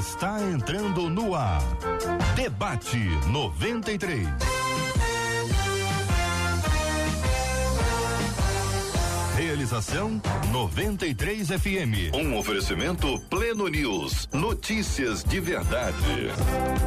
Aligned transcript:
está 0.00 0.42
entrando 0.42 1.10
no 1.10 1.34
ar. 1.34 1.62
Debate 2.34 2.96
93. 3.28 4.26
Realização 9.36 10.20
93 10.50 11.48
FM. 11.48 12.14
Um 12.14 12.38
oferecimento 12.38 13.20
Pleno 13.28 13.68
News. 13.68 14.26
Notícias 14.32 15.22
de 15.22 15.38
verdade. 15.38 16.30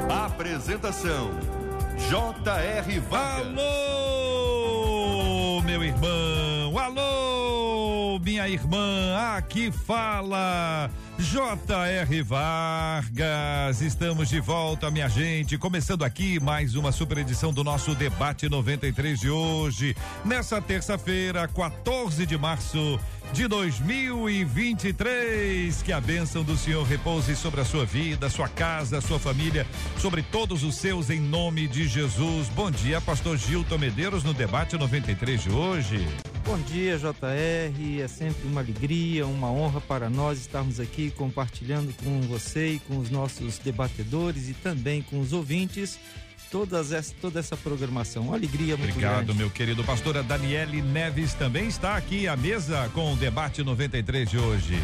Apresentação 0.09 1.29
J.R. 2.09 2.99
Vargas. 2.99 3.59
Alô, 3.59 5.61
meu 5.61 5.83
irmão. 5.83 6.79
Alô, 6.79 8.19
minha 8.19 8.49
irmã. 8.49 9.35
Aqui 9.37 9.71
fala 9.71 10.89
J.R. 11.19 12.23
Vargas, 12.23 13.81
estamos 13.81 14.29
de 14.29 14.39
volta, 14.39 14.89
minha 14.89 15.07
gente. 15.07 15.59
Começando 15.59 16.03
aqui 16.03 16.39
mais 16.39 16.73
uma 16.75 16.91
super 16.91 17.19
edição 17.19 17.53
do 17.53 17.63
nosso 17.63 17.93
Debate 17.93 18.49
93 18.49 19.19
de 19.19 19.29
hoje, 19.29 19.95
nessa 20.25 20.59
terça-feira, 20.59 21.47
14 21.47 22.25
de 22.25 22.35
março 22.35 22.99
de 23.31 23.47
2023. 23.47 25.83
Que 25.83 25.93
a 25.93 26.01
bênção 26.01 26.43
do 26.43 26.57
Senhor 26.57 26.83
repouse 26.83 27.35
sobre 27.35 27.61
a 27.61 27.65
sua 27.65 27.85
vida, 27.85 28.27
sua 28.27 28.49
casa, 28.49 28.99
sua 28.99 29.19
família, 29.19 29.67
sobre 29.99 30.23
todos 30.23 30.63
os 30.63 30.73
seus, 30.75 31.11
em 31.11 31.19
nome 31.19 31.67
de 31.67 31.87
Jesus. 31.87 32.49
Bom 32.49 32.71
dia, 32.71 32.99
Pastor 32.99 33.37
Gilton 33.37 33.77
Medeiros, 33.77 34.23
no 34.23 34.33
Debate 34.33 34.75
93 34.77 35.43
de 35.43 35.51
hoje. 35.51 36.07
Bom 36.45 36.59
dia, 36.59 36.97
JR. 36.97 38.01
É 38.01 38.07
sempre 38.07 38.47
uma 38.47 38.61
alegria, 38.61 39.25
uma 39.25 39.49
honra 39.49 39.79
para 39.79 40.09
nós 40.09 40.39
estarmos 40.39 40.79
aqui 40.79 41.09
compartilhando 41.11 41.93
com 42.03 42.21
você 42.21 42.73
e 42.73 42.79
com 42.79 42.97
os 42.97 43.09
nossos 43.09 43.57
debatedores 43.57 44.49
e 44.49 44.53
também 44.53 45.01
com 45.01 45.19
os 45.19 45.31
ouvintes 45.31 45.97
todas 46.51 46.91
essa, 46.91 47.15
toda 47.19 47.39
essa 47.39 47.57
programação. 47.57 48.23
Uma 48.23 48.35
alegria 48.35 48.77
muito 48.77 48.91
Obrigado, 48.91 49.25
grande. 49.25 49.33
meu 49.39 49.49
querido. 49.49 49.83
Pastora 49.83 50.21
Daniele 50.21 50.83
Neves 50.83 51.33
também 51.33 51.67
está 51.67 51.95
aqui 51.95 52.27
à 52.27 52.35
mesa 52.35 52.91
com 52.93 53.13
o 53.13 53.15
debate 53.15 53.63
93 53.63 54.29
de 54.29 54.37
hoje. 54.37 54.77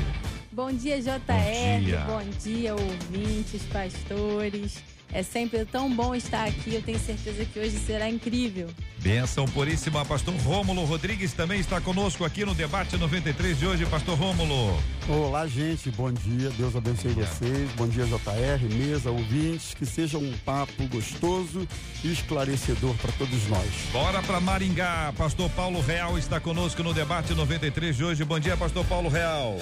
Bom 0.52 0.72
dia, 0.72 1.00
JR. 1.00 1.20
Bom 1.28 1.80
dia. 1.86 2.00
Bom 2.08 2.24
dia, 2.42 2.74
ouvintes, 2.74 3.62
pastores. 3.72 4.84
É 5.12 5.24
sempre 5.24 5.66
tão 5.66 5.94
bom 5.94 6.14
estar 6.14 6.48
aqui. 6.48 6.76
Eu 6.76 6.82
tenho 6.82 7.00
certeza 7.00 7.44
que 7.46 7.60
hoje 7.60 7.78
será 7.80 8.10
incrível. 8.10 8.68
Benção 9.00 9.46
puríssima, 9.46 10.06
pastor 10.06 10.36
Rômulo 10.36 10.84
Rodrigues 10.84 11.32
também 11.32 11.60
está 11.60 11.80
conosco 11.80 12.26
aqui 12.26 12.44
no 12.44 12.54
debate 12.54 12.98
93 12.98 13.58
de 13.58 13.66
hoje, 13.66 13.86
pastor 13.86 14.18
Rômulo. 14.18 14.78
Olá, 15.08 15.48
gente, 15.48 15.90
bom 15.92 16.12
dia. 16.12 16.50
Deus 16.52 16.76
abençoe 16.76 17.14
vocês. 17.14 17.72
Bom 17.78 17.88
dia, 17.88 18.06
JR, 18.06 18.76
mesa, 18.76 19.10
ouvintes. 19.10 19.74
Que 19.74 19.86
seja 19.86 20.18
um 20.18 20.32
papo 20.46 20.86
gostoso 20.88 21.68
e 22.04 22.12
esclarecedor 22.12 22.94
para 22.96 23.12
todos 23.14 23.48
nós. 23.48 23.70
Bora 23.92 24.22
para 24.22 24.40
Maringá, 24.40 25.14
pastor 25.18 25.50
Paulo 25.52 25.80
Real 25.82 26.18
está 26.18 26.40
conosco 26.40 26.84
no 26.84 26.94
debate 26.94 27.34
93 27.34 27.96
de 27.96 28.04
hoje. 28.04 28.26
Bom 28.26 28.40
dia, 28.40 28.58
pastor 28.58 28.86
Paulo 28.86 29.10
Real. 29.10 29.58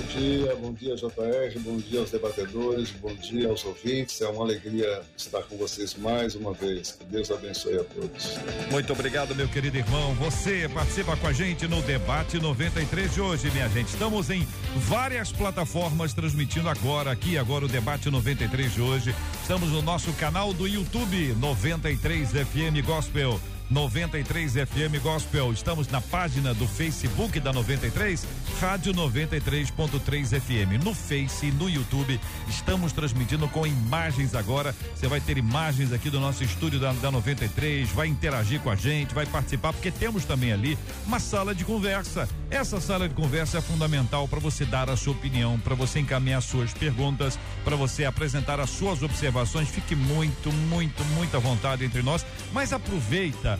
Bom 0.00 0.18
dia, 0.18 0.56
bom 0.56 0.72
dia 0.72 0.96
JR, 0.96 1.60
bom 1.60 1.76
dia 1.76 2.00
aos 2.00 2.10
debatedores, 2.10 2.90
bom 2.90 3.14
dia 3.14 3.48
aos 3.48 3.64
ouvintes. 3.64 4.20
É 4.20 4.28
uma 4.28 4.39
alegria 4.44 5.02
estar 5.16 5.42
com 5.42 5.56
vocês 5.56 5.94
mais 5.94 6.34
uma 6.34 6.52
vez. 6.52 6.92
Que 6.92 7.04
Deus 7.04 7.30
abençoe 7.30 7.78
a 7.78 7.84
todos. 7.84 8.38
Muito 8.70 8.92
obrigado, 8.92 9.34
meu 9.34 9.48
querido 9.48 9.76
irmão. 9.76 10.14
Você 10.14 10.68
participa 10.68 11.16
com 11.16 11.26
a 11.26 11.32
gente 11.32 11.66
no 11.66 11.82
debate 11.82 12.38
93 12.38 13.14
de 13.14 13.20
hoje, 13.20 13.50
minha 13.50 13.68
gente. 13.68 13.88
Estamos 13.88 14.30
em 14.30 14.46
várias 14.76 15.32
plataformas 15.32 16.14
transmitindo 16.14 16.68
agora 16.68 17.10
aqui 17.10 17.36
agora 17.36 17.64
o 17.64 17.68
debate 17.68 18.10
93 18.10 18.74
de 18.74 18.80
hoje. 18.80 19.14
Estamos 19.42 19.70
no 19.70 19.82
nosso 19.82 20.12
canal 20.14 20.52
do 20.52 20.66
YouTube 20.66 21.34
93 21.38 22.30
FM 22.30 22.84
Gospel. 22.84 23.40
93 23.70 24.52
FM 24.54 25.00
Gospel. 25.00 25.52
Estamos 25.52 25.86
na 25.86 26.00
página 26.00 26.52
do 26.52 26.66
Facebook 26.66 27.38
da 27.38 27.52
93, 27.52 28.26
Rádio 28.60 28.92
93.3 28.92 30.40
FM. 30.40 30.84
No 30.84 30.92
Face, 30.92 31.52
no 31.52 31.70
YouTube, 31.70 32.20
estamos 32.48 32.92
transmitindo 32.92 33.46
com 33.46 33.64
imagens 33.64 34.34
agora. 34.34 34.74
Você 34.92 35.06
vai 35.06 35.20
ter 35.20 35.38
imagens 35.38 35.92
aqui 35.92 36.10
do 36.10 36.18
nosso 36.18 36.42
estúdio 36.42 36.80
da, 36.80 36.92
da 36.94 37.12
93, 37.12 37.88
vai 37.90 38.08
interagir 38.08 38.60
com 38.60 38.70
a 38.70 38.74
gente, 38.74 39.14
vai 39.14 39.24
participar, 39.24 39.72
porque 39.72 39.92
temos 39.92 40.24
também 40.24 40.52
ali 40.52 40.76
uma 41.06 41.20
sala 41.20 41.54
de 41.54 41.64
conversa. 41.64 42.28
Essa 42.50 42.80
sala 42.80 43.08
de 43.08 43.14
conversa 43.14 43.58
é 43.58 43.60
fundamental 43.60 44.26
para 44.26 44.40
você 44.40 44.64
dar 44.64 44.90
a 44.90 44.96
sua 44.96 45.12
opinião, 45.12 45.60
para 45.60 45.76
você 45.76 46.00
encaminhar 46.00 46.42
suas 46.42 46.74
perguntas, 46.74 47.38
para 47.64 47.76
você 47.76 48.04
apresentar 48.04 48.58
as 48.58 48.70
suas 48.70 49.00
observações. 49.00 49.68
Fique 49.68 49.94
muito, 49.94 50.52
muito, 50.52 51.04
muito 51.14 51.36
à 51.36 51.40
vontade 51.40 51.84
entre 51.84 52.02
nós, 52.02 52.26
mas 52.52 52.72
aproveita 52.72 53.59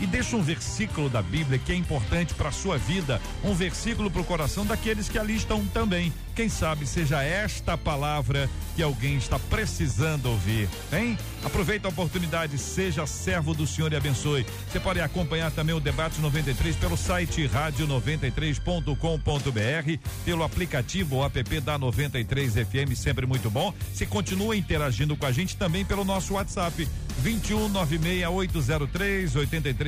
e 0.00 0.06
deixa 0.06 0.36
um 0.36 0.42
versículo 0.42 1.08
da 1.08 1.22
Bíblia 1.22 1.58
que 1.58 1.72
é 1.72 1.74
importante 1.74 2.34
para 2.34 2.48
a 2.48 2.52
sua 2.52 2.78
vida, 2.78 3.20
um 3.42 3.54
versículo 3.54 4.10
para 4.10 4.20
o 4.20 4.24
coração 4.24 4.64
daqueles 4.64 5.08
que 5.08 5.18
ali 5.18 5.36
estão 5.36 5.64
também. 5.66 6.12
Quem 6.34 6.48
sabe 6.50 6.86
seja 6.86 7.22
esta 7.22 7.78
palavra 7.78 8.50
que 8.74 8.82
alguém 8.82 9.16
está 9.16 9.38
precisando 9.38 10.26
ouvir, 10.26 10.68
hein? 10.92 11.16
Aproveita 11.42 11.88
a 11.88 11.90
oportunidade, 11.90 12.58
seja 12.58 13.06
servo 13.06 13.54
do 13.54 13.66
Senhor 13.66 13.90
e 13.90 13.96
abençoe. 13.96 14.44
Você 14.70 14.78
pode 14.78 15.00
acompanhar 15.00 15.50
também 15.50 15.74
o 15.74 15.80
debate 15.80 16.20
93 16.20 16.76
pelo 16.76 16.96
site 16.96 17.48
rádio93.com.br, 17.48 19.98
pelo 20.26 20.42
aplicativo 20.42 21.24
app 21.24 21.60
da 21.60 21.78
93 21.78 22.52
FM, 22.52 22.94
sempre 22.94 23.24
muito 23.24 23.50
bom. 23.50 23.72
Você 23.94 24.04
continua 24.04 24.54
interagindo 24.54 25.16
com 25.16 25.24
a 25.24 25.32
gente 25.32 25.56
também 25.56 25.86
pelo 25.86 26.04
nosso 26.04 26.34
WhatsApp 26.34 26.86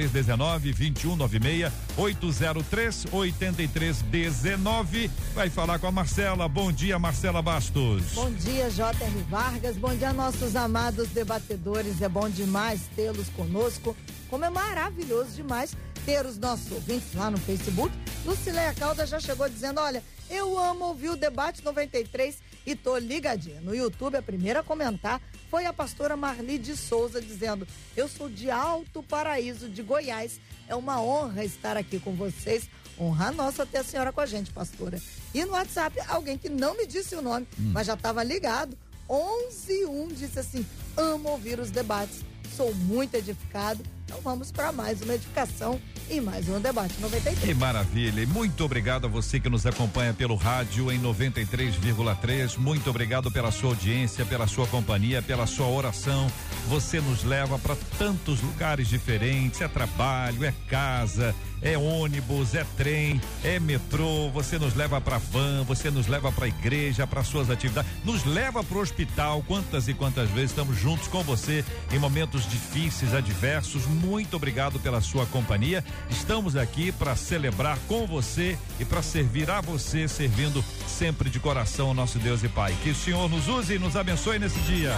2196803 0.06 1.68
8319 1.96 1.96
2196 1.96 3.06
803 3.12 3.12
8319. 3.12 5.10
Vai 5.34 5.50
falar 5.50 5.78
com 5.78 5.86
a 5.86 5.92
Marcela. 5.92 6.48
Bom 6.48 6.70
dia, 6.70 6.98
Marcela 6.98 7.42
Bastos. 7.42 8.12
Bom 8.14 8.30
dia, 8.30 8.70
J.R. 8.70 9.22
Vargas. 9.28 9.76
Bom 9.76 9.94
dia, 9.94 10.12
nossos 10.12 10.54
amados 10.54 11.08
debatedores. 11.08 12.00
É 12.00 12.08
bom 12.08 12.28
demais 12.28 12.82
tê-los 12.94 13.28
conosco. 13.30 13.96
Como 14.28 14.44
é 14.44 14.50
maravilhoso 14.50 15.30
demais 15.32 15.76
ter 16.04 16.24
os 16.24 16.38
nossos 16.38 16.70
ouvintes 16.72 17.14
lá 17.14 17.30
no 17.30 17.38
Facebook. 17.38 17.94
Lucileia 18.24 18.72
Calda 18.74 19.06
já 19.06 19.18
chegou 19.18 19.48
dizendo: 19.48 19.80
Olha, 19.80 20.02
eu 20.30 20.58
amo 20.58 20.86
ouvir 20.86 21.10
o 21.10 21.16
debate 21.16 21.64
93 21.64 22.38
e 22.66 22.76
tô 22.76 22.96
ligadinha. 22.98 23.60
No 23.60 23.74
YouTube, 23.74 24.16
a 24.16 24.22
primeira 24.22 24.60
a 24.60 24.62
comentar 24.62 25.20
foi 25.50 25.66
a 25.66 25.72
pastora 25.72 26.16
Marli 26.16 26.58
de 26.58 26.76
Souza 26.76 27.20
dizendo: 27.20 27.66
Eu 27.96 28.08
sou 28.08 28.28
de 28.28 28.50
Alto 28.50 29.02
Paraíso, 29.02 29.68
de 29.68 29.82
Goiás. 29.82 30.40
É 30.68 30.74
uma 30.74 31.00
honra 31.00 31.44
estar 31.44 31.76
aqui 31.76 31.98
com 31.98 32.14
vocês. 32.14 32.68
Honra 33.00 33.30
nossa 33.30 33.64
ter 33.64 33.78
a 33.78 33.84
senhora 33.84 34.12
com 34.12 34.20
a 34.20 34.26
gente, 34.26 34.50
pastora. 34.50 35.00
E 35.32 35.44
no 35.44 35.52
WhatsApp, 35.52 35.98
alguém 36.08 36.36
que 36.36 36.48
não 36.48 36.76
me 36.76 36.86
disse 36.86 37.14
o 37.14 37.22
nome, 37.22 37.46
mas 37.56 37.86
já 37.86 37.94
estava 37.94 38.22
ligado, 38.24 38.76
111 39.08 40.14
disse 40.14 40.38
assim: 40.38 40.66
amo 40.96 41.30
ouvir 41.30 41.58
os 41.58 41.70
debates, 41.70 42.20
sou 42.56 42.74
muito 42.74 43.14
edificado. 43.14 43.82
Então 44.08 44.22
vamos 44.22 44.50
para 44.50 44.72
mais 44.72 45.02
uma 45.02 45.14
edificação 45.14 45.78
e 46.08 46.18
mais 46.18 46.48
um 46.48 46.58
debate 46.58 46.98
93. 46.98 47.40
Que 47.40 47.52
maravilha. 47.52 48.22
E 48.22 48.26
muito 48.26 48.64
obrigado 48.64 49.04
a 49.04 49.08
você 49.08 49.38
que 49.38 49.50
nos 49.50 49.66
acompanha 49.66 50.14
pelo 50.14 50.34
rádio 50.34 50.90
em 50.90 50.98
93,3. 50.98 52.56
Muito 52.56 52.88
obrigado 52.88 53.30
pela 53.30 53.50
sua 53.50 53.68
audiência, 53.68 54.24
pela 54.24 54.46
sua 54.46 54.66
companhia, 54.66 55.20
pela 55.20 55.46
sua 55.46 55.68
oração. 55.68 56.26
Você 56.68 57.02
nos 57.02 57.22
leva 57.22 57.58
para 57.58 57.76
tantos 57.98 58.40
lugares 58.40 58.88
diferentes. 58.88 59.60
É 59.60 59.68
trabalho, 59.68 60.42
é 60.42 60.54
casa, 60.68 61.34
é 61.60 61.76
ônibus, 61.76 62.54
é 62.54 62.64
trem, 62.76 63.20
é 63.44 63.60
metrô. 63.60 64.30
Você 64.30 64.58
nos 64.58 64.74
leva 64.74 65.00
para 65.00 65.18
van, 65.18 65.64
você 65.64 65.90
nos 65.90 66.06
leva 66.06 66.32
para 66.32 66.48
igreja, 66.48 67.06
para 67.06 67.22
suas 67.22 67.50
atividades, 67.50 67.90
nos 68.04 68.24
leva 68.24 68.64
para 68.64 68.78
o 68.78 68.80
hospital. 68.80 69.44
Quantas 69.46 69.88
e 69.88 69.94
quantas 69.94 70.30
vezes 70.30 70.50
estamos 70.50 70.78
juntos 70.78 71.08
com 71.08 71.22
você 71.22 71.64
em 71.92 71.98
momentos 71.98 72.48
difíceis, 72.48 73.14
adversos. 73.14 73.86
Muito 73.98 74.36
obrigado 74.36 74.78
pela 74.78 75.00
sua 75.00 75.26
companhia. 75.26 75.84
Estamos 76.08 76.56
aqui 76.56 76.92
para 76.92 77.16
celebrar 77.16 77.78
com 77.88 78.06
você 78.06 78.56
e 78.78 78.84
para 78.84 79.02
servir 79.02 79.50
a 79.50 79.60
você, 79.60 80.06
servindo 80.06 80.64
sempre 80.86 81.28
de 81.28 81.40
coração 81.40 81.88
ao 81.88 81.94
nosso 81.94 82.18
Deus 82.18 82.42
e 82.42 82.48
Pai. 82.48 82.74
Que 82.82 82.90
o 82.90 82.94
Senhor 82.94 83.28
nos 83.28 83.48
use 83.48 83.74
e 83.74 83.78
nos 83.78 83.96
abençoe 83.96 84.38
nesse 84.38 84.58
dia. 84.60 84.94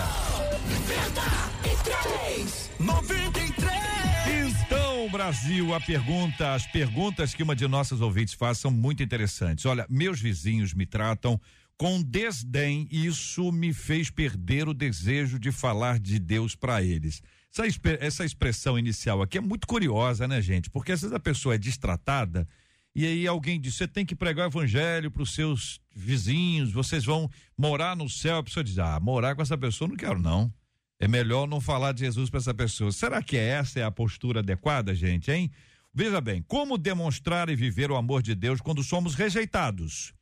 93. 2.78 4.54
Então, 4.66 5.10
Brasil, 5.10 5.74
a 5.74 5.80
pergunta, 5.80 6.54
as 6.54 6.66
perguntas 6.66 7.34
que 7.34 7.42
uma 7.42 7.56
de 7.56 7.66
nossas 7.66 8.00
ouvintes 8.00 8.34
faz 8.34 8.58
são 8.58 8.70
muito 8.70 9.02
interessantes. 9.02 9.66
Olha, 9.66 9.86
meus 9.88 10.20
vizinhos 10.20 10.72
me 10.72 10.86
tratam 10.86 11.40
com 11.76 12.02
desdém 12.02 12.86
e 12.90 13.06
isso 13.06 13.50
me 13.50 13.72
fez 13.72 14.10
perder 14.10 14.68
o 14.68 14.74
desejo 14.74 15.38
de 15.38 15.50
falar 15.50 15.98
de 15.98 16.18
Deus 16.18 16.54
para 16.54 16.82
eles. 16.82 17.22
Essa, 17.52 17.64
essa 18.00 18.24
expressão 18.24 18.78
inicial 18.78 19.22
aqui 19.22 19.38
é 19.38 19.40
muito 19.40 19.66
curiosa, 19.66 20.28
né, 20.28 20.40
gente? 20.40 20.70
Porque 20.70 20.92
às 20.92 21.00
vezes 21.00 21.14
a 21.14 21.20
pessoa 21.20 21.56
é 21.56 21.58
destratada 21.58 22.46
e 22.94 23.06
aí 23.06 23.26
alguém 23.26 23.60
diz: 23.60 23.74
você 23.74 23.86
tem 23.86 24.04
que 24.04 24.16
pregar 24.16 24.46
o 24.46 24.50
evangelho 24.50 25.10
para 25.10 25.22
os 25.22 25.34
seus 25.34 25.80
vizinhos, 25.94 26.72
vocês 26.72 27.04
vão 27.04 27.30
morar 27.56 27.96
no 27.96 28.08
céu. 28.08 28.38
A 28.38 28.42
pessoa 28.42 28.64
diz: 28.64 28.78
ah, 28.78 28.98
morar 29.00 29.34
com 29.34 29.42
essa 29.42 29.56
pessoa 29.56 29.88
não 29.88 29.96
quero, 29.96 30.20
não. 30.20 30.52
É 30.98 31.08
melhor 31.08 31.46
não 31.46 31.60
falar 31.60 31.92
de 31.92 32.00
Jesus 32.00 32.28
para 32.28 32.38
essa 32.38 32.52
pessoa. 32.52 32.92
Será 32.92 33.22
que 33.22 33.36
essa 33.36 33.80
é 33.80 33.84
a 33.84 33.90
postura 33.90 34.40
adequada, 34.40 34.94
gente, 34.94 35.30
hein? 35.30 35.50
Veja 35.94 36.20
bem, 36.20 36.42
como 36.42 36.76
demonstrar 36.76 37.48
e 37.48 37.56
viver 37.56 37.90
o 37.90 37.96
amor 37.96 38.22
de 38.22 38.34
Deus 38.34 38.60
quando 38.60 38.82
somos 38.82 39.14
rejeitados? 39.14 40.12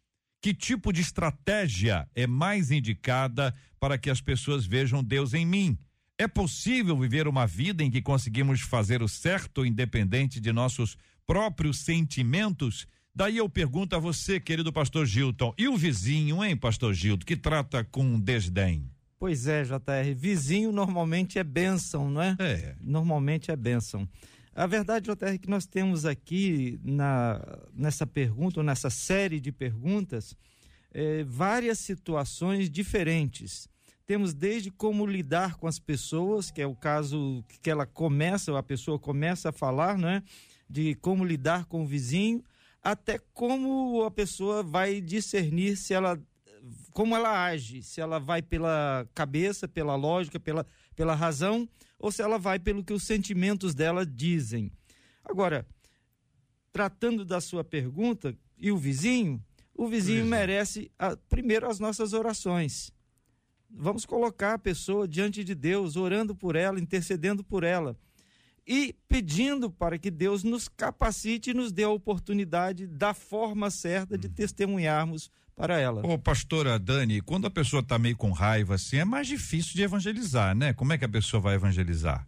Que 0.40 0.54
tipo 0.54 0.92
de 0.92 1.00
estratégia 1.00 2.08
é 2.14 2.26
mais 2.26 2.70
indicada 2.70 3.52
para 3.81 3.98
que 3.98 4.08
as 4.08 4.20
pessoas 4.20 4.64
vejam 4.64 5.02
Deus 5.02 5.34
em 5.34 5.44
mim? 5.44 5.76
É 6.20 6.26
possível 6.26 6.99
viver 6.99 7.29
uma 7.29 7.47
vida 7.47 7.85
em 7.85 7.91
que 7.93 8.03
conseguimos 8.03 8.61
fazer 8.61 9.03
o 9.03 9.09
certo 9.09 9.65
independente 9.65 10.41
de 10.41 10.53
nossos 10.53 10.99
próprios 11.25 11.79
sentimentos? 11.79 12.88
Daí 13.15 13.37
eu 13.37 13.49
pergunto 13.49 13.94
a 13.94 14.00
você, 14.00 14.41
querido 14.41 14.73
pastor 14.73 15.06
Gilton, 15.06 15.55
e 15.56 15.69
o 15.69 15.76
vizinho, 15.76 16.43
hein, 16.43 16.56
pastor 16.56 16.93
Gilton, 16.93 17.25
que 17.25 17.37
trata 17.37 17.85
com 17.85 18.19
desdém? 18.19 18.91
Pois 19.17 19.47
é, 19.47 19.62
JR, 19.62 20.12
vizinho 20.17 20.73
normalmente 20.73 21.38
é 21.38 21.44
bênção, 21.44 22.11
não 22.11 22.20
é? 22.20 22.37
É. 22.41 22.75
Normalmente 22.81 23.53
é 23.53 23.56
bênção. 23.56 24.09
A 24.53 24.67
verdade, 24.67 25.09
JR, 25.09 25.35
é 25.35 25.38
que 25.38 25.49
nós 25.49 25.67
temos 25.67 26.05
aqui 26.05 26.81
na, 26.82 27.41
nessa 27.73 28.05
pergunta, 28.05 28.59
ou 28.59 28.65
nessa 28.65 28.91
série 28.91 29.38
de 29.38 29.53
perguntas, 29.53 30.35
é, 30.93 31.23
várias 31.23 31.79
situações 31.79 32.69
diferentes. 32.69 33.69
Temos 34.08 34.32
desde 34.32 34.70
como 34.70 35.05
lidar 35.05 35.56
com 35.56 35.66
as 35.66 35.78
pessoas, 35.78 36.50
que 36.50 36.62
é 36.62 36.66
o 36.66 36.75
caso 36.75 37.44
que 37.60 37.69
ela 37.69 37.84
começa, 37.84 38.58
a 38.58 38.62
pessoa 38.62 38.99
começa 38.99 39.50
a 39.50 39.52
falar, 39.52 39.99
né? 39.99 40.22
De 40.66 40.94
como 40.94 41.22
lidar 41.22 41.66
com 41.66 41.82
o 41.82 41.87
vizinho, 41.87 42.43
até 42.82 43.19
como 43.34 44.02
a 44.02 44.10
pessoa 44.10 44.62
vai 44.62 45.02
discernir 45.02 45.76
se 45.76 45.93
ela 45.93 46.19
como 46.90 47.14
ela 47.14 47.44
age, 47.44 47.82
se 47.82 48.00
ela 48.00 48.19
vai 48.19 48.40
pela 48.40 49.06
cabeça, 49.14 49.69
pela 49.69 49.94
lógica, 49.94 50.40
pela, 50.40 50.66
pela 50.96 51.14
razão, 51.14 51.69
ou 51.99 52.10
se 52.10 52.22
ela 52.22 52.38
vai 52.38 52.58
pelo 52.58 52.82
que 52.82 52.94
os 52.94 53.02
sentimentos 53.02 53.75
dela 53.75 54.06
dizem. 54.06 54.72
Agora, 55.22 55.66
tratando 56.72 57.26
da 57.26 57.43
sua 57.43 57.62
pergunta, 57.62 58.34
e 58.56 58.72
o 58.72 58.78
vizinho? 58.78 59.44
O 59.75 59.87
vizinho 59.87 60.25
merece, 60.25 60.90
a, 60.99 61.14
primeiro, 61.14 61.69
as 61.69 61.78
nossas 61.78 62.14
orações. 62.14 62.90
Vamos 63.70 64.05
colocar 64.05 64.55
a 64.55 64.59
pessoa 64.59 65.06
diante 65.06 65.44
de 65.44 65.55
Deus, 65.55 65.97
orando 65.97 66.35
por 66.35 66.56
ela, 66.56 66.81
intercedendo 66.81 67.44
por 67.44 67.65
ela 67.65 67.97
e 68.69 68.94
pedindo 69.09 69.70
para 69.70 69.99
que 69.99 70.11
Deus 70.11 70.44
nos 70.44 70.69
capacite 70.69 71.50
e 71.50 71.55
nos 71.55 71.73
dê 71.73 71.85
a 71.85 71.88
oportunidade 71.88 72.87
da 72.87 73.15
forma 73.15 73.70
certa 73.70 74.19
de 74.19 74.26
uhum. 74.26 74.35
testemunharmos 74.35 75.31
para 75.56 75.81
ela. 75.81 76.06
Ô, 76.06 76.19
pastora 76.19 76.79
Dani, 76.79 77.23
quando 77.23 77.47
a 77.47 77.50
pessoa 77.50 77.81
está 77.81 77.99
meio 77.99 78.17
com 78.17 78.31
raiva 78.31 78.75
assim, 78.75 78.99
é 78.99 79.05
mais 79.06 79.26
difícil 79.26 79.75
de 79.75 79.82
evangelizar, 79.82 80.55
né? 80.55 80.75
Como 80.75 80.93
é 80.93 80.99
que 80.99 81.05
a 81.05 81.09
pessoa 81.09 81.41
vai 81.41 81.55
evangelizar? 81.55 82.26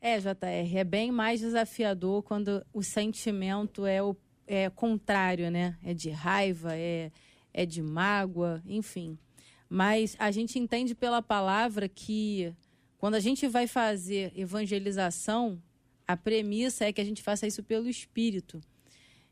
É, 0.00 0.18
JR, 0.18 0.76
é 0.76 0.82
bem 0.82 1.12
mais 1.12 1.40
desafiador 1.40 2.24
quando 2.24 2.66
o 2.72 2.82
sentimento 2.82 3.86
é 3.86 4.02
o 4.02 4.16
é 4.44 4.68
contrário, 4.68 5.50
né? 5.52 5.78
É 5.84 5.94
de 5.94 6.10
raiva, 6.10 6.76
é, 6.76 7.12
é 7.54 7.64
de 7.64 7.80
mágoa, 7.80 8.60
enfim. 8.66 9.16
Mas 9.74 10.14
a 10.18 10.30
gente 10.30 10.58
entende 10.58 10.94
pela 10.94 11.22
palavra 11.22 11.88
que 11.88 12.54
quando 12.98 13.14
a 13.14 13.20
gente 13.20 13.48
vai 13.48 13.66
fazer 13.66 14.30
evangelização, 14.36 15.62
a 16.06 16.14
premissa 16.14 16.84
é 16.84 16.92
que 16.92 17.00
a 17.00 17.04
gente 17.04 17.22
faça 17.22 17.46
isso 17.46 17.62
pelo 17.62 17.88
Espírito. 17.88 18.60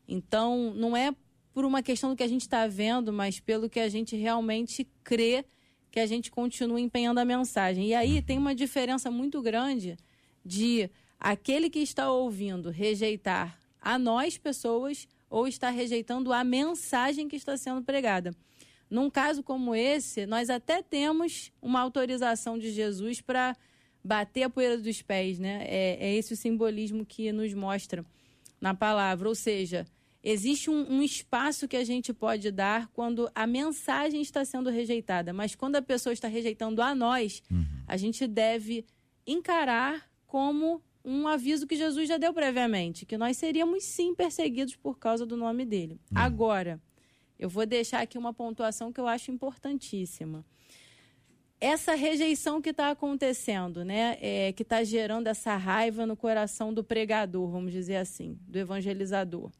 Então, 0.07 0.73
não 0.73 0.97
é 0.97 1.15
por 1.53 1.63
uma 1.63 1.83
questão 1.83 2.09
do 2.09 2.15
que 2.15 2.23
a 2.23 2.27
gente 2.27 2.41
está 2.41 2.65
vendo, 2.65 3.13
mas 3.13 3.39
pelo 3.39 3.69
que 3.69 3.79
a 3.79 3.87
gente 3.87 4.15
realmente 4.15 4.83
crê 5.03 5.45
que 5.91 5.99
a 5.99 6.07
gente 6.07 6.31
continua 6.31 6.81
empenhando 6.81 7.19
a 7.19 7.25
mensagem. 7.25 7.89
E 7.89 7.93
aí 7.93 8.19
tem 8.19 8.39
uma 8.39 8.55
diferença 8.55 9.11
muito 9.11 9.43
grande 9.43 9.95
de 10.43 10.89
aquele 11.19 11.69
que 11.69 11.81
está 11.81 12.11
ouvindo 12.11 12.71
rejeitar 12.71 13.59
a 13.79 13.99
nós, 13.99 14.39
pessoas, 14.39 15.07
ou 15.29 15.47
está 15.47 15.69
rejeitando 15.69 16.33
a 16.33 16.43
mensagem 16.43 17.27
que 17.27 17.35
está 17.35 17.55
sendo 17.55 17.83
pregada. 17.83 18.35
Num 18.91 19.09
caso 19.09 19.41
como 19.41 19.73
esse, 19.73 20.25
nós 20.25 20.49
até 20.49 20.83
temos 20.83 21.51
uma 21.61 21.79
autorização 21.79 22.59
de 22.59 22.71
Jesus 22.71 23.21
para 23.21 23.55
bater 24.03 24.43
a 24.43 24.49
poeira 24.49 24.77
dos 24.77 25.01
pés, 25.01 25.39
né? 25.39 25.63
É, 25.65 25.97
é 25.99 26.15
esse 26.15 26.33
o 26.33 26.37
simbolismo 26.37 27.05
que 27.05 27.31
nos 27.31 27.53
mostra 27.53 28.05
na 28.59 28.73
palavra. 28.73 29.29
Ou 29.29 29.35
seja, 29.35 29.87
Existe 30.23 30.69
um, 30.69 30.97
um, 30.97 31.01
espaço 31.01 31.67
que 31.67 31.75
a 31.75 31.83
gente 31.83 32.13
pode 32.13 32.51
dar 32.51 32.87
quando 32.93 33.29
a 33.33 33.47
mensagem 33.47 34.21
está 34.21 34.45
sendo 34.45 34.69
rejeitada, 34.69 35.33
mas 35.33 35.55
quando 35.55 35.77
a 35.77 35.81
pessoa 35.81 36.13
está 36.13 36.27
rejeitando 36.27 36.79
a 36.79 36.93
nós, 36.93 37.41
uhum. 37.49 37.65
a 37.87 37.97
gente 37.97 38.27
deve 38.27 38.85
encarar 39.25 40.07
como 40.27 40.79
um 41.03 41.27
aviso 41.27 41.65
que 41.65 41.75
Jesus 41.75 42.07
já 42.07 42.19
deu 42.19 42.31
previamente, 42.35 43.03
que 43.03 43.17
nós 43.17 43.35
seríamos 43.37 43.83
sim 43.83 44.13
perseguidos 44.13 44.75
por 44.75 44.99
causa 44.99 45.25
do 45.25 45.35
nome 45.35 45.65
dele. 45.65 45.99
Uhum. 46.11 46.17
Agora, 46.19 46.79
eu 47.41 47.49
vou 47.49 47.65
deixar 47.65 48.01
aqui 48.01 48.17
uma 48.17 48.33
pontuação 48.33 48.93
que 48.93 49.01
eu 49.01 49.07
acho 49.07 49.31
importantíssima. 49.31 50.45
Essa 51.59 51.93
rejeição 51.93 52.61
que 52.61 52.69
está 52.69 52.89
acontecendo, 52.89 53.83
né, 53.83 54.17
é, 54.21 54.53
que 54.53 54.63
está 54.63 54.83
gerando 54.83 55.27
essa 55.27 55.57
raiva 55.57 56.05
no 56.05 56.15
coração 56.15 56.73
do 56.73 56.83
pregador, 56.83 57.49
vamos 57.49 57.73
dizer 57.73 57.97
assim, 57.97 58.39
do 58.47 58.57
evangelizador 58.57 59.51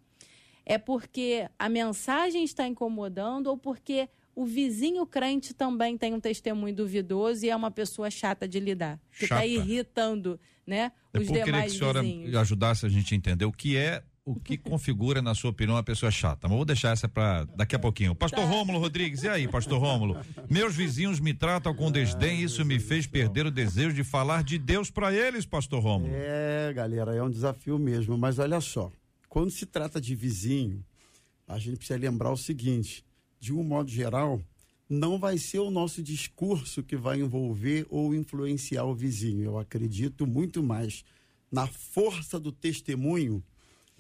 é 0.66 0.78
porque 0.78 1.48
a 1.58 1.68
mensagem 1.70 2.44
está 2.44 2.68
incomodando 2.68 3.48
ou 3.48 3.58
porque 3.58 4.08
o 4.34 4.46
vizinho 4.46 5.06
crente 5.06 5.54
também 5.54 5.98
tem 5.98 6.14
um 6.14 6.20
testemunho 6.20 6.74
duvidoso 6.74 7.46
e 7.46 7.50
é 7.50 7.56
uma 7.56 7.72
pessoa 7.72 8.10
chata 8.10 8.48
de 8.48 8.60
lidar, 8.60 9.00
que 9.18 9.26
está 9.26 9.46
irritando, 9.46 10.40
né, 10.66 10.92
os 11.14 11.28
Depois 11.28 11.46
demais 11.46 11.72
que 11.72 11.76
a 11.76 11.80
senhora 11.80 12.02
vizinhos. 12.02 12.36
ajudasse 12.36 12.86
a 12.86 12.90
gente 12.90 13.14
a 13.14 13.18
entender 13.18 13.46
o 13.46 13.52
que 13.52 13.76
é 13.76 14.02
o 14.24 14.40
que 14.40 14.58
configura, 14.58 15.22
na 15.22 15.34
sua 15.34 15.50
opinião, 15.50 15.76
uma 15.76 15.84
pessoa 15.84 16.12
chata. 16.12 16.48
Mas 16.48 16.56
vou 16.56 16.66
deixar 16.66 16.92
essa 16.92 17.08
para 17.08 17.46
daqui 17.56 17.76
a 17.76 17.80
pouquinho. 17.80 18.14
Pastor 18.14 18.42
tá. 18.42 18.46
Rômulo 18.46 18.80
Rodrigues, 18.80 19.24
e 19.24 19.30
aí, 19.30 19.48
Pastor 19.48 19.80
Rômulo? 19.80 20.18
Meus 20.50 20.76
vizinhos 20.76 21.20
me 21.20 21.34
tratam 21.34 21.74
com 21.74 21.92
desdém 21.92 22.40
e 22.40 22.44
isso 22.44 22.64
me 22.64 22.80
fez 22.80 23.08
perder 23.08 23.48
o 23.48 23.52
desejo 23.52 23.96
de 23.96 24.04
falar 24.04 24.44
de 24.44 24.58
Deus 24.60 24.92
para 24.92 25.14
eles, 25.14 25.46
Pastor 25.46 25.82
Rômulo. 25.82 26.14
É, 26.14 26.72
galera, 26.74 27.16
é 27.16 27.24
um 27.24 27.32
desafio 27.32 27.80
mesmo. 27.80 28.18
Mas 28.18 28.38
olha 28.38 28.62
só, 28.62 28.92
quando 29.28 29.50
se 29.50 29.66
trata 29.66 30.00
de 30.00 30.14
vizinho, 30.14 30.84
a 31.48 31.58
gente 31.58 31.78
precisa 31.78 32.00
lembrar 32.00 32.32
o 32.32 32.38
seguinte: 32.38 33.04
de 33.40 33.52
um 33.52 33.64
modo 33.64 33.90
geral, 33.90 34.40
não 34.88 35.18
vai 35.18 35.40
ser 35.40 35.60
o 35.60 35.72
nosso 35.72 36.04
discurso 36.04 36.84
que 36.84 36.96
vai 36.96 37.20
envolver 37.20 37.88
ou 37.90 38.14
influenciar 38.14 38.84
o 38.84 38.94
vizinho. 38.94 39.46
Eu 39.46 39.58
acredito 39.58 40.28
muito 40.28 40.62
mais 40.62 41.04
na 41.52 41.66
força 41.66 42.40
do 42.40 42.52
testemunho 42.52 43.44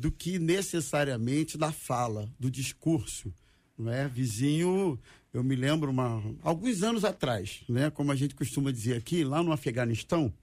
do 0.01 0.11
que 0.11 0.39
necessariamente 0.39 1.59
na 1.59 1.71
fala, 1.71 2.27
do 2.39 2.49
discurso. 2.49 3.31
Não 3.77 3.91
é? 3.91 4.07
Vizinho, 4.07 4.99
eu 5.31 5.43
me 5.43 5.55
lembro 5.55 5.91
uma, 5.91 6.23
alguns 6.41 6.81
anos 6.81 7.05
atrás, 7.05 7.61
né? 7.69 7.91
como 7.91 8.11
a 8.11 8.15
gente 8.15 8.33
costuma 8.33 8.71
dizer 8.71 8.97
aqui, 8.97 9.23
lá 9.23 9.43
no 9.43 9.51
Afeganistão, 9.51 10.33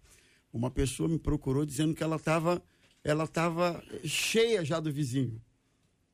uma 0.53 0.71
pessoa 0.71 1.09
me 1.09 1.19
procurou 1.19 1.67
dizendo 1.67 1.93
que 1.93 2.05
ela 2.05 2.17
estava 2.17 2.63
ela 3.03 3.25
estava 3.25 3.83
cheia 4.05 4.65
já 4.65 4.79
do 4.79 4.93
vizinho. 4.93 5.41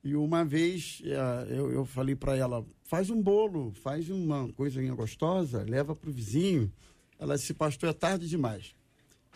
E 0.03 0.15
uma 0.15 0.45
vez 0.45 1.03
eh, 1.05 1.47
eu, 1.51 1.71
eu 1.73 1.85
falei 1.85 2.15
para 2.15 2.37
ela: 2.37 2.65
faz 2.85 3.11
um 3.11 3.21
bolo, 3.21 3.73
faz 3.73 4.09
uma 4.09 4.51
coisinha 4.53 4.95
gostosa, 4.95 5.65
leva 5.69 5.95
para 5.95 6.11
o 6.11 6.13
vizinho. 6.13 6.73
Ela 7.19 7.37
disse: 7.37 7.55
Pastor, 7.55 7.91
é 7.91 7.93
tarde 7.93 8.29
demais. 8.29 8.75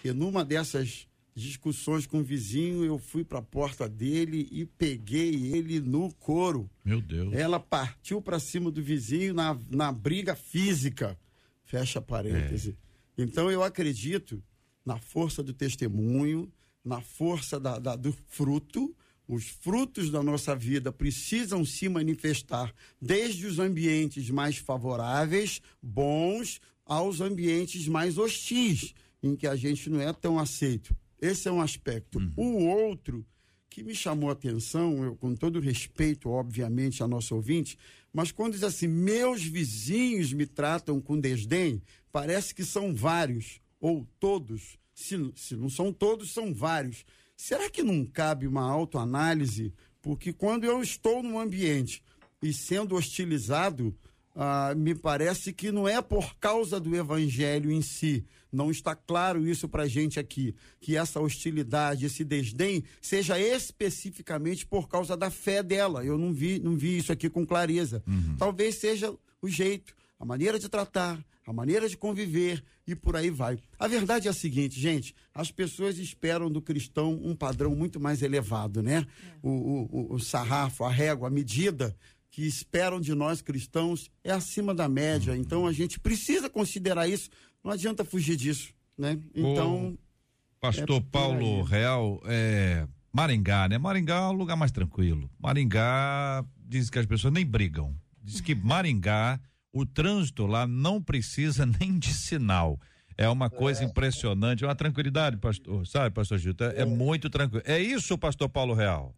E 0.04 0.12
numa 0.12 0.44
dessas 0.44 1.07
discussões 1.38 2.06
com 2.06 2.20
o 2.20 2.24
vizinho, 2.24 2.84
eu 2.84 2.98
fui 2.98 3.24
para 3.24 3.38
a 3.38 3.42
porta 3.42 3.88
dele 3.88 4.48
e 4.50 4.64
peguei 4.64 5.52
ele 5.52 5.80
no 5.80 6.12
couro. 6.14 6.70
Meu 6.84 7.00
Deus. 7.00 7.32
Ela 7.32 7.60
partiu 7.60 8.20
para 8.20 8.38
cima 8.38 8.70
do 8.70 8.82
vizinho 8.82 9.32
na, 9.32 9.58
na 9.70 9.92
briga 9.92 10.34
física. 10.34 11.18
Fecha 11.64 12.00
parêntese. 12.00 12.76
É. 13.16 13.22
Então 13.22 13.50
eu 13.50 13.62
acredito 13.62 14.42
na 14.84 14.98
força 14.98 15.42
do 15.42 15.52
testemunho, 15.52 16.50
na 16.84 17.00
força 17.00 17.60
da, 17.60 17.78
da, 17.78 17.96
do 17.96 18.12
fruto 18.28 18.94
os 19.28 19.44
frutos 19.44 20.10
da 20.10 20.22
nossa 20.22 20.56
vida 20.56 20.90
precisam 20.90 21.62
se 21.62 21.86
manifestar 21.86 22.74
desde 22.98 23.46
os 23.46 23.58
ambientes 23.58 24.30
mais 24.30 24.56
favoráveis, 24.56 25.60
bons, 25.82 26.58
aos 26.86 27.20
ambientes 27.20 27.86
mais 27.86 28.16
hostis, 28.16 28.94
em 29.22 29.36
que 29.36 29.46
a 29.46 29.54
gente 29.54 29.90
não 29.90 30.00
é 30.00 30.10
tão 30.14 30.38
aceito. 30.38 30.96
Esse 31.20 31.48
é 31.48 31.52
um 31.52 31.60
aspecto. 31.60 32.18
Uhum. 32.18 32.32
O 32.36 32.66
outro 32.66 33.26
que 33.68 33.82
me 33.82 33.94
chamou 33.94 34.30
a 34.30 34.32
atenção, 34.32 35.04
eu, 35.04 35.16
com 35.16 35.34
todo 35.34 35.60
respeito, 35.60 36.30
obviamente, 36.30 37.02
a 37.02 37.08
nosso 37.08 37.34
ouvinte, 37.34 37.78
mas 38.12 38.32
quando 38.32 38.54
diz 38.54 38.64
assim, 38.64 38.88
meus 38.88 39.42
vizinhos 39.44 40.32
me 40.32 40.46
tratam 40.46 41.00
com 41.00 41.20
desdém, 41.20 41.82
parece 42.10 42.54
que 42.54 42.64
são 42.64 42.94
vários, 42.94 43.60
ou 43.80 44.06
todos. 44.18 44.78
Se, 44.94 45.16
se 45.36 45.54
não 45.54 45.68
são 45.68 45.92
todos, 45.92 46.32
são 46.32 46.52
vários. 46.52 47.04
Será 47.36 47.70
que 47.70 47.82
não 47.82 48.04
cabe 48.04 48.48
uma 48.48 48.62
autoanálise 48.62 49.72
Porque 50.02 50.32
quando 50.32 50.64
eu 50.64 50.82
estou 50.82 51.22
num 51.22 51.38
ambiente 51.38 52.02
e 52.42 52.52
sendo 52.52 52.94
hostilizado, 52.94 53.96
ah, 54.40 54.72
me 54.76 54.94
parece 54.94 55.52
que 55.52 55.72
não 55.72 55.88
é 55.88 56.00
por 56.00 56.36
causa 56.36 56.78
do 56.78 56.94
evangelho 56.94 57.72
em 57.72 57.82
si. 57.82 58.24
Não 58.52 58.70
está 58.70 58.94
claro 58.94 59.44
isso 59.44 59.68
para 59.68 59.88
gente 59.88 60.20
aqui, 60.20 60.54
que 60.80 60.96
essa 60.96 61.20
hostilidade, 61.20 62.06
esse 62.06 62.22
desdém, 62.22 62.84
seja 63.02 63.36
especificamente 63.36 64.64
por 64.64 64.88
causa 64.88 65.16
da 65.16 65.28
fé 65.28 65.60
dela. 65.60 66.04
Eu 66.04 66.16
não 66.16 66.32
vi, 66.32 66.60
não 66.60 66.76
vi 66.76 66.98
isso 66.98 67.10
aqui 67.10 67.28
com 67.28 67.44
clareza. 67.44 68.00
Uhum. 68.06 68.36
Talvez 68.38 68.76
seja 68.76 69.12
o 69.42 69.48
jeito, 69.48 69.92
a 70.20 70.24
maneira 70.24 70.56
de 70.56 70.68
tratar, 70.68 71.18
a 71.44 71.52
maneira 71.52 71.88
de 71.88 71.96
conviver 71.96 72.62
e 72.86 72.94
por 72.94 73.16
aí 73.16 73.30
vai. 73.30 73.58
A 73.76 73.88
verdade 73.88 74.28
é 74.28 74.30
a 74.30 74.34
seguinte, 74.34 74.78
gente: 74.80 75.16
as 75.34 75.50
pessoas 75.50 75.98
esperam 75.98 76.48
do 76.48 76.62
cristão 76.62 77.20
um 77.24 77.34
padrão 77.34 77.74
muito 77.74 77.98
mais 77.98 78.22
elevado, 78.22 78.84
né? 78.84 79.04
É. 79.04 79.32
O, 79.42 79.88
o, 79.90 80.14
o 80.14 80.18
sarrafo, 80.20 80.84
a 80.84 80.90
régua, 80.90 81.26
a 81.26 81.30
medida 81.30 81.96
que 82.38 82.46
esperam 82.46 83.00
de 83.00 83.16
nós 83.16 83.42
cristãos 83.42 84.08
é 84.22 84.30
acima 84.30 84.72
da 84.72 84.88
média. 84.88 85.32
Uhum. 85.32 85.40
Então 85.40 85.66
a 85.66 85.72
gente 85.72 85.98
precisa 85.98 86.48
considerar 86.48 87.08
isso. 87.08 87.30
Não 87.64 87.72
adianta 87.72 88.04
fugir 88.04 88.36
disso, 88.36 88.72
né? 88.96 89.18
Então. 89.34 89.88
O 89.88 90.60
pastor 90.60 90.98
é 90.98 91.04
Paulo 91.10 91.64
Real, 91.64 92.22
é, 92.26 92.86
Maringá, 93.12 93.68
né? 93.68 93.76
Maringá 93.76 94.18
é 94.18 94.28
um 94.28 94.32
lugar 94.34 94.56
mais 94.56 94.70
tranquilo. 94.70 95.28
Maringá 95.36 96.44
diz 96.64 96.88
que 96.88 97.00
as 97.00 97.06
pessoas 97.06 97.34
nem 97.34 97.44
brigam. 97.44 97.92
Diz 98.22 98.40
que 98.40 98.54
Maringá, 98.54 99.40
o 99.72 99.84
trânsito 99.84 100.46
lá 100.46 100.64
não 100.64 101.02
precisa 101.02 101.66
nem 101.80 101.98
de 101.98 102.14
sinal. 102.14 102.78
É 103.16 103.28
uma 103.28 103.50
coisa 103.50 103.82
é. 103.82 103.84
impressionante, 103.84 104.64
uma 104.64 104.76
tranquilidade, 104.76 105.38
pastor, 105.38 105.84
sabe, 105.88 106.14
pastor 106.14 106.38
Gilto? 106.38 106.62
É, 106.62 106.82
é 106.82 106.84
muito 106.84 107.28
tranquilo. 107.28 107.64
É 107.66 107.80
isso, 107.80 108.16
pastor 108.16 108.48
Paulo 108.48 108.74
Real? 108.74 109.12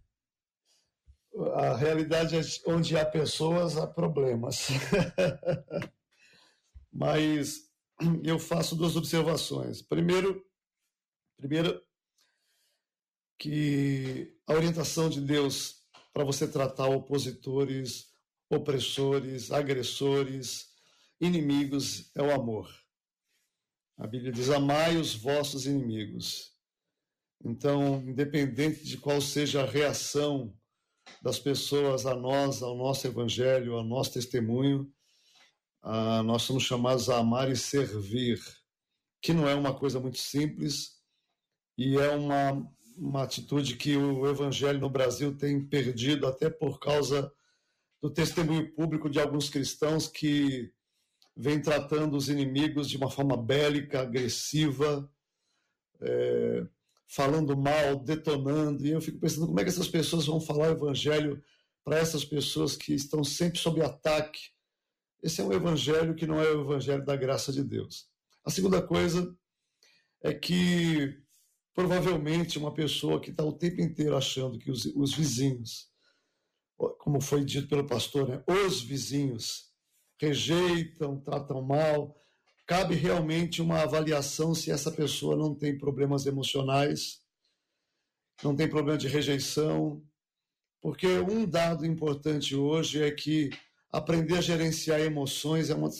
A 1.54 1.76
realidade 1.76 2.36
é 2.36 2.40
onde 2.66 2.96
há 2.96 3.04
pessoas, 3.04 3.76
há 3.76 3.86
problemas. 3.86 4.68
Mas 6.92 7.70
eu 8.24 8.38
faço 8.38 8.74
duas 8.74 8.96
observações. 8.96 9.82
Primeiro, 9.82 10.44
primeiro 11.36 11.80
que 13.38 14.36
a 14.46 14.54
orientação 14.54 15.08
de 15.08 15.20
Deus 15.20 15.84
para 16.12 16.24
você 16.24 16.46
tratar 16.46 16.88
opositores, 16.88 18.10
opressores, 18.50 19.50
agressores, 19.50 20.70
inimigos 21.20 22.10
é 22.16 22.22
o 22.22 22.32
amor. 22.32 22.68
A 23.96 24.06
Bíblia 24.06 24.32
diz: 24.32 24.50
amai 24.50 24.96
os 24.96 25.14
vossos 25.14 25.66
inimigos. 25.66 26.50
Então, 27.44 28.02
independente 28.02 28.84
de 28.84 28.98
qual 28.98 29.20
seja 29.20 29.62
a 29.62 29.66
reação 29.66 30.54
das 31.22 31.38
pessoas 31.38 32.06
a 32.06 32.14
nós, 32.14 32.62
ao 32.62 32.76
nosso 32.76 33.06
evangelho, 33.06 33.74
ao 33.74 33.84
nosso 33.84 34.12
testemunho. 34.12 34.90
Ah, 35.82 36.22
nós 36.22 36.42
somos 36.42 36.62
chamados 36.62 37.08
a 37.08 37.18
amar 37.18 37.50
e 37.50 37.56
servir, 37.56 38.40
que 39.22 39.32
não 39.32 39.48
é 39.48 39.54
uma 39.54 39.74
coisa 39.74 39.98
muito 39.98 40.18
simples 40.18 41.00
e 41.76 41.96
é 41.96 42.10
uma, 42.10 42.70
uma 42.96 43.22
atitude 43.22 43.76
que 43.76 43.96
o 43.96 44.28
evangelho 44.28 44.78
no 44.78 44.90
Brasil 44.90 45.36
tem 45.36 45.64
perdido 45.66 46.26
até 46.26 46.50
por 46.50 46.78
causa 46.78 47.32
do 48.02 48.10
testemunho 48.10 48.72
público 48.74 49.08
de 49.08 49.20
alguns 49.20 49.48
cristãos 49.48 50.06
que 50.06 50.72
vêm 51.36 51.60
tratando 51.60 52.16
os 52.16 52.28
inimigos 52.28 52.88
de 52.88 52.96
uma 52.96 53.10
forma 53.10 53.36
bélica, 53.36 54.02
agressiva, 54.02 55.10
é, 56.00 56.66
falando 57.10 57.56
mal, 57.56 57.96
detonando, 57.96 58.86
e 58.86 58.90
eu 58.90 59.00
fico 59.00 59.18
pensando 59.18 59.48
como 59.48 59.58
é 59.58 59.64
que 59.64 59.68
essas 59.68 59.88
pessoas 59.88 60.26
vão 60.26 60.40
falar 60.40 60.68
o 60.68 60.76
evangelho 60.76 61.42
para 61.84 61.98
essas 61.98 62.24
pessoas 62.24 62.76
que 62.76 62.94
estão 62.94 63.24
sempre 63.24 63.58
sob 63.58 63.82
ataque. 63.82 64.40
Esse 65.20 65.40
é 65.40 65.44
um 65.44 65.52
evangelho 65.52 66.14
que 66.14 66.26
não 66.26 66.40
é 66.40 66.48
o 66.52 66.60
evangelho 66.60 67.04
da 67.04 67.16
graça 67.16 67.52
de 67.52 67.64
Deus. 67.64 68.08
A 68.44 68.50
segunda 68.50 68.80
coisa 68.80 69.36
é 70.22 70.32
que 70.32 71.20
provavelmente 71.74 72.58
uma 72.58 72.72
pessoa 72.72 73.20
que 73.20 73.30
está 73.30 73.44
o 73.44 73.58
tempo 73.58 73.80
inteiro 73.80 74.16
achando 74.16 74.58
que 74.58 74.70
os, 74.70 74.84
os 74.94 75.12
vizinhos, 75.12 75.90
como 76.98 77.20
foi 77.20 77.44
dito 77.44 77.68
pelo 77.68 77.86
pastor, 77.86 78.28
né, 78.28 78.44
os 78.46 78.82
vizinhos 78.82 79.72
rejeitam, 80.16 81.20
tratam 81.20 81.60
mal, 81.60 82.14
cabe 82.70 82.94
realmente 82.94 83.60
uma 83.60 83.82
avaliação 83.82 84.54
se 84.54 84.70
essa 84.70 84.92
pessoa 84.92 85.34
não 85.34 85.52
tem 85.52 85.76
problemas 85.76 86.24
emocionais, 86.24 87.20
não 88.44 88.54
tem 88.54 88.68
problema 88.68 88.96
de 88.96 89.08
rejeição, 89.08 90.00
porque 90.80 91.18
um 91.18 91.44
dado 91.44 91.84
importante 91.84 92.54
hoje 92.54 93.02
é 93.02 93.10
que 93.10 93.50
aprender 93.90 94.38
a 94.38 94.40
gerenciar 94.40 95.00
emoções 95.00 95.68
é 95.68 95.74
uma, 95.74 95.90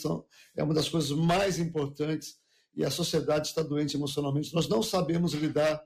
é 0.55 0.63
uma 0.63 0.73
das 0.73 0.87
coisas 0.87 1.11
mais 1.11 1.59
importantes 1.59 2.37
e 2.73 2.85
a 2.85 2.89
sociedade 2.89 3.49
está 3.49 3.61
doente 3.61 3.97
emocionalmente. 3.97 4.53
Nós 4.53 4.69
não 4.69 4.81
sabemos 4.81 5.33
lidar 5.33 5.83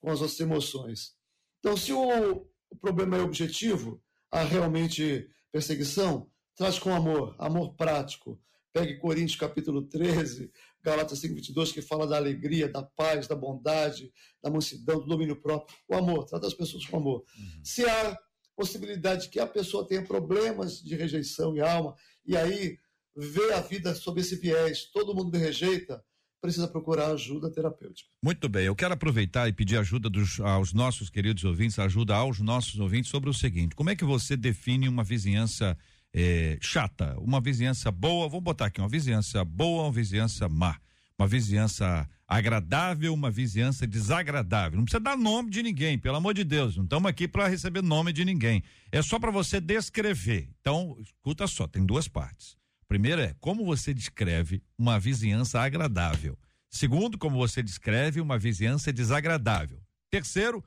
com 0.00 0.10
as 0.10 0.20
nossas 0.20 0.40
emoções. 0.40 1.12
Então, 1.60 1.76
se 1.76 1.92
o, 1.92 2.44
o 2.70 2.76
problema 2.80 3.18
é 3.18 3.20
objetivo, 3.20 4.02
há 4.32 4.42
realmente 4.42 5.30
perseguição, 5.52 6.28
traz 6.56 6.76
com 6.76 6.92
amor, 6.92 7.36
amor 7.38 7.74
prático, 7.74 8.36
Pegue 8.74 8.96
Coríntios 8.96 9.38
capítulo 9.38 9.82
13, 9.82 10.50
Galatas 10.82 11.20
5, 11.20 11.32
22, 11.32 11.70
que 11.70 11.80
fala 11.80 12.08
da 12.08 12.16
alegria, 12.16 12.68
da 12.68 12.82
paz, 12.82 13.28
da 13.28 13.36
bondade, 13.36 14.12
da 14.42 14.50
mansidão, 14.50 14.98
do 14.98 15.06
domínio 15.06 15.40
próprio. 15.40 15.78
O 15.88 15.94
amor, 15.94 16.24
trata 16.24 16.48
as 16.48 16.54
pessoas 16.54 16.84
com 16.84 16.96
amor. 16.96 17.24
Uhum. 17.38 17.60
Se 17.62 17.88
há 17.88 18.18
possibilidade 18.56 19.28
que 19.28 19.38
a 19.38 19.46
pessoa 19.46 19.86
tenha 19.86 20.02
problemas 20.02 20.82
de 20.82 20.96
rejeição 20.96 21.56
e 21.56 21.60
alma, 21.60 21.94
e 22.26 22.36
aí 22.36 22.76
vê 23.16 23.52
a 23.52 23.60
vida 23.60 23.94
sob 23.94 24.20
esse 24.20 24.34
viés, 24.34 24.90
todo 24.92 25.14
mundo 25.14 25.30
me 25.30 25.38
rejeita, 25.38 26.02
precisa 26.40 26.66
procurar 26.66 27.12
ajuda 27.12 27.52
terapêutica. 27.52 28.10
Muito 28.20 28.48
bem, 28.48 28.66
eu 28.66 28.74
quero 28.74 28.94
aproveitar 28.94 29.48
e 29.48 29.52
pedir 29.52 29.78
ajuda 29.78 30.10
dos, 30.10 30.40
aos 30.40 30.72
nossos 30.72 31.08
queridos 31.08 31.44
ouvintes, 31.44 31.78
ajuda 31.78 32.16
aos 32.16 32.40
nossos 32.40 32.80
ouvintes 32.80 33.08
sobre 33.08 33.30
o 33.30 33.34
seguinte: 33.34 33.76
como 33.76 33.90
é 33.90 33.94
que 33.94 34.04
você 34.04 34.36
define 34.36 34.88
uma 34.88 35.04
vizinhança 35.04 35.78
é, 36.14 36.56
chata, 36.60 37.16
uma 37.18 37.40
vizinhança 37.40 37.90
boa, 37.90 38.28
vamos 38.28 38.44
botar 38.44 38.66
aqui, 38.66 38.80
uma 38.80 38.88
vizinhança 38.88 39.44
boa, 39.44 39.82
uma 39.82 39.92
vizinhança 39.92 40.48
má, 40.48 40.78
uma 41.18 41.26
vizinhança 41.26 42.08
agradável, 42.26 43.12
uma 43.12 43.32
vizinhança 43.32 43.84
desagradável. 43.84 44.78
Não 44.78 44.84
precisa 44.84 45.00
dar 45.00 45.16
nome 45.16 45.50
de 45.50 45.60
ninguém, 45.60 45.98
pelo 45.98 46.16
amor 46.16 46.32
de 46.32 46.44
Deus, 46.44 46.76
não 46.76 46.84
estamos 46.84 47.10
aqui 47.10 47.26
para 47.26 47.48
receber 47.48 47.82
nome 47.82 48.12
de 48.12 48.24
ninguém. 48.24 48.62
É 48.92 49.02
só 49.02 49.18
para 49.18 49.32
você 49.32 49.60
descrever. 49.60 50.48
Então, 50.60 50.96
escuta 51.00 51.48
só, 51.48 51.66
tem 51.66 51.84
duas 51.84 52.06
partes. 52.06 52.56
Primeiro 52.86 53.20
é 53.20 53.34
como 53.40 53.64
você 53.64 53.92
descreve 53.92 54.62
uma 54.78 55.00
vizinhança 55.00 55.60
agradável. 55.60 56.38
Segundo, 56.70 57.18
como 57.18 57.36
você 57.36 57.62
descreve 57.62 58.20
uma 58.20 58.38
vizinhança 58.38 58.92
desagradável. 58.92 59.80
Terceiro, 60.10 60.62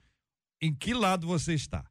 em 0.62 0.74
que 0.74 0.94
lado 0.94 1.25
você 1.25 1.54
está? 1.54 1.86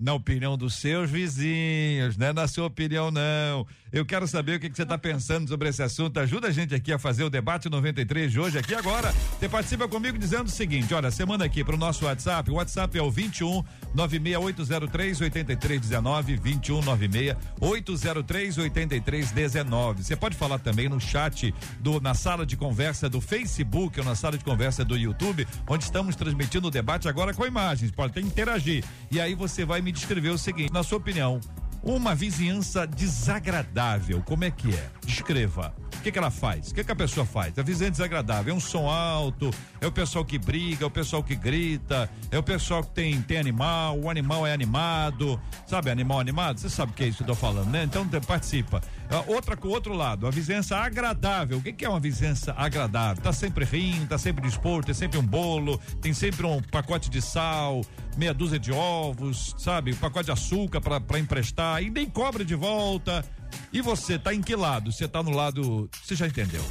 Na 0.00 0.14
opinião 0.14 0.56
dos 0.56 0.76
seus 0.76 1.10
vizinhos, 1.10 2.16
não 2.16 2.28
é 2.28 2.32
na 2.32 2.48
sua 2.48 2.66
opinião, 2.66 3.10
não. 3.10 3.66
Eu 3.92 4.06
quero 4.06 4.26
saber 4.26 4.56
o 4.56 4.60
que, 4.60 4.70
que 4.70 4.76
você 4.76 4.84
está 4.84 4.96
pensando 4.96 5.48
sobre 5.48 5.68
esse 5.68 5.82
assunto. 5.82 6.18
Ajuda 6.18 6.48
a 6.48 6.50
gente 6.50 6.74
aqui 6.74 6.92
a 6.92 6.98
fazer 6.98 7.24
o 7.24 7.28
debate 7.28 7.68
93 7.68 8.32
de 8.32 8.40
hoje, 8.40 8.58
aqui 8.58 8.74
agora. 8.74 9.12
Você 9.38 9.48
participa 9.48 9.86
comigo 9.88 10.16
dizendo 10.16 10.46
o 10.46 10.50
seguinte: 10.50 10.94
olha, 10.94 11.10
manda 11.26 11.44
aqui 11.44 11.62
para 11.62 11.74
o 11.74 11.78
nosso 11.78 12.06
WhatsApp. 12.06 12.50
O 12.50 12.54
WhatsApp 12.54 12.96
é 12.96 13.02
o 13.02 13.10
21 13.10 13.62
96803 13.94 15.20
8319, 15.20 16.36
21 16.36 16.82
96 16.82 17.36
803 17.60 18.58
8319. 18.58 20.02
Você 20.02 20.16
pode 20.16 20.36
falar 20.36 20.60
também 20.60 20.88
no 20.88 21.00
chat 21.00 21.52
do 21.80 22.00
na 22.00 22.14
sala 22.14 22.46
de 22.46 22.56
conversa 22.56 23.08
do 23.08 23.20
Facebook 23.20 23.98
ou 23.98 24.06
na 24.06 24.14
sala 24.14 24.38
de 24.38 24.44
conversa 24.44 24.84
do 24.84 24.96
YouTube, 24.96 25.46
onde 25.68 25.84
estamos 25.84 26.16
transmitindo 26.16 26.68
o 26.68 26.70
debate 26.70 27.08
agora 27.08 27.34
com 27.34 27.44
imagens. 27.44 27.90
Pode 27.90 28.12
até 28.12 28.20
interagir. 28.20 28.84
E 29.10 29.20
aí 29.20 29.34
você 29.34 29.64
vai 29.64 29.82
me 29.82 29.89
me 29.90 29.92
descreveu 29.92 30.34
o 30.34 30.38
seguinte: 30.38 30.72
na 30.72 30.82
sua 30.82 30.98
opinião, 30.98 31.40
uma 31.82 32.14
vizinhança 32.14 32.86
desagradável, 32.86 34.22
como 34.24 34.44
é 34.44 34.50
que 34.50 34.72
é? 34.72 34.90
Descreva. 35.04 35.74
O 35.96 36.02
que, 36.02 36.10
que 36.10 36.18
ela 36.18 36.30
faz? 36.30 36.70
O 36.70 36.74
que, 36.74 36.82
que 36.82 36.92
a 36.92 36.96
pessoa 36.96 37.26
faz? 37.26 37.58
A 37.58 37.62
vizinhança 37.62 37.90
desagradável 37.90 38.54
é 38.54 38.56
um 38.56 38.60
som 38.60 38.88
alto, 38.88 39.50
é 39.80 39.86
o 39.86 39.92
pessoal 39.92 40.24
que 40.24 40.38
briga, 40.38 40.84
é 40.84 40.86
o 40.86 40.90
pessoal 40.90 41.22
que 41.22 41.34
grita, 41.34 42.08
é 42.30 42.38
o 42.38 42.42
pessoal 42.42 42.82
que 42.82 42.90
tem, 42.90 43.20
tem 43.20 43.36
animal, 43.36 43.98
o 43.98 44.08
animal 44.08 44.46
é 44.46 44.52
animado, 44.52 45.38
sabe 45.66 45.90
animal 45.90 46.20
animado? 46.20 46.58
Você 46.58 46.70
sabe 46.70 46.92
o 46.92 46.94
que 46.94 47.04
é 47.04 47.08
isso 47.08 47.18
que 47.18 47.24
eu 47.24 47.28
tô 47.28 47.34
falando, 47.34 47.68
né? 47.68 47.82
Então 47.84 48.08
participa. 48.26 48.80
Ah, 49.12 49.24
outra 49.26 49.56
com 49.56 49.66
outro 49.66 49.92
lado, 49.92 50.24
a 50.24 50.30
vizinhança 50.30 50.76
agradável. 50.76 51.58
O 51.58 51.62
que, 51.62 51.72
que 51.72 51.84
é 51.84 51.88
uma 51.88 51.98
vizinhança 51.98 52.54
agradável? 52.56 53.20
Tá 53.20 53.32
sempre 53.32 53.64
rindo, 53.64 54.06
tá 54.06 54.16
sempre 54.16 54.40
disposto, 54.40 54.86
tem 54.86 54.94
sempre 54.94 55.18
um 55.18 55.26
bolo, 55.26 55.78
tem 56.00 56.14
sempre 56.14 56.46
um 56.46 56.62
pacote 56.62 57.10
de 57.10 57.20
sal, 57.20 57.80
meia 58.16 58.32
dúzia 58.32 58.58
de 58.58 58.70
ovos, 58.70 59.56
sabe? 59.58 59.92
Um 59.92 59.96
pacote 59.96 60.26
de 60.26 60.30
açúcar 60.30 60.80
para 60.80 61.18
emprestar 61.18 61.82
e 61.82 61.90
nem 61.90 62.08
cobra 62.08 62.44
de 62.44 62.54
volta. 62.54 63.24
E 63.72 63.80
você 63.80 64.16
tá 64.16 64.32
em 64.32 64.40
que 64.40 64.54
lado? 64.54 64.92
Você 64.92 65.08
tá 65.08 65.20
no 65.24 65.32
lado, 65.32 65.90
você 66.04 66.14
já 66.14 66.28
entendeu? 66.28 66.64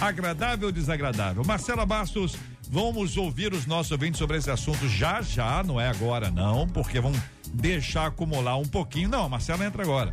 Agradável 0.00 0.66
ou 0.66 0.72
desagradável? 0.72 1.44
Marcela 1.44 1.86
Bastos, 1.86 2.36
vamos 2.68 3.16
ouvir 3.16 3.52
os 3.52 3.64
nossos 3.64 3.92
ouvintes 3.92 4.18
sobre 4.18 4.36
esse 4.36 4.50
assunto 4.50 4.88
já 4.88 5.22
já, 5.22 5.62
não 5.62 5.80
é 5.80 5.88
agora 5.88 6.32
não, 6.32 6.66
porque 6.66 6.98
vão 6.98 7.12
deixar 7.54 8.06
acumular 8.06 8.56
um 8.56 8.66
pouquinho. 8.66 9.08
Não, 9.08 9.24
a 9.24 9.28
Marcela 9.28 9.64
entra 9.64 9.82
agora. 9.82 10.10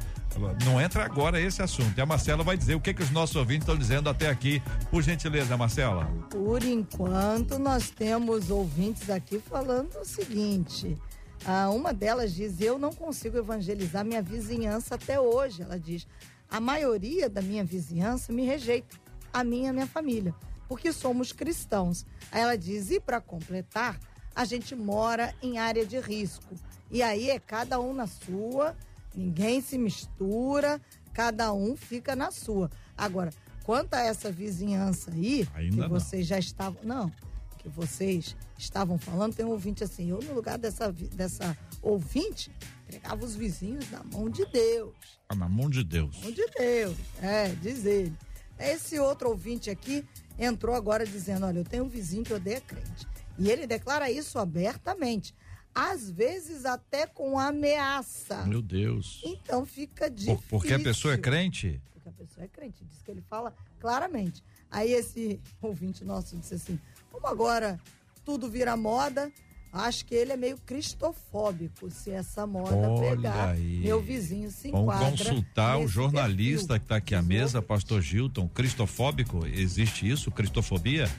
Não 0.66 0.82
entra 0.82 1.04
agora 1.04 1.40
esse 1.40 1.62
assunto. 1.62 1.98
E 1.98 2.02
a 2.02 2.06
Marcela 2.06 2.44
vai 2.44 2.58
dizer 2.58 2.76
o 2.76 2.82
que, 2.82 2.94
que 2.94 3.04
os 3.04 3.12
nossos 3.12 3.36
ouvintes 3.36 3.64
estão 3.64 3.78
dizendo 3.78 4.10
até 4.10 4.30
aqui. 4.30 4.62
Por 4.90 5.02
gentileza, 5.02 5.56
Marcela. 5.58 6.06
Por 6.30 6.64
enquanto, 6.64 7.60
nós 7.60 7.90
temos 7.90 8.50
ouvintes 8.50 9.10
aqui 9.10 9.40
falando 9.40 9.96
o 10.00 10.06
seguinte. 10.06 10.98
Ah, 11.46 11.70
uma 11.70 11.94
delas 11.94 12.34
diz: 12.34 12.62
Eu 12.62 12.80
não 12.80 12.94
consigo 12.94 13.38
evangelizar 13.38 14.06
minha 14.06 14.22
vizinhança 14.22 14.96
até 14.96 15.20
hoje. 15.20 15.62
Ela 15.62 15.80
diz: 15.80 16.08
A 16.50 16.60
maioria 16.60 17.30
da 17.30 17.42
minha 17.42 17.64
vizinhança 17.64 18.32
me 18.32 18.46
rejeita, 18.46 18.96
a 19.32 19.44
minha 19.44 19.68
e 19.68 19.70
a 19.70 19.74
minha 19.74 19.88
família, 19.88 20.34
porque 20.68 20.94
somos 20.94 21.34
cristãos. 21.34 22.06
Aí 22.32 22.42
ela 22.42 22.58
diz: 22.58 22.92
E 22.92 23.00
para 23.00 23.20
completar, 23.20 24.00
a 24.36 24.46
gente 24.46 24.76
mora 24.76 25.34
em 25.42 25.58
área 25.58 25.86
de 25.86 26.00
risco. 26.00 26.56
E 26.90 27.02
aí 27.02 27.30
é 27.30 27.40
cada 27.40 27.80
um 27.80 27.94
na 27.94 28.08
sua 28.08 28.76
Ninguém 29.16 29.62
se 29.62 29.78
mistura, 29.78 30.82
cada 31.14 31.54
um 31.54 31.76
fica 31.76 32.16
na 32.16 32.32
sua. 32.32 32.70
Agora, 32.98 33.32
quanto 33.64 33.94
a 33.94 34.02
essa 34.02 34.32
vizinhança 34.32 35.12
aí, 35.12 35.48
Ainda 35.54 35.84
que 35.84 35.90
vocês 35.90 36.22
não. 36.22 36.28
já 36.28 36.40
estavam. 36.40 36.82
Não, 36.84 37.12
que 37.60 37.70
vocês 37.70 38.36
estavam 38.58 38.98
falando, 38.98 39.36
tem 39.36 39.46
um 39.46 39.52
ouvinte 39.52 39.84
assim, 39.84 40.10
eu 40.10 40.20
no 40.22 40.34
lugar 40.34 40.58
dessa, 40.58 40.92
dessa 40.92 41.58
ouvinte, 41.82 42.52
entregava 42.86 43.24
os 43.24 43.36
vizinhos 43.36 43.90
na 43.90 44.04
mão 44.04 44.30
de 44.30 44.46
Deus. 44.46 44.94
Ah, 45.30 45.36
na 45.36 45.48
mão 45.48 45.70
de 45.70 45.84
Deus. 45.84 46.16
Na 46.18 46.24
mão 46.24 46.32
de 46.32 46.46
Deus, 46.58 46.98
é, 47.22 47.50
diz 47.62 47.86
ele. 47.86 48.14
Esse 48.60 49.00
outro 49.00 49.30
ouvinte 49.30 49.70
aqui 49.70 50.06
entrou 50.38 50.76
agora 50.76 51.06
dizendo: 51.06 51.46
olha, 51.46 51.60
eu 51.60 51.64
tenho 51.64 51.86
um 51.86 51.90
vizinho 51.90 52.24
que 52.24 52.34
odeia 52.34 52.62
crente. 52.62 53.08
E 53.38 53.50
ele 53.50 53.66
declara 53.66 54.12
isso 54.12 54.38
abertamente 54.38 55.34
às 55.74 56.10
vezes 56.10 56.66
até 56.66 57.08
com 57.08 57.40
ameaça. 57.40 58.46
Meu 58.46 58.62
Deus. 58.62 59.22
Então 59.24 59.66
fica 59.66 60.10
difícil. 60.10 60.36
Por, 60.36 60.60
porque 60.60 60.74
a 60.74 60.80
pessoa 60.80 61.14
é 61.14 61.18
crente? 61.18 61.82
Porque 61.94 62.10
a 62.10 62.12
pessoa 62.12 62.44
é 62.44 62.48
crente, 62.48 62.84
diz 62.86 63.02
que 63.02 63.12
ele 63.12 63.22
fala 63.22 63.54
claramente. 63.80 64.44
Aí 64.70 64.92
esse 64.92 65.40
ouvinte 65.62 66.04
nosso 66.04 66.38
disse 66.38 66.56
assim: 66.56 66.80
como 67.12 67.28
agora 67.28 67.80
tudo 68.24 68.50
vira 68.50 68.78
moda, 68.78 69.32
acho 69.72 70.06
que 70.06 70.14
ele 70.14 70.32
é 70.32 70.38
meio 70.38 70.58
cristofóbico, 70.58 71.90
se 71.90 72.12
essa 72.12 72.46
moda 72.46 72.76
Olha 72.90 73.16
pegar. 73.16 73.50
Aí. 73.50 73.80
Meu 73.80 74.02
vizinho 74.02 74.52
se 74.52 74.70
enquadra. 74.70 75.06
Vamos 75.06 75.22
consultar 75.22 75.80
o 75.80 75.88
jornalista 75.88 76.68
perfil. 76.68 76.80
que 76.80 76.86
está 76.86 76.96
aqui 76.98 77.16
à 77.16 77.22
mesa, 77.22 77.62
pastor 77.62 78.02
Gilton, 78.02 78.48
cristofóbico, 78.48 79.46
existe 79.46 80.08
isso, 80.08 80.32
cristofobia? 80.32 81.10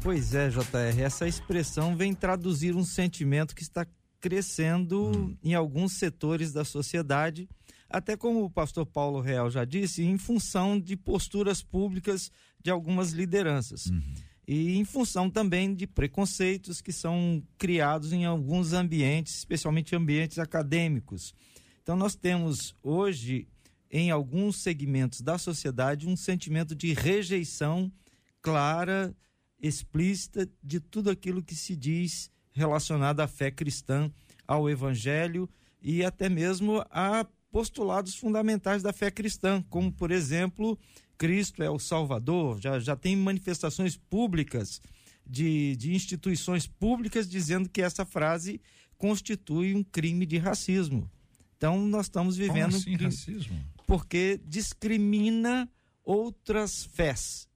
Pois 0.00 0.34
é, 0.34 0.48
JR, 0.48 1.00
essa 1.02 1.26
expressão 1.26 1.96
vem 1.96 2.14
traduzir 2.14 2.74
um 2.74 2.84
sentimento 2.84 3.54
que 3.54 3.62
está 3.62 3.84
crescendo 4.20 5.10
hum. 5.16 5.36
em 5.42 5.54
alguns 5.54 5.92
setores 5.94 6.52
da 6.52 6.64
sociedade, 6.64 7.48
até 7.88 8.16
como 8.16 8.44
o 8.44 8.50
pastor 8.50 8.84
Paulo 8.84 9.20
Real 9.20 9.50
já 9.50 9.64
disse, 9.64 10.02
em 10.02 10.18
função 10.18 10.78
de 10.78 10.96
posturas 10.96 11.62
públicas 11.62 12.30
de 12.62 12.70
algumas 12.70 13.12
lideranças. 13.12 13.86
Uhum. 13.86 14.02
E 14.46 14.76
em 14.76 14.84
função 14.84 15.30
também 15.30 15.74
de 15.74 15.86
preconceitos 15.86 16.80
que 16.80 16.92
são 16.92 17.42
criados 17.56 18.12
em 18.12 18.24
alguns 18.24 18.72
ambientes, 18.72 19.36
especialmente 19.36 19.94
ambientes 19.94 20.38
acadêmicos. 20.38 21.34
Então, 21.82 21.96
nós 21.96 22.14
temos 22.14 22.74
hoje, 22.82 23.46
em 23.90 24.10
alguns 24.10 24.56
segmentos 24.56 25.20
da 25.20 25.38
sociedade, 25.38 26.06
um 26.06 26.16
sentimento 26.16 26.74
de 26.74 26.92
rejeição 26.92 27.92
clara, 28.40 29.14
explícita 29.60 30.48
de 30.62 30.80
tudo 30.80 31.10
aquilo 31.10 31.42
que 31.42 31.54
se 31.54 31.74
diz 31.74 32.30
relacionada 32.58 33.24
à 33.24 33.28
fé 33.28 33.50
cristã, 33.50 34.10
ao 34.46 34.68
evangelho 34.68 35.48
e 35.80 36.04
até 36.04 36.28
mesmo 36.28 36.84
a 36.90 37.26
postulados 37.50 38.14
fundamentais 38.14 38.82
da 38.82 38.92
fé 38.92 39.10
cristã, 39.10 39.64
como, 39.70 39.90
por 39.90 40.10
exemplo, 40.10 40.78
Cristo 41.16 41.62
é 41.62 41.70
o 41.70 41.78
Salvador. 41.78 42.60
Já, 42.60 42.78
já 42.78 42.94
tem 42.94 43.16
manifestações 43.16 43.96
públicas 43.96 44.80
de, 45.26 45.76
de 45.76 45.94
instituições 45.94 46.66
públicas 46.66 47.28
dizendo 47.28 47.68
que 47.68 47.82
essa 47.82 48.04
frase 48.04 48.60
constitui 48.96 49.74
um 49.74 49.82
crime 49.82 50.26
de 50.26 50.38
racismo. 50.38 51.10
Então, 51.56 51.80
nós 51.86 52.06
estamos 52.06 52.36
vivendo. 52.36 52.72
Como 52.72 52.76
assim, 52.76 52.96
racismo? 52.96 53.60
Porque 53.86 54.40
discrimina 54.44 55.68
outras 56.04 56.84
fés. 56.84 57.48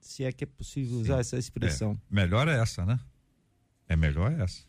Se 0.00 0.24
é 0.24 0.32
que 0.32 0.44
é 0.44 0.46
possível 0.46 0.98
usar 0.98 1.14
Sim. 1.14 1.20
essa 1.20 1.38
expressão. 1.38 1.92
É, 2.10 2.14
melhor 2.14 2.48
é 2.48 2.58
essa, 2.58 2.84
né? 2.84 2.98
É 3.92 3.96
melhor 3.96 4.32
essa 4.40 4.62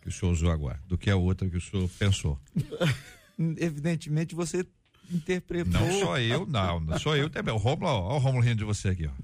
que 0.00 0.08
o 0.08 0.12
senhor 0.12 0.30
usou 0.30 0.48
agora 0.48 0.80
do 0.86 0.96
que 0.96 1.10
a 1.10 1.16
outra 1.16 1.50
que 1.50 1.56
o 1.56 1.60
senhor 1.60 1.90
pensou. 1.98 2.38
Evidentemente 3.58 4.32
você 4.32 4.64
interpretou. 5.10 5.80
Não 5.80 5.90
só 5.98 6.18
eu, 6.20 6.46
não, 6.46 6.78
não 6.78 6.96
só 7.00 7.16
eu 7.16 7.28
também. 7.28 7.52
O 7.52 7.56
Romulo, 7.56 7.90
ó, 7.90 8.14
o 8.14 8.18
Romulo 8.18 8.44
rindo 8.44 8.58
de 8.58 8.64
você 8.64 8.90
aqui, 8.90 9.08
ó. 9.08 9.22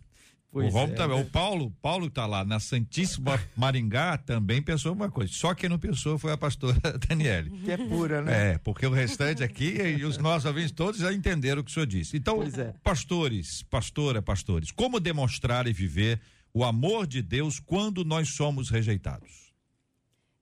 Pois 0.50 0.66
o 0.66 0.70
Romulo 0.70 0.94
é, 0.94 0.96
também. 0.96 1.16
Né? 1.16 1.22
O 1.22 1.30
Paulo, 1.30 1.70
Paulo 1.80 2.10
tá 2.10 2.26
lá 2.26 2.44
na 2.44 2.58
Santíssima 2.58 3.40
Maringá 3.54 4.18
também 4.18 4.60
pensou 4.60 4.92
uma 4.92 5.08
coisa. 5.08 5.32
Só 5.32 5.54
quem 5.54 5.68
não 5.68 5.78
pensou 5.78 6.18
foi 6.18 6.32
a 6.32 6.36
pastora 6.36 6.76
Daniele. 7.08 7.50
Que 7.50 7.70
é 7.70 7.76
pura, 7.76 8.20
né? 8.20 8.54
É, 8.54 8.58
porque 8.58 8.84
o 8.84 8.90
restante 8.90 9.44
aqui 9.44 9.76
e 9.80 10.04
os 10.04 10.18
nossos 10.18 10.44
ouvintes 10.44 10.72
todos 10.72 11.00
já 11.00 11.12
entenderam 11.12 11.60
o 11.60 11.64
que 11.64 11.70
o 11.70 11.74
senhor 11.74 11.86
disse. 11.86 12.16
Então, 12.16 12.42
é. 12.42 12.74
pastores, 12.82 13.62
pastora, 13.62 14.20
pastores, 14.20 14.72
como 14.72 14.98
demonstrar 14.98 15.68
e 15.68 15.72
viver 15.72 16.20
o 16.56 16.64
amor 16.64 17.06
de 17.06 17.20
Deus 17.20 17.60
quando 17.60 18.02
nós 18.02 18.30
somos 18.30 18.70
rejeitados? 18.70 19.52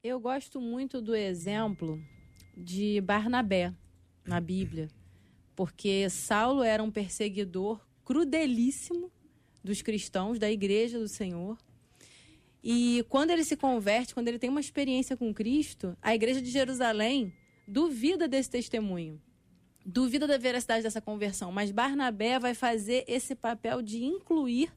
Eu 0.00 0.20
gosto 0.20 0.61
muito 0.61 1.03
do 1.03 1.12
exemplo 1.12 2.00
de 2.57 3.00
Barnabé 3.00 3.74
na 4.24 4.40
Bíblia, 4.40 4.88
porque 5.57 6.09
Saulo 6.09 6.62
era 6.62 6.81
um 6.85 6.90
perseguidor 6.92 7.85
crudelíssimo 8.05 9.11
dos 9.64 9.83
cristãos, 9.83 10.38
da 10.38 10.48
igreja 10.48 11.00
do 11.00 11.09
Senhor. 11.09 11.59
E 12.62 13.05
quando 13.09 13.31
ele 13.31 13.42
se 13.42 13.57
converte, 13.57 14.14
quando 14.14 14.29
ele 14.29 14.38
tem 14.38 14.50
uma 14.50 14.61
experiência 14.61 15.16
com 15.16 15.35
Cristo, 15.35 15.98
a 16.00 16.14
igreja 16.14 16.40
de 16.40 16.48
Jerusalém 16.48 17.33
duvida 17.66 18.29
desse 18.29 18.50
testemunho, 18.50 19.20
duvida 19.85 20.29
da 20.29 20.38
veracidade 20.38 20.85
dessa 20.85 21.00
conversão. 21.00 21.50
Mas 21.50 21.72
Barnabé 21.72 22.38
vai 22.38 22.55
fazer 22.55 23.03
esse 23.09 23.35
papel 23.35 23.83
de 23.83 24.05
incluir 24.05 24.70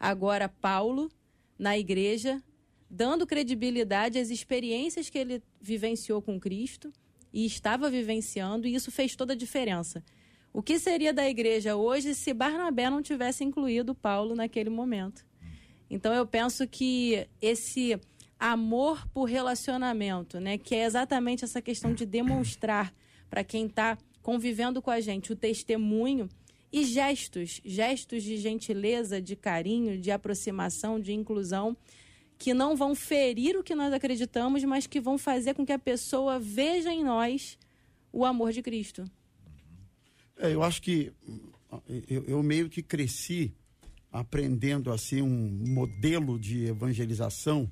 agora 0.00 0.48
Paulo 0.48 1.10
na 1.58 1.76
igreja, 1.76 2.42
dando 2.88 3.26
credibilidade 3.26 4.18
às 4.18 4.30
experiências 4.30 5.10
que 5.10 5.18
ele 5.18 5.42
vivenciou 5.60 6.22
com 6.22 6.40
Cristo 6.40 6.90
e 7.32 7.44
estava 7.44 7.90
vivenciando, 7.90 8.66
e 8.66 8.74
isso 8.74 8.90
fez 8.90 9.14
toda 9.14 9.34
a 9.34 9.36
diferença. 9.36 10.02
O 10.52 10.62
que 10.62 10.78
seria 10.78 11.12
da 11.12 11.28
igreja 11.28 11.76
hoje 11.76 12.14
se 12.14 12.32
Barnabé 12.32 12.88
não 12.88 13.02
tivesse 13.02 13.44
incluído 13.44 13.94
Paulo 13.94 14.34
naquele 14.34 14.70
momento? 14.70 15.24
Então 15.88 16.12
eu 16.12 16.26
penso 16.26 16.66
que 16.66 17.28
esse 17.40 18.00
amor 18.38 19.06
por 19.08 19.24
relacionamento, 19.24 20.40
né, 20.40 20.56
que 20.56 20.74
é 20.74 20.84
exatamente 20.84 21.44
essa 21.44 21.60
questão 21.60 21.92
de 21.92 22.06
demonstrar 22.06 22.92
para 23.28 23.44
quem 23.44 23.66
está 23.66 23.98
convivendo 24.22 24.80
com 24.80 24.90
a 24.90 25.00
gente 25.00 25.32
o 25.32 25.36
testemunho 25.36 26.28
e 26.72 26.84
gestos, 26.84 27.60
gestos 27.64 28.22
de 28.22 28.36
gentileza, 28.36 29.20
de 29.20 29.34
carinho, 29.34 29.98
de 29.98 30.10
aproximação, 30.10 31.00
de 31.00 31.12
inclusão, 31.12 31.76
que 32.38 32.54
não 32.54 32.76
vão 32.76 32.94
ferir 32.94 33.56
o 33.56 33.62
que 33.62 33.74
nós 33.74 33.92
acreditamos, 33.92 34.64
mas 34.64 34.86
que 34.86 35.00
vão 35.00 35.18
fazer 35.18 35.54
com 35.54 35.66
que 35.66 35.72
a 35.72 35.78
pessoa 35.78 36.38
veja 36.38 36.92
em 36.92 37.04
nós 37.04 37.58
o 38.12 38.24
amor 38.24 38.52
de 38.52 38.62
Cristo. 38.62 39.04
É, 40.36 40.54
eu 40.54 40.62
acho 40.62 40.80
que 40.80 41.12
eu, 42.08 42.24
eu, 42.24 42.42
meio 42.42 42.68
que 42.68 42.82
cresci 42.82 43.52
aprendendo 44.10 44.90
assim 44.90 45.20
um 45.20 45.64
modelo 45.68 46.38
de 46.38 46.66
evangelização 46.66 47.70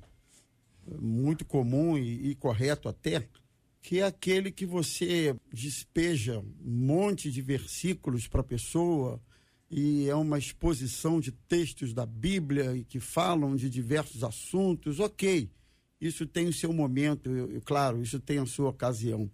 muito 0.99 1.43
comum 1.43 1.97
e, 1.97 2.29
e 2.29 2.35
correto 2.35 2.87
até, 2.87 3.27
que 3.81 3.99
é 3.99 4.03
aquele 4.03 4.51
que 4.51 4.65
você 4.65 5.35
despeja 5.51 6.39
um 6.39 6.85
monte 6.85 7.31
de 7.31 7.41
versículos 7.41 8.27
para 8.27 8.41
a 8.41 8.43
pessoa 8.43 9.21
e 9.71 10.09
é 10.09 10.15
uma 10.15 10.37
exposição 10.37 11.19
de 11.19 11.31
textos 11.31 11.93
da 11.93 12.05
Bíblia 12.05 12.75
e 12.75 12.83
que 12.83 12.99
falam 12.99 13.55
de 13.55 13.69
diversos 13.69 14.23
assuntos, 14.23 14.99
ok, 14.99 15.49
isso 16.01 16.25
tem 16.25 16.47
o 16.47 16.53
seu 16.53 16.73
momento, 16.73 17.29
eu, 17.29 17.51
eu, 17.51 17.61
claro, 17.61 18.01
isso 18.01 18.19
tem 18.19 18.39
a 18.39 18.45
sua 18.45 18.69
ocasião. 18.69 19.29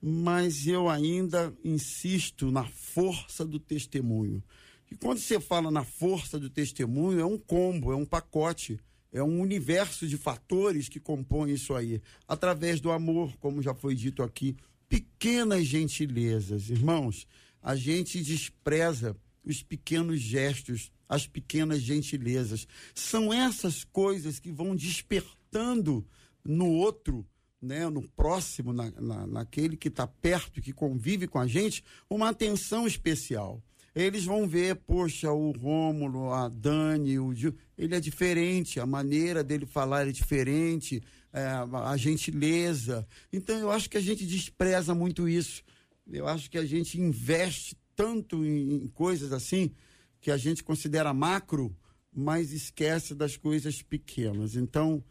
Mas 0.00 0.66
eu 0.66 0.88
ainda 0.88 1.54
insisto 1.64 2.50
na 2.50 2.64
força 2.64 3.44
do 3.44 3.60
testemunho. 3.60 4.42
E 4.90 4.96
quando 4.96 5.18
você 5.18 5.38
fala 5.38 5.70
na 5.70 5.84
força 5.84 6.40
do 6.40 6.50
testemunho, 6.50 7.20
é 7.20 7.24
um 7.24 7.38
combo, 7.38 7.92
é 7.92 7.96
um 7.96 8.04
pacote 8.04 8.80
é 9.12 9.22
um 9.22 9.40
universo 9.40 10.06
de 10.06 10.16
fatores 10.16 10.88
que 10.88 10.98
compõem 10.98 11.52
isso 11.52 11.74
aí. 11.74 12.00
Através 12.26 12.80
do 12.80 12.90
amor, 12.90 13.36
como 13.38 13.62
já 13.62 13.74
foi 13.74 13.94
dito 13.94 14.22
aqui, 14.22 14.56
pequenas 14.88 15.66
gentilezas. 15.66 16.70
Irmãos, 16.70 17.26
a 17.62 17.76
gente 17.76 18.22
despreza 18.22 19.14
os 19.44 19.62
pequenos 19.62 20.20
gestos, 20.20 20.90
as 21.08 21.26
pequenas 21.26 21.82
gentilezas. 21.82 22.66
São 22.94 23.32
essas 23.32 23.84
coisas 23.84 24.38
que 24.38 24.50
vão 24.50 24.74
despertando 24.74 26.06
no 26.42 26.70
outro 26.70 27.26
né, 27.62 27.88
no 27.88 28.02
próximo, 28.02 28.72
na, 28.72 28.90
na, 29.00 29.26
naquele 29.26 29.76
que 29.76 29.86
está 29.86 30.04
perto, 30.04 30.60
que 30.60 30.72
convive 30.72 31.28
com 31.28 31.38
a 31.38 31.46
gente, 31.46 31.84
uma 32.10 32.28
atenção 32.28 32.86
especial. 32.88 33.62
Eles 33.94 34.24
vão 34.24 34.48
ver, 34.48 34.76
poxa, 34.76 35.30
o 35.30 35.52
Rômulo, 35.52 36.32
a 36.32 36.48
Dani, 36.48 37.18
o 37.18 37.34
Gil, 37.34 37.54
ele 37.76 37.94
é 37.94 38.00
diferente, 38.00 38.80
a 38.80 38.86
maneira 38.86 39.44
dele 39.44 39.66
falar 39.66 40.08
é 40.08 40.12
diferente, 40.12 41.02
é, 41.32 41.44
a 41.44 41.96
gentileza. 41.96 43.06
Então 43.32 43.58
eu 43.58 43.70
acho 43.70 43.90
que 43.90 43.98
a 43.98 44.00
gente 44.00 44.24
despreza 44.24 44.94
muito 44.94 45.28
isso. 45.28 45.62
Eu 46.10 46.26
acho 46.26 46.50
que 46.50 46.58
a 46.58 46.64
gente 46.64 47.00
investe 47.00 47.76
tanto 47.94 48.44
em, 48.44 48.84
em 48.84 48.88
coisas 48.88 49.32
assim 49.32 49.72
que 50.20 50.30
a 50.30 50.36
gente 50.36 50.64
considera 50.64 51.12
macro, 51.12 51.76
mas 52.14 52.52
esquece 52.52 53.14
das 53.14 53.36
coisas 53.36 53.82
pequenas. 53.82 54.56
Então, 54.56 55.02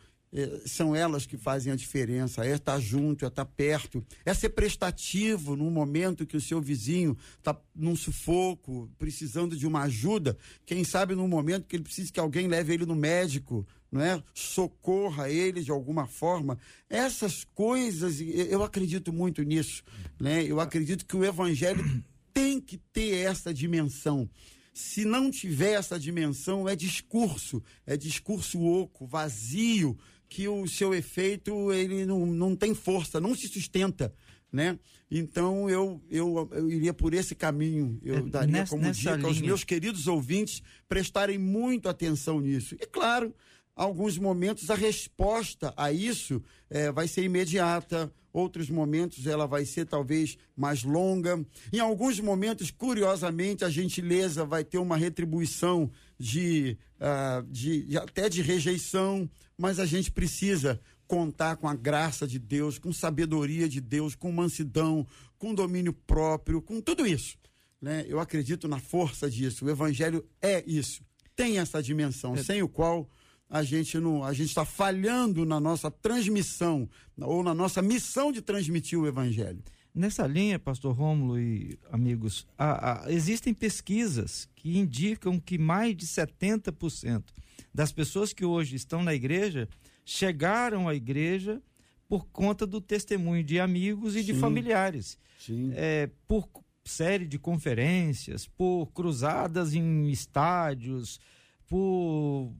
são 0.65 0.95
elas 0.95 1.25
que 1.25 1.37
fazem 1.37 1.73
a 1.73 1.75
diferença. 1.75 2.45
É 2.45 2.55
estar 2.55 2.79
junto, 2.79 3.25
é 3.25 3.27
estar 3.27 3.45
perto, 3.45 4.03
é 4.25 4.33
ser 4.33 4.49
prestativo 4.49 5.55
num 5.55 5.69
momento 5.69 6.25
que 6.25 6.37
o 6.37 6.41
seu 6.41 6.61
vizinho 6.61 7.17
está 7.37 7.59
num 7.75 7.95
sufoco, 7.95 8.89
precisando 8.97 9.55
de 9.55 9.67
uma 9.67 9.83
ajuda. 9.83 10.37
Quem 10.65 10.83
sabe 10.83 11.15
num 11.15 11.27
momento 11.27 11.67
que 11.67 11.75
ele 11.75 11.83
precisa 11.83 12.11
que 12.11 12.19
alguém 12.19 12.47
leve 12.47 12.73
ele 12.73 12.85
no 12.85 12.95
médico, 12.95 13.67
não 13.91 14.01
é? 14.01 14.23
Socorra 14.33 15.29
ele 15.29 15.61
de 15.61 15.71
alguma 15.71 16.07
forma. 16.07 16.57
Essas 16.89 17.43
coisas, 17.43 18.21
eu 18.21 18.63
acredito 18.63 19.11
muito 19.11 19.43
nisso, 19.43 19.83
né? 20.19 20.43
Eu 20.43 20.59
acredito 20.59 21.05
que 21.05 21.15
o 21.15 21.25
evangelho 21.25 21.83
tem 22.33 22.61
que 22.61 22.77
ter 22.77 23.25
essa 23.25 23.53
dimensão. 23.53 24.29
Se 24.73 25.03
não 25.03 25.29
tiver 25.29 25.73
essa 25.73 25.99
dimensão, 25.99 26.67
é 26.67 26.77
discurso, 26.77 27.61
é 27.85 27.97
discurso 27.97 28.61
oco, 28.61 29.05
vazio, 29.05 29.97
que 30.31 30.47
o 30.47 30.65
seu 30.65 30.93
efeito 30.93 31.73
ele 31.73 32.05
não, 32.05 32.25
não 32.25 32.55
tem 32.55 32.73
força, 32.73 33.19
não 33.19 33.35
se 33.35 33.49
sustenta. 33.49 34.13
Né? 34.49 34.79
Então 35.09 35.69
eu, 35.69 36.01
eu, 36.09 36.49
eu 36.53 36.71
iria 36.71 36.93
por 36.93 37.13
esse 37.13 37.35
caminho. 37.35 37.99
Eu 38.01 38.15
é, 38.15 38.21
daria 38.21 38.51
nessa, 38.51 38.69
como 38.69 38.89
dica 38.89 39.17
linha. 39.17 39.27
aos 39.27 39.41
meus 39.41 39.65
queridos 39.65 40.07
ouvintes 40.07 40.63
prestarem 40.87 41.37
muito 41.37 41.89
atenção 41.89 42.39
nisso. 42.39 42.75
E 42.75 42.87
claro, 42.87 43.35
alguns 43.75 44.17
momentos 44.17 44.69
a 44.69 44.75
resposta 44.75 45.73
a 45.75 45.91
isso 45.91 46.41
é, 46.69 46.91
vai 46.91 47.07
ser 47.07 47.23
imediata, 47.23 48.11
outros 48.33 48.69
momentos 48.69 49.25
ela 49.27 49.45
vai 49.45 49.65
ser 49.65 49.85
talvez 49.85 50.37
mais 50.55 50.83
longa. 50.83 51.43
Em 51.71 51.79
alguns 51.79 52.19
momentos, 52.19 52.71
curiosamente, 52.71 53.65
a 53.65 53.69
gentileza 53.69 54.45
vai 54.45 54.63
ter 54.63 54.77
uma 54.77 54.97
retribuição 54.97 55.91
de, 56.17 56.77
uh, 56.97 57.45
de, 57.51 57.97
até 57.97 58.29
de 58.29 58.41
rejeição, 58.41 59.29
mas 59.57 59.79
a 59.79 59.85
gente 59.85 60.11
precisa 60.11 60.79
contar 61.07 61.57
com 61.57 61.67
a 61.67 61.75
graça 61.75 62.25
de 62.25 62.39
Deus, 62.39 62.79
com 62.79 62.93
sabedoria 62.93 63.67
de 63.67 63.81
Deus, 63.81 64.15
com 64.15 64.31
mansidão, 64.31 65.05
com 65.37 65.53
domínio 65.53 65.91
próprio, 65.91 66.61
com 66.61 66.79
tudo 66.79 67.05
isso. 67.05 67.37
Né? 67.81 68.05
Eu 68.07 68.19
acredito 68.19 68.67
na 68.67 68.79
força 68.79 69.29
disso. 69.29 69.65
O 69.65 69.69
Evangelho 69.69 70.25
é 70.41 70.63
isso. 70.65 71.03
Tem 71.35 71.57
essa 71.57 71.81
dimensão, 71.81 72.35
é. 72.35 72.43
sem 72.43 72.61
o 72.61 72.69
qual 72.69 73.09
a 73.51 73.63
gente 73.63 73.99
não, 73.99 74.23
a 74.23 74.31
gente 74.31 74.47
está 74.47 74.63
falhando 74.63 75.45
na 75.45 75.59
nossa 75.59 75.91
transmissão 75.91 76.89
ou 77.19 77.43
na 77.43 77.53
nossa 77.53 77.81
missão 77.81 78.31
de 78.31 78.41
transmitir 78.41 78.97
o 78.97 79.05
Evangelho. 79.05 79.61
Nessa 79.93 80.25
linha, 80.25 80.57
Pastor 80.57 80.95
Rômulo 80.95 81.37
e 81.37 81.77
amigos, 81.91 82.47
há, 82.57 83.03
há, 83.05 83.11
existem 83.11 83.53
pesquisas 83.53 84.47
que 84.55 84.77
indicam 84.77 85.37
que 85.37 85.57
mais 85.57 85.97
de 85.97 86.07
70% 86.07 87.25
das 87.73 87.91
pessoas 87.91 88.31
que 88.31 88.45
hoje 88.45 88.77
estão 88.77 89.03
na 89.03 89.13
igreja 89.13 89.67
chegaram 90.05 90.87
à 90.87 90.95
igreja 90.95 91.61
por 92.07 92.25
conta 92.27 92.65
do 92.65 92.79
testemunho 92.79 93.43
de 93.43 93.59
amigos 93.59 94.15
e 94.15 94.19
sim, 94.19 94.25
de 94.27 94.33
familiares. 94.33 95.17
Sim. 95.37 95.73
É, 95.75 96.09
por 96.25 96.47
série 96.85 97.27
de 97.27 97.37
conferências, 97.37 98.47
por 98.47 98.87
cruzadas 98.93 99.73
em 99.73 100.09
estádios, 100.09 101.19
por 101.67 102.53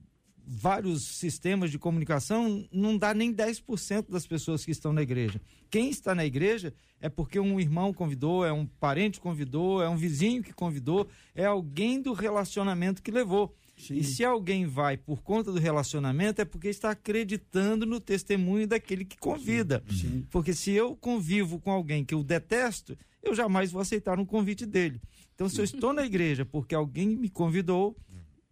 vários 0.46 1.02
sistemas 1.02 1.70
de 1.70 1.78
comunicação, 1.78 2.66
não 2.72 2.96
dá 2.96 3.14
nem 3.14 3.32
10% 3.32 4.10
das 4.10 4.26
pessoas 4.26 4.64
que 4.64 4.70
estão 4.70 4.92
na 4.92 5.02
igreja. 5.02 5.40
Quem 5.70 5.88
está 5.88 6.14
na 6.14 6.24
igreja 6.24 6.74
é 7.00 7.08
porque 7.08 7.38
um 7.38 7.58
irmão 7.58 7.92
convidou, 7.92 8.44
é 8.44 8.52
um 8.52 8.66
parente 8.66 9.20
convidou, 9.20 9.82
é 9.82 9.88
um 9.88 9.96
vizinho 9.96 10.42
que 10.42 10.52
convidou, 10.52 11.08
é 11.34 11.44
alguém 11.44 12.00
do 12.00 12.12
relacionamento 12.12 13.02
que 13.02 13.10
levou. 13.10 13.54
Sim. 13.76 13.96
E 13.96 14.04
se 14.04 14.24
alguém 14.24 14.66
vai 14.66 14.96
por 14.96 15.22
conta 15.22 15.50
do 15.50 15.58
relacionamento, 15.58 16.40
é 16.40 16.44
porque 16.44 16.68
está 16.68 16.90
acreditando 16.90 17.84
no 17.86 17.98
testemunho 17.98 18.66
daquele 18.66 19.04
que 19.04 19.16
convida. 19.16 19.82
Sim. 19.88 19.96
Sim. 19.96 20.26
Porque 20.30 20.52
se 20.52 20.72
eu 20.72 20.94
convivo 20.96 21.58
com 21.58 21.70
alguém 21.70 22.04
que 22.04 22.14
eu 22.14 22.22
detesto, 22.22 22.96
eu 23.22 23.34
jamais 23.34 23.72
vou 23.72 23.80
aceitar 23.80 24.18
um 24.18 24.24
convite 24.24 24.66
dele. 24.66 25.00
Então, 25.34 25.48
se 25.48 25.58
eu 25.58 25.64
estou 25.64 25.92
na 25.92 26.04
igreja 26.04 26.44
porque 26.44 26.74
alguém 26.74 27.08
me 27.08 27.28
convidou, 27.28 27.96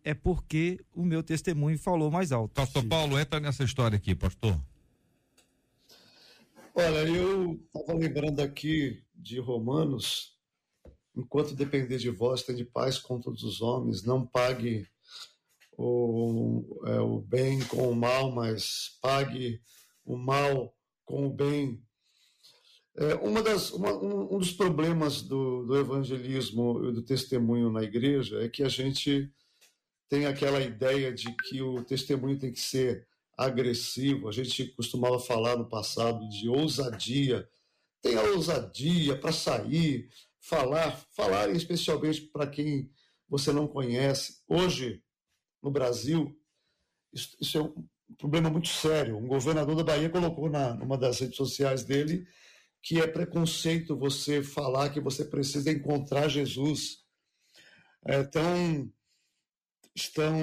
é 0.04 0.14
porque 0.14 0.80
o 0.94 1.04
meu 1.04 1.22
testemunho 1.22 1.78
falou 1.78 2.10
mais 2.10 2.32
alto. 2.32 2.54
Pastor 2.54 2.84
Paulo, 2.86 3.18
entra 3.18 3.40
nessa 3.40 3.64
história 3.64 3.96
aqui, 3.96 4.14
pastor. 4.14 4.58
Olha, 6.74 7.08
eu 7.08 7.60
estava 7.74 7.98
lembrando 7.98 8.40
aqui 8.40 9.02
de 9.14 9.38
Romanos, 9.38 10.38
enquanto 11.16 11.54
depender 11.54 11.98
de 11.98 12.10
vós, 12.10 12.42
tem 12.42 12.54
de 12.54 12.64
paz 12.64 12.98
com 12.98 13.20
todos 13.20 13.42
os 13.42 13.60
homens, 13.60 14.04
não 14.04 14.24
pague 14.24 14.86
o, 15.76 16.82
é, 16.86 17.00
o 17.00 17.20
bem 17.20 17.60
com 17.64 17.90
o 17.90 17.94
mal, 17.94 18.32
mas 18.32 18.98
pague 19.02 19.60
o 20.04 20.16
mal 20.16 20.74
com 21.04 21.26
o 21.26 21.30
bem. 21.30 21.82
É, 22.96 23.14
uma 23.16 23.42
das, 23.42 23.70
uma, 23.72 23.92
um, 23.92 24.36
um, 24.36 24.38
dos 24.38 24.52
problemas 24.52 25.22
do, 25.22 25.64
do 25.64 25.76
evangelismo 25.76 26.88
e 26.88 26.92
do 26.92 27.02
testemunho 27.02 27.70
na 27.70 27.82
igreja 27.82 28.42
é 28.42 28.48
que 28.48 28.62
a 28.62 28.68
gente 28.68 29.32
tem 30.10 30.26
aquela 30.26 30.60
ideia 30.60 31.14
de 31.14 31.32
que 31.36 31.62
o 31.62 31.84
testemunho 31.84 32.36
tem 32.36 32.52
que 32.52 32.60
ser 32.60 33.06
agressivo. 33.38 34.28
A 34.28 34.32
gente 34.32 34.66
costumava 34.66 35.20
falar 35.20 35.56
no 35.56 35.68
passado 35.68 36.28
de 36.28 36.48
ousadia. 36.48 37.48
Tem 38.02 38.16
a 38.16 38.22
ousadia 38.22 39.16
para 39.16 39.30
sair, 39.30 40.10
falar, 40.40 40.90
falar 41.14 41.48
especialmente 41.50 42.22
para 42.22 42.48
quem 42.48 42.90
você 43.28 43.52
não 43.52 43.68
conhece. 43.68 44.42
Hoje, 44.48 45.00
no 45.62 45.70
Brasil, 45.70 46.36
isso, 47.12 47.36
isso, 47.40 47.58
é 47.58 47.60
um 47.62 48.14
problema 48.18 48.50
muito 48.50 48.68
sério. 48.68 49.16
Um 49.16 49.28
governador 49.28 49.76
da 49.76 49.84
Bahia 49.84 50.10
colocou 50.10 50.50
na 50.50 50.74
numa 50.74 50.98
das 50.98 51.20
redes 51.20 51.36
sociais 51.36 51.84
dele 51.84 52.26
que 52.82 52.98
é 52.98 53.06
preconceito 53.06 53.96
você 53.96 54.42
falar 54.42 54.90
que 54.90 55.00
você 55.00 55.24
precisa 55.24 55.70
encontrar 55.70 56.28
Jesus. 56.28 57.04
É, 58.04 58.20
então, 58.20 58.90
estão 59.94 60.37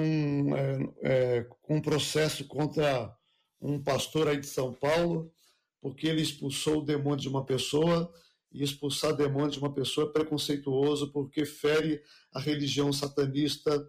é, 0.56 0.78
é, 1.02 1.42
com 1.62 1.76
um 1.76 1.82
processo 1.82 2.44
contra 2.46 3.14
um 3.60 3.82
pastor 3.82 4.28
aí 4.28 4.38
de 4.38 4.46
São 4.46 4.72
Paulo, 4.72 5.32
porque 5.80 6.06
ele 6.06 6.22
expulsou 6.22 6.78
o 6.78 6.84
demônio 6.84 7.20
de 7.20 7.28
uma 7.28 7.44
pessoa, 7.44 8.12
e 8.52 8.62
expulsar 8.62 9.14
demônio 9.14 9.50
de 9.50 9.58
uma 9.58 9.72
pessoa 9.72 10.08
é 10.08 10.12
preconceituoso, 10.12 11.12
porque 11.12 11.44
fere 11.44 12.02
a 12.32 12.40
religião 12.40 12.92
satanista. 12.92 13.86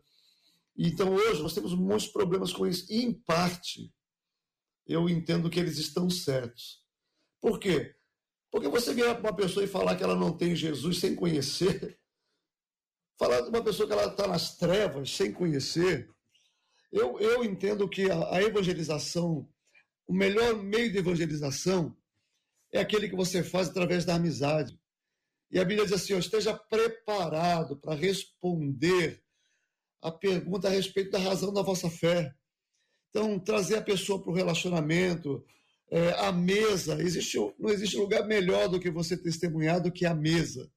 Então, 0.77 1.13
hoje, 1.13 1.41
nós 1.41 1.53
temos 1.53 1.73
muitos 1.73 2.07
problemas 2.07 2.51
com 2.51 2.67
isso, 2.67 2.85
e, 2.89 3.03
em 3.03 3.13
parte, 3.13 3.93
eu 4.85 5.07
entendo 5.07 5.49
que 5.49 5.59
eles 5.59 5.77
estão 5.77 6.09
certos. 6.09 6.81
Por 7.39 7.59
quê? 7.59 7.95
Porque 8.51 8.67
você 8.67 8.93
virar 8.93 9.15
para 9.15 9.29
uma 9.29 9.35
pessoa 9.35 9.63
e 9.63 9.67
falar 9.67 9.95
que 9.95 10.03
ela 10.03 10.15
não 10.15 10.35
tem 10.35 10.55
Jesus 10.55 10.99
sem 10.99 11.15
conhecer, 11.15 11.98
falar 13.19 13.41
de 13.41 13.49
uma 13.49 13.61
pessoa 13.61 13.85
que 13.85 13.93
ela 13.93 14.05
está 14.05 14.25
nas 14.25 14.55
trevas, 14.55 15.11
sem 15.11 15.33
conhecer. 15.33 16.09
Eu, 16.89 17.19
eu 17.19 17.43
entendo 17.43 17.87
que 17.87 18.09
a, 18.09 18.35
a 18.35 18.41
evangelização, 18.41 19.47
o 20.07 20.13
melhor 20.13 20.55
meio 20.55 20.89
de 20.89 20.97
evangelização 20.97 21.95
é 22.71 22.79
aquele 22.79 23.09
que 23.09 23.15
você 23.15 23.43
faz 23.43 23.67
através 23.67 24.05
da 24.05 24.15
amizade. 24.15 24.79
E 25.51 25.59
a 25.59 25.65
Bíblia 25.65 25.85
diz 25.85 25.93
assim: 25.93 26.13
ó, 26.13 26.17
esteja 26.17 26.55
preparado 26.55 27.77
para 27.77 27.93
responder 27.93 29.21
a 30.01 30.11
pergunta 30.11 30.69
a 30.69 30.71
respeito 30.71 31.11
da 31.11 31.19
razão 31.19 31.53
da 31.53 31.61
vossa 31.61 31.89
fé. 31.89 32.33
Então, 33.09 33.37
trazer 33.37 33.77
a 33.77 33.81
pessoa 33.81 34.21
para 34.21 34.31
o 34.31 34.35
relacionamento, 34.35 35.43
é, 35.91 36.11
a 36.11 36.31
mesa. 36.31 37.01
Existe, 37.01 37.37
não 37.59 37.69
existe 37.69 37.97
lugar 37.97 38.25
melhor 38.25 38.69
do 38.69 38.79
que 38.79 38.89
você 38.89 39.17
testemunhar 39.17 39.81
do 39.81 39.91
que 39.91 40.05
a 40.05 40.13
mesa 40.13 40.71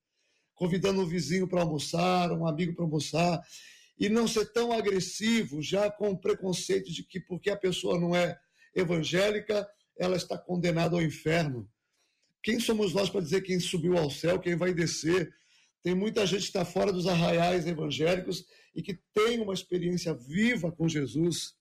convidando 0.54 1.00
um 1.00 1.06
vizinho 1.06 1.48
para 1.48 1.62
almoçar, 1.62 2.30
um 2.32 2.46
amigo 2.46 2.74
para 2.74 2.84
almoçar, 2.84 3.40
e 3.98 4.08
não 4.08 4.26
ser 4.26 4.46
tão 4.52 4.72
agressivo, 4.72 5.62
já 5.62 5.90
com 5.90 6.10
o 6.10 6.18
preconceito 6.18 6.90
de 6.90 7.02
que 7.02 7.20
porque 7.20 7.50
a 7.50 7.56
pessoa 7.56 7.98
não 7.98 8.14
é 8.16 8.38
evangélica, 8.74 9.68
ela 9.96 10.16
está 10.16 10.36
condenada 10.36 10.96
ao 10.96 11.02
inferno. 11.02 11.68
Quem 12.42 12.58
somos 12.58 12.92
nós 12.92 13.08
para 13.08 13.20
dizer 13.20 13.42
quem 13.42 13.60
subiu 13.60 13.96
ao 13.96 14.10
céu, 14.10 14.40
quem 14.40 14.56
vai 14.56 14.74
descer? 14.74 15.32
Tem 15.82 15.94
muita 15.94 16.26
gente 16.26 16.40
que 16.40 16.46
está 16.46 16.64
fora 16.64 16.92
dos 16.92 17.06
arraiais 17.06 17.66
evangélicos 17.66 18.44
e 18.74 18.82
que 18.82 18.98
tem 19.12 19.40
uma 19.40 19.54
experiência 19.54 20.14
viva 20.14 20.72
com 20.72 20.88
Jesus, 20.88 21.54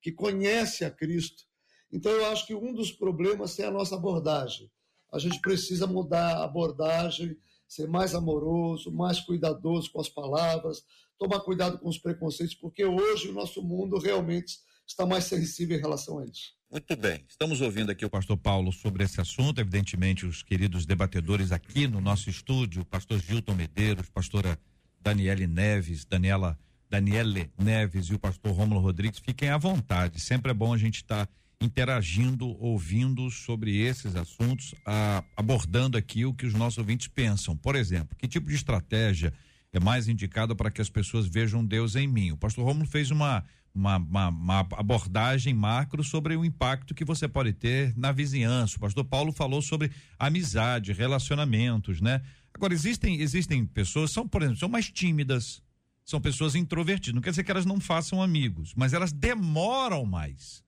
que 0.00 0.12
conhece 0.12 0.84
a 0.84 0.90
Cristo. 0.90 1.44
Então, 1.92 2.12
eu 2.12 2.26
acho 2.26 2.46
que 2.46 2.54
um 2.54 2.72
dos 2.72 2.92
problemas 2.92 3.58
é 3.58 3.66
a 3.66 3.70
nossa 3.70 3.96
abordagem. 3.96 4.70
A 5.12 5.18
gente 5.18 5.40
precisa 5.40 5.86
mudar 5.86 6.36
a 6.36 6.44
abordagem, 6.44 7.36
ser 7.70 7.86
mais 7.86 8.16
amoroso, 8.16 8.90
mais 8.90 9.20
cuidadoso 9.20 9.92
com 9.92 10.00
as 10.00 10.08
palavras, 10.08 10.82
tomar 11.16 11.38
cuidado 11.40 11.78
com 11.78 11.88
os 11.88 11.98
preconceitos, 11.98 12.54
porque 12.56 12.84
hoje 12.84 13.28
o 13.28 13.32
nosso 13.32 13.62
mundo 13.62 13.96
realmente 13.96 14.58
está 14.84 15.06
mais 15.06 15.24
sensível 15.24 15.78
em 15.78 15.80
relação 15.80 16.18
a 16.18 16.24
isso. 16.24 16.52
Muito 16.68 16.96
bem. 16.96 17.24
Estamos 17.28 17.60
ouvindo 17.60 17.90
aqui 17.90 18.04
o 18.04 18.10
pastor 18.10 18.36
Paulo 18.36 18.72
sobre 18.72 19.04
esse 19.04 19.20
assunto, 19.20 19.60
evidentemente 19.60 20.26
os 20.26 20.42
queridos 20.42 20.84
debatedores 20.84 21.52
aqui 21.52 21.86
no 21.86 22.00
nosso 22.00 22.28
estúdio, 22.28 22.82
o 22.82 22.84
pastor 22.84 23.20
Gilton 23.20 23.54
Medeiros, 23.54 24.08
pastora 24.10 24.58
Daniele 25.00 25.46
Neves, 25.46 26.04
Daniela 26.04 26.58
Daniele 26.88 27.52
Neves 27.56 28.06
e 28.06 28.14
o 28.14 28.18
pastor 28.18 28.50
Rômulo 28.50 28.80
Rodrigues, 28.80 29.20
fiquem 29.20 29.48
à 29.48 29.56
vontade. 29.56 30.18
Sempre 30.20 30.50
é 30.50 30.54
bom 30.54 30.74
a 30.74 30.76
gente 30.76 30.96
estar 30.96 31.26
tá 31.26 31.32
interagindo, 31.60 32.56
ouvindo 32.58 33.30
sobre 33.30 33.76
esses 33.76 34.16
assuntos, 34.16 34.74
a, 34.84 35.22
abordando 35.36 35.98
aqui 35.98 36.24
o 36.24 36.32
que 36.32 36.46
os 36.46 36.54
nossos 36.54 36.78
ouvintes 36.78 37.08
pensam. 37.08 37.56
Por 37.56 37.76
exemplo, 37.76 38.16
que 38.16 38.26
tipo 38.26 38.48
de 38.48 38.54
estratégia 38.54 39.32
é 39.72 39.78
mais 39.78 40.08
indicada 40.08 40.54
para 40.54 40.70
que 40.70 40.80
as 40.80 40.88
pessoas 40.88 41.26
vejam 41.26 41.64
Deus 41.64 41.96
em 41.96 42.08
mim? 42.08 42.32
O 42.32 42.36
pastor 42.36 42.64
Rômulo 42.64 42.86
fez 42.86 43.10
uma 43.10 43.44
uma, 43.72 43.98
uma, 43.98 44.28
uma, 44.28 44.60
abordagem 44.76 45.54
macro 45.54 46.02
sobre 46.02 46.34
o 46.36 46.44
impacto 46.44 46.94
que 46.94 47.04
você 47.04 47.28
pode 47.28 47.52
ter 47.52 47.96
na 47.96 48.10
vizinhança. 48.10 48.76
O 48.76 48.80
pastor 48.80 49.04
Paulo 49.04 49.32
falou 49.32 49.62
sobre 49.62 49.92
amizade, 50.18 50.92
relacionamentos, 50.92 52.00
né? 52.00 52.20
Agora, 52.52 52.74
existem, 52.74 53.20
existem 53.20 53.64
pessoas, 53.64 54.10
são, 54.10 54.26
por 54.26 54.42
exemplo, 54.42 54.58
são 54.58 54.68
mais 54.68 54.90
tímidas, 54.90 55.62
são 56.04 56.20
pessoas 56.20 56.56
introvertidas. 56.56 57.14
Não 57.14 57.22
quer 57.22 57.30
dizer 57.30 57.44
que 57.44 57.50
elas 57.50 57.64
não 57.64 57.80
façam 57.80 58.20
amigos, 58.20 58.74
mas 58.74 58.92
elas 58.92 59.12
demoram 59.12 60.04
mais. 60.04 60.64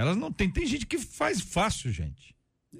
Elas 0.00 0.16
não 0.16 0.32
tem. 0.32 0.50
Tem 0.50 0.64
gente 0.64 0.86
que 0.86 0.98
faz 0.98 1.42
fácil, 1.42 1.92
gente. 1.92 2.34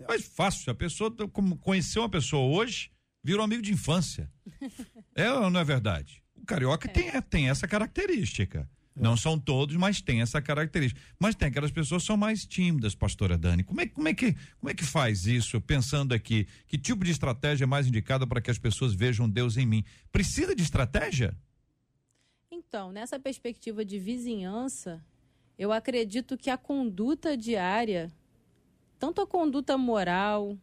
Faz 0.07 0.25
fácil. 0.25 0.71
A 0.71 0.75
pessoa, 0.75 1.15
como 1.29 1.59
conheceu 1.59 2.01
uma 2.01 2.09
pessoa 2.09 2.43
hoje, 2.43 2.91
virou 3.23 3.45
amigo 3.45 3.61
de 3.61 3.71
infância. 3.71 4.33
é 5.15 5.31
ou 5.31 5.51
não 5.51 5.61
é 5.61 5.65
verdade? 5.65 6.23
O 6.35 6.47
carioca 6.47 6.89
é. 6.89 6.91
Tem, 6.91 7.23
tem 7.23 7.51
essa 7.51 7.69
característica. 7.69 8.67
Não 8.97 9.19
são 9.19 9.39
todos, 9.39 9.77
mas 9.77 10.01
tem 10.01 10.23
essa 10.23 10.41
característica. 10.41 10.99
Mas 11.19 11.35
tem 11.35 11.49
aquelas 11.49 11.71
pessoas 11.71 12.03
que 12.03 12.07
são 12.07 12.17
mais 12.17 12.47
tímidas, 12.47 12.95
pastora 12.95 13.37
Dani. 13.37 13.65
Como 13.65 13.83
é, 13.83 13.87
como 13.87 14.09
é, 14.09 14.15
que, 14.15 14.35
como 14.59 14.71
é 14.71 14.75
que 14.75 14.85
faz 14.85 15.27
isso, 15.27 15.61
pensando 15.61 16.15
aqui? 16.15 16.49
Que 16.67 16.79
tipo 16.79 17.05
de 17.05 17.11
estratégia 17.11 17.65
é 17.65 17.67
mais 17.67 17.87
indicada 17.87 18.27
para 18.27 18.41
que 18.41 18.51
as 18.51 18.59
pessoas 18.59 18.95
vejam 18.95 19.29
Deus 19.29 19.59
em 19.59 19.67
mim? 19.67 19.85
Precisa 20.11 20.55
de 20.55 20.63
estratégia? 20.63 21.37
Então, 22.51 22.93
nessa 22.93 23.19
perspectiva 23.19 23.85
de 23.85 23.99
vizinhança, 23.99 25.05
eu 25.61 25.73
acredito 25.73 26.39
que 26.39 26.49
a 26.49 26.57
conduta 26.57 27.37
diária, 27.37 28.11
tanto 28.99 29.21
a 29.21 29.27
conduta 29.27 29.77
moral, 29.77 30.57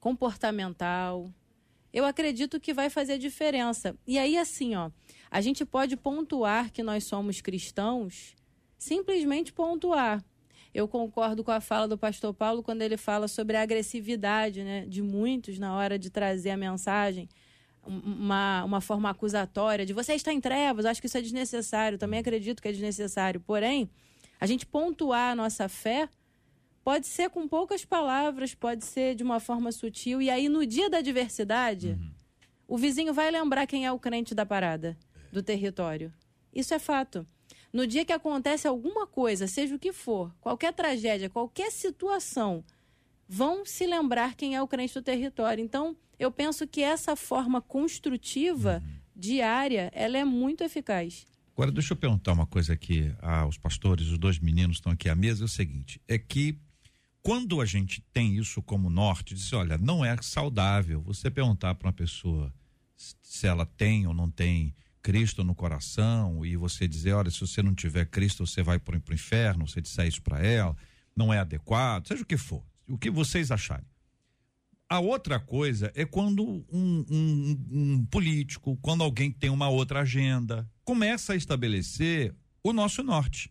comportamental, 0.00 1.30
eu 1.92 2.06
acredito 2.06 2.58
que 2.58 2.72
vai 2.72 2.88
fazer 2.88 3.18
diferença. 3.18 3.94
E 4.06 4.18
aí, 4.18 4.38
assim, 4.38 4.74
ó, 4.74 4.90
a 5.30 5.42
gente 5.42 5.66
pode 5.66 5.94
pontuar 5.94 6.72
que 6.72 6.82
nós 6.82 7.04
somos 7.04 7.42
cristãos, 7.42 8.34
simplesmente 8.78 9.52
pontuar. 9.52 10.24
Eu 10.72 10.88
concordo 10.88 11.44
com 11.44 11.50
a 11.50 11.60
fala 11.60 11.86
do 11.86 11.98
pastor 11.98 12.32
Paulo 12.32 12.62
quando 12.62 12.80
ele 12.80 12.96
fala 12.96 13.28
sobre 13.28 13.58
a 13.58 13.60
agressividade 13.60 14.64
né, 14.64 14.86
de 14.86 15.02
muitos 15.02 15.58
na 15.58 15.76
hora 15.76 15.98
de 15.98 16.08
trazer 16.08 16.48
a 16.48 16.56
mensagem, 16.56 17.28
uma, 17.84 18.64
uma 18.64 18.80
forma 18.80 19.10
acusatória 19.10 19.84
de 19.84 19.92
você 19.92 20.14
está 20.14 20.32
em 20.32 20.40
trevas, 20.40 20.84
acho 20.84 21.00
que 21.00 21.06
isso 21.06 21.18
é 21.18 21.22
desnecessário, 21.22 21.98
também 21.98 22.20
acredito 22.20 22.62
que 22.62 22.68
é 22.68 22.72
desnecessário. 22.72 23.40
Porém, 23.40 23.90
a 24.40 24.46
gente 24.46 24.64
pontuar 24.66 25.32
a 25.32 25.34
nossa 25.34 25.68
fé 25.68 26.08
pode 26.84 27.06
ser 27.06 27.30
com 27.30 27.46
poucas 27.46 27.84
palavras, 27.84 28.54
pode 28.54 28.84
ser 28.84 29.14
de 29.14 29.22
uma 29.22 29.40
forma 29.40 29.70
sutil, 29.70 30.20
e 30.20 30.30
aí 30.30 30.48
no 30.48 30.66
dia 30.66 30.90
da 30.90 31.00
diversidade, 31.00 31.90
uhum. 31.90 32.10
o 32.66 32.76
vizinho 32.76 33.14
vai 33.14 33.30
lembrar 33.30 33.66
quem 33.66 33.86
é 33.86 33.92
o 33.92 33.98
crente 33.98 34.34
da 34.34 34.44
parada 34.44 34.96
do 35.32 35.42
território. 35.42 36.12
Isso 36.52 36.74
é 36.74 36.78
fato. 36.78 37.26
No 37.72 37.86
dia 37.86 38.04
que 38.04 38.12
acontece 38.12 38.68
alguma 38.68 39.06
coisa, 39.06 39.46
seja 39.46 39.74
o 39.74 39.78
que 39.78 39.92
for, 39.92 40.34
qualquer 40.40 40.72
tragédia, 40.74 41.30
qualquer 41.30 41.70
situação, 41.70 42.64
vão 43.26 43.64
se 43.64 43.86
lembrar 43.86 44.34
quem 44.34 44.54
é 44.54 44.62
o 44.62 44.68
crente 44.68 44.92
do 44.92 45.02
território. 45.02 45.64
Então, 45.64 45.96
eu 46.22 46.30
penso 46.30 46.66
que 46.68 46.82
essa 46.82 47.16
forma 47.16 47.60
construtiva, 47.60 48.80
uhum. 48.84 48.92
diária, 49.14 49.90
ela 49.92 50.16
é 50.16 50.24
muito 50.24 50.62
eficaz. 50.62 51.26
Agora, 51.52 51.72
deixa 51.72 51.92
eu 51.92 51.96
perguntar 51.96 52.32
uma 52.32 52.46
coisa 52.46 52.72
aqui 52.72 53.12
aos 53.20 53.58
pastores, 53.58 54.08
os 54.08 54.18
dois 54.18 54.38
meninos 54.38 54.76
estão 54.76 54.92
aqui 54.92 55.08
à 55.08 55.14
mesa, 55.14 55.42
é 55.42 55.46
o 55.46 55.48
seguinte, 55.48 56.00
é 56.06 56.16
que 56.18 56.56
quando 57.22 57.60
a 57.60 57.64
gente 57.64 58.00
tem 58.12 58.36
isso 58.36 58.62
como 58.62 58.88
norte, 58.88 59.34
diz, 59.34 59.52
olha, 59.52 59.76
não 59.78 60.04
é 60.04 60.16
saudável 60.22 61.02
você 61.02 61.30
perguntar 61.30 61.74
para 61.74 61.88
uma 61.88 61.92
pessoa 61.92 62.52
se 62.96 63.46
ela 63.46 63.66
tem 63.66 64.06
ou 64.06 64.14
não 64.14 64.30
tem 64.30 64.74
Cristo 65.02 65.42
no 65.42 65.54
coração 65.54 66.44
e 66.46 66.56
você 66.56 66.86
dizer, 66.86 67.12
olha, 67.12 67.30
se 67.30 67.40
você 67.40 67.62
não 67.62 67.74
tiver 67.74 68.06
Cristo, 68.06 68.46
você 68.46 68.62
vai 68.62 68.78
para 68.78 68.96
o 68.96 69.14
inferno, 69.14 69.66
você 69.66 69.80
disser 69.80 70.06
isso 70.06 70.22
para 70.22 70.40
ela, 70.44 70.76
não 71.16 71.32
é 71.32 71.38
adequado, 71.38 72.06
seja 72.06 72.22
o 72.22 72.26
que 72.26 72.36
for, 72.36 72.64
o 72.88 72.96
que 72.96 73.10
vocês 73.10 73.50
acharem. 73.50 73.91
A 74.92 75.00
outra 75.00 75.40
coisa 75.40 75.90
é 75.94 76.04
quando 76.04 76.44
um, 76.70 77.06
um, 77.10 77.66
um 77.70 78.04
político, 78.10 78.76
quando 78.82 79.02
alguém 79.02 79.32
tem 79.32 79.48
uma 79.48 79.70
outra 79.70 80.00
agenda, 80.00 80.70
começa 80.84 81.32
a 81.32 81.36
estabelecer 81.36 82.34
o 82.62 82.74
nosso 82.74 83.02
norte. 83.02 83.50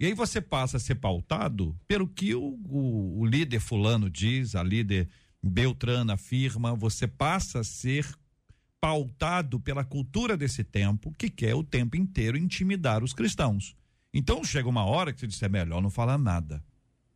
E 0.00 0.06
aí 0.06 0.14
você 0.14 0.40
passa 0.40 0.76
a 0.76 0.80
ser 0.80 0.96
pautado 0.96 1.78
pelo 1.86 2.08
que 2.08 2.34
o, 2.34 2.58
o, 2.68 3.20
o 3.20 3.24
líder 3.24 3.60
fulano 3.60 4.10
diz, 4.10 4.56
a 4.56 4.62
líder 4.64 5.08
Beltrana 5.40 6.14
afirma, 6.14 6.74
você 6.74 7.06
passa 7.06 7.60
a 7.60 7.64
ser 7.64 8.04
pautado 8.80 9.60
pela 9.60 9.84
cultura 9.84 10.36
desse 10.36 10.64
tempo, 10.64 11.14
que 11.16 11.30
quer 11.30 11.54
o 11.54 11.62
tempo 11.62 11.96
inteiro 11.96 12.36
intimidar 12.36 13.04
os 13.04 13.12
cristãos. 13.12 13.76
Então 14.12 14.42
chega 14.42 14.68
uma 14.68 14.84
hora 14.84 15.12
que 15.12 15.20
você 15.20 15.28
diz, 15.28 15.40
é 15.40 15.48
melhor 15.48 15.80
não 15.80 15.88
falar 15.88 16.18
nada. 16.18 16.60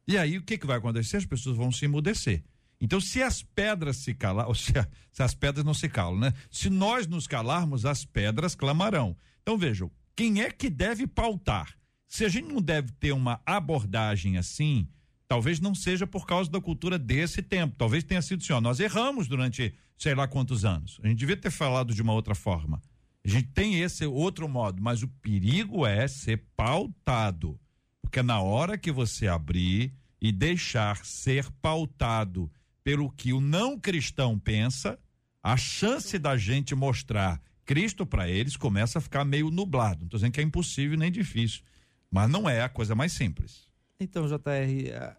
E 0.06 0.16
aí 0.16 0.38
o 0.38 0.42
que, 0.42 0.56
que 0.56 0.66
vai 0.66 0.78
acontecer? 0.78 1.16
As 1.16 1.26
pessoas 1.26 1.56
vão 1.56 1.72
se 1.72 1.84
emudecer. 1.86 2.44
Então, 2.82 3.00
se 3.00 3.22
as 3.22 3.44
pedras 3.44 3.98
se 3.98 4.12
calar, 4.12 4.48
ou 4.48 4.56
se, 4.56 4.72
se 5.12 5.22
as 5.22 5.36
pedras 5.36 5.64
não 5.64 5.72
se 5.72 5.88
calam, 5.88 6.18
né? 6.18 6.34
Se 6.50 6.68
nós 6.68 7.06
nos 7.06 7.28
calarmos, 7.28 7.86
as 7.86 8.04
pedras 8.04 8.56
clamarão. 8.56 9.16
Então, 9.40 9.56
vejam, 9.56 9.88
quem 10.16 10.42
é 10.42 10.50
que 10.50 10.68
deve 10.68 11.06
pautar? 11.06 11.78
Se 12.08 12.24
a 12.24 12.28
gente 12.28 12.52
não 12.52 12.60
deve 12.60 12.90
ter 12.98 13.12
uma 13.12 13.40
abordagem 13.46 14.36
assim, 14.36 14.88
talvez 15.28 15.60
não 15.60 15.76
seja 15.76 16.08
por 16.08 16.26
causa 16.26 16.50
da 16.50 16.60
cultura 16.60 16.98
desse 16.98 17.40
tempo. 17.40 17.76
Talvez 17.78 18.02
tenha 18.02 18.20
sido 18.20 18.42
assim, 18.42 18.52
ó, 18.52 18.60
nós 18.60 18.80
erramos 18.80 19.28
durante 19.28 19.72
sei 19.96 20.16
lá 20.16 20.26
quantos 20.26 20.64
anos. 20.64 20.98
A 21.04 21.08
gente 21.08 21.18
devia 21.18 21.36
ter 21.36 21.52
falado 21.52 21.94
de 21.94 22.02
uma 22.02 22.12
outra 22.12 22.34
forma. 22.34 22.82
A 23.24 23.28
gente 23.28 23.46
tem 23.50 23.80
esse 23.80 24.04
outro 24.04 24.48
modo, 24.48 24.82
mas 24.82 25.04
o 25.04 25.08
perigo 25.08 25.86
é 25.86 26.08
ser 26.08 26.42
pautado. 26.56 27.58
Porque 28.02 28.20
na 28.22 28.40
hora 28.40 28.76
que 28.76 28.90
você 28.90 29.28
abrir 29.28 29.94
e 30.20 30.32
deixar 30.32 31.04
ser 31.04 31.48
pautado 31.62 32.50
pelo 32.84 33.10
que 33.10 33.32
o 33.32 33.40
não 33.40 33.78
cristão 33.78 34.38
pensa, 34.38 34.98
a 35.42 35.56
chance 35.56 36.18
da 36.18 36.36
gente 36.36 36.74
mostrar 36.74 37.40
Cristo 37.64 38.04
para 38.04 38.28
eles 38.28 38.56
começa 38.56 38.98
a 38.98 39.02
ficar 39.02 39.24
meio 39.24 39.50
nublado. 39.50 40.00
Não 40.00 40.06
estou 40.06 40.18
dizendo 40.18 40.32
que 40.32 40.40
é 40.40 40.44
impossível 40.44 40.98
nem 40.98 41.10
difícil, 41.10 41.62
mas 42.10 42.30
não 42.30 42.48
é 42.48 42.62
a 42.62 42.68
coisa 42.68 42.94
mais 42.94 43.12
simples. 43.12 43.66
Então, 43.98 44.26
JR, 44.26 45.16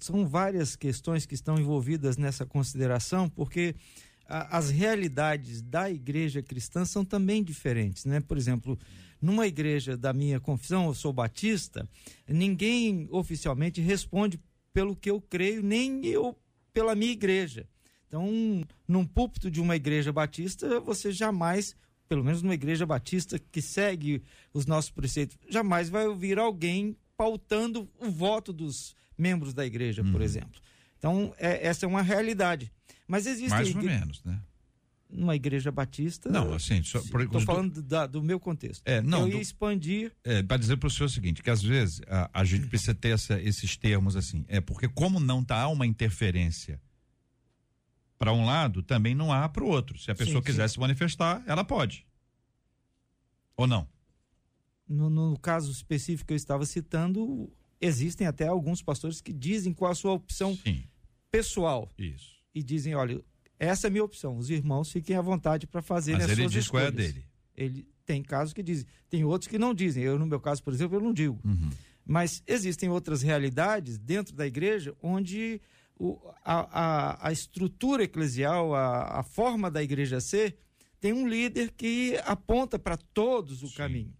são 0.00 0.26
várias 0.26 0.74
questões 0.76 1.26
que 1.26 1.34
estão 1.34 1.58
envolvidas 1.58 2.16
nessa 2.16 2.44
consideração, 2.44 3.28
porque 3.28 3.74
as 4.26 4.70
realidades 4.70 5.60
da 5.60 5.90
igreja 5.90 6.42
cristã 6.42 6.84
são 6.84 7.04
também 7.04 7.42
diferentes, 7.42 8.04
né? 8.04 8.20
Por 8.20 8.36
exemplo, 8.36 8.78
numa 9.20 9.46
igreja 9.46 9.96
da 9.96 10.12
minha 10.12 10.38
confissão, 10.38 10.86
eu 10.86 10.94
sou 10.94 11.12
batista, 11.12 11.88
ninguém 12.28 13.08
oficialmente 13.10 13.80
responde 13.80 14.40
pelo 14.72 14.94
que 14.94 15.10
eu 15.10 15.20
creio, 15.20 15.62
nem 15.62 16.06
eu 16.06 16.36
pela 16.72 16.94
minha 16.94 17.12
igreja. 17.12 17.66
Então, 18.06 18.28
num 18.88 19.06
púlpito 19.06 19.50
de 19.50 19.60
uma 19.60 19.76
igreja 19.76 20.12
batista, 20.12 20.80
você 20.80 21.12
jamais, 21.12 21.76
pelo 22.08 22.24
menos 22.24 22.42
numa 22.42 22.54
igreja 22.54 22.84
batista 22.84 23.38
que 23.38 23.62
segue 23.62 24.22
os 24.52 24.66
nossos 24.66 24.90
preceitos, 24.90 25.38
jamais 25.48 25.88
vai 25.88 26.06
ouvir 26.06 26.38
alguém 26.38 26.96
pautando 27.16 27.88
o 28.00 28.10
voto 28.10 28.52
dos 28.52 28.96
membros 29.16 29.54
da 29.54 29.64
igreja, 29.64 30.02
uhum. 30.02 30.10
por 30.10 30.22
exemplo. 30.22 30.60
Então, 30.98 31.32
é, 31.38 31.66
essa 31.66 31.86
é 31.86 31.88
uma 31.88 32.02
realidade. 32.02 32.72
Mas 33.06 33.26
existe. 33.26 33.50
Mais 33.50 33.74
ou 33.74 33.82
menos, 33.82 34.24
né? 34.24 34.40
Numa 35.12 35.34
igreja 35.34 35.72
batista. 35.72 36.30
Não, 36.30 36.54
assim, 36.54 36.78
estou 36.78 37.40
falando 37.40 37.74
do, 37.74 37.82
da, 37.82 38.06
do 38.06 38.22
meu 38.22 38.38
contexto. 38.38 38.82
É, 38.84 39.02
não. 39.02 39.22
Eu 39.22 39.28
ia 39.28 39.34
do, 39.34 39.40
expandir. 39.40 40.12
É, 40.22 40.42
para 40.42 40.56
dizer 40.56 40.76
para 40.76 40.86
o 40.86 40.90
senhor 40.90 41.06
o 41.06 41.10
seguinte: 41.10 41.42
que 41.42 41.50
às 41.50 41.62
vezes 41.62 42.00
a, 42.06 42.30
a 42.32 42.44
gente 42.44 42.66
precisa 42.68 42.94
ter 42.94 43.10
essa, 43.10 43.40
esses 43.40 43.76
termos 43.76 44.14
assim. 44.16 44.44
É 44.46 44.60
porque, 44.60 44.88
como 44.88 45.18
não 45.18 45.40
está 45.40 45.66
uma 45.68 45.86
interferência 45.86 46.80
para 48.18 48.32
um 48.32 48.44
lado, 48.44 48.82
também 48.82 49.14
não 49.14 49.32
há 49.32 49.48
para 49.48 49.64
o 49.64 49.68
outro. 49.68 49.98
Se 49.98 50.10
a 50.10 50.14
pessoa 50.14 50.40
sim, 50.40 50.46
quiser 50.46 50.68
sim. 50.68 50.74
se 50.74 50.80
manifestar, 50.80 51.42
ela 51.46 51.64
pode. 51.64 52.06
Ou 53.56 53.66
não? 53.66 53.88
No, 54.88 55.08
no 55.08 55.38
caso 55.38 55.70
específico 55.70 56.28
que 56.28 56.32
eu 56.32 56.36
estava 56.36 56.66
citando, 56.66 57.50
existem 57.80 58.26
até 58.26 58.46
alguns 58.46 58.82
pastores 58.82 59.20
que 59.20 59.32
dizem 59.32 59.72
qual 59.72 59.92
a 59.92 59.94
sua 59.94 60.12
opção 60.12 60.54
Sim, 60.56 60.84
pessoal 61.30 61.88
isso. 61.96 62.40
e 62.54 62.62
dizem, 62.62 62.94
olha, 62.94 63.22
essa 63.60 63.86
é 63.86 63.88
a 63.88 63.90
minha 63.90 64.02
opção. 64.04 64.36
Os 64.36 64.50
irmãos 64.50 64.90
fiquem 64.90 65.14
à 65.16 65.20
vontade 65.22 65.66
para 65.66 65.80
fazer 65.82 66.14
Mas 66.14 66.24
as 66.24 66.30
ele 66.30 66.40
suas 66.42 66.52
diz 66.52 66.68
qual 66.68 66.82
é 66.82 66.86
a 66.86 66.88
escolhas. 66.88 67.12
dele. 67.12 67.24
Ele 67.56 67.86
tem 68.06 68.22
casos 68.22 68.52
que 68.52 68.62
dizem, 68.62 68.86
tem 69.08 69.22
outros 69.24 69.46
que 69.48 69.58
não 69.58 69.72
dizem. 69.74 70.02
Eu 70.02 70.18
no 70.18 70.26
meu 70.26 70.40
caso, 70.40 70.62
por 70.64 70.72
exemplo, 70.72 70.96
eu 70.96 71.00
não 71.00 71.12
digo. 71.12 71.38
Uhum. 71.44 71.70
Mas 72.04 72.42
existem 72.46 72.88
outras 72.88 73.22
realidades 73.22 73.98
dentro 73.98 74.34
da 74.34 74.46
igreja 74.46 74.96
onde 75.02 75.60
o- 75.96 76.18
a, 76.44 76.80
a- 77.20 77.28
a 77.28 77.32
estrutura 77.32 78.02
eclesial, 78.04 78.74
a, 78.74 79.20
a 79.20 79.22
forma 79.22 79.70
da 79.70 79.82
igreja 79.82 80.20
ser, 80.20 80.56
tem 80.98 81.12
um 81.12 81.28
líder 81.28 81.70
que 81.76 82.18
aponta 82.24 82.78
para 82.78 82.96
todos 82.96 83.62
o 83.62 83.68
Sim. 83.68 83.74
caminho. 83.76 84.12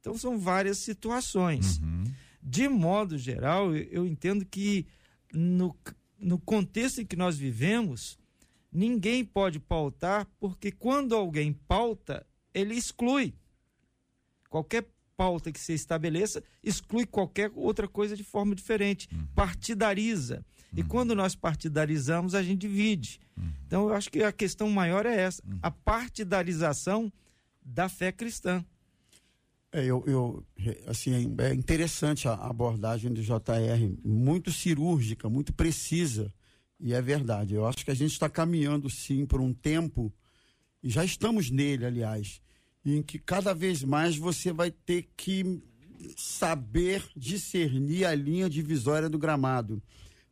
Então 0.00 0.16
são 0.16 0.38
várias 0.38 0.78
situações. 0.78 1.78
Uhum. 1.78 2.04
De 2.42 2.68
modo 2.68 3.18
geral, 3.18 3.74
eu, 3.76 3.84
eu 3.90 4.06
entendo 4.06 4.44
que 4.44 4.86
no, 5.32 5.76
no 6.18 6.38
contexto 6.38 7.00
em 7.00 7.06
que 7.06 7.16
nós 7.16 7.36
vivemos, 7.36 8.18
ninguém 8.76 9.24
pode 9.24 9.58
pautar, 9.58 10.26
porque 10.38 10.70
quando 10.70 11.14
alguém 11.14 11.52
pauta, 11.52 12.26
ele 12.52 12.74
exclui. 12.74 13.34
Qualquer 14.50 14.86
pauta 15.16 15.50
que 15.50 15.58
se 15.58 15.72
estabeleça 15.72 16.42
exclui 16.62 17.06
qualquer 17.06 17.50
outra 17.54 17.88
coisa 17.88 18.14
de 18.14 18.22
forma 18.22 18.54
diferente, 18.54 19.08
partidariza. 19.34 20.44
E 20.76 20.82
quando 20.82 21.14
nós 21.14 21.34
partidarizamos, 21.34 22.34
a 22.34 22.42
gente 22.42 22.60
divide. 22.60 23.18
Então, 23.66 23.88
eu 23.88 23.94
acho 23.94 24.10
que 24.10 24.22
a 24.22 24.32
questão 24.32 24.68
maior 24.68 25.06
é 25.06 25.16
essa: 25.16 25.42
a 25.62 25.70
partidarização 25.70 27.10
da 27.64 27.88
fé 27.88 28.12
cristã. 28.12 28.64
É, 29.72 29.84
eu, 29.84 30.04
eu, 30.06 30.44
assim, 30.86 31.34
é 31.38 31.52
interessante 31.52 32.28
a 32.28 32.34
abordagem 32.34 33.12
do 33.12 33.22
JR, 33.22 33.38
muito 34.04 34.52
cirúrgica, 34.52 35.28
muito 35.28 35.52
precisa, 35.52 36.32
e 36.78 36.92
é 36.92 37.00
verdade. 37.00 37.54
Eu 37.54 37.66
acho 37.66 37.84
que 37.84 37.90
a 37.90 37.94
gente 37.94 38.12
está 38.12 38.28
caminhando, 38.28 38.88
sim, 38.90 39.26
por 39.26 39.40
um 39.40 39.52
tempo, 39.52 40.12
e 40.82 40.90
já 40.90 41.04
estamos 41.04 41.50
nele, 41.50 41.84
aliás, 41.84 42.40
em 42.84 43.02
que 43.02 43.18
cada 43.18 43.54
vez 43.54 43.82
mais 43.82 44.16
você 44.16 44.52
vai 44.52 44.70
ter 44.70 45.08
que 45.16 45.62
saber 46.16 47.02
discernir 47.16 48.04
a 48.04 48.14
linha 48.14 48.48
divisória 48.48 49.08
do 49.08 49.18
gramado. 49.18 49.82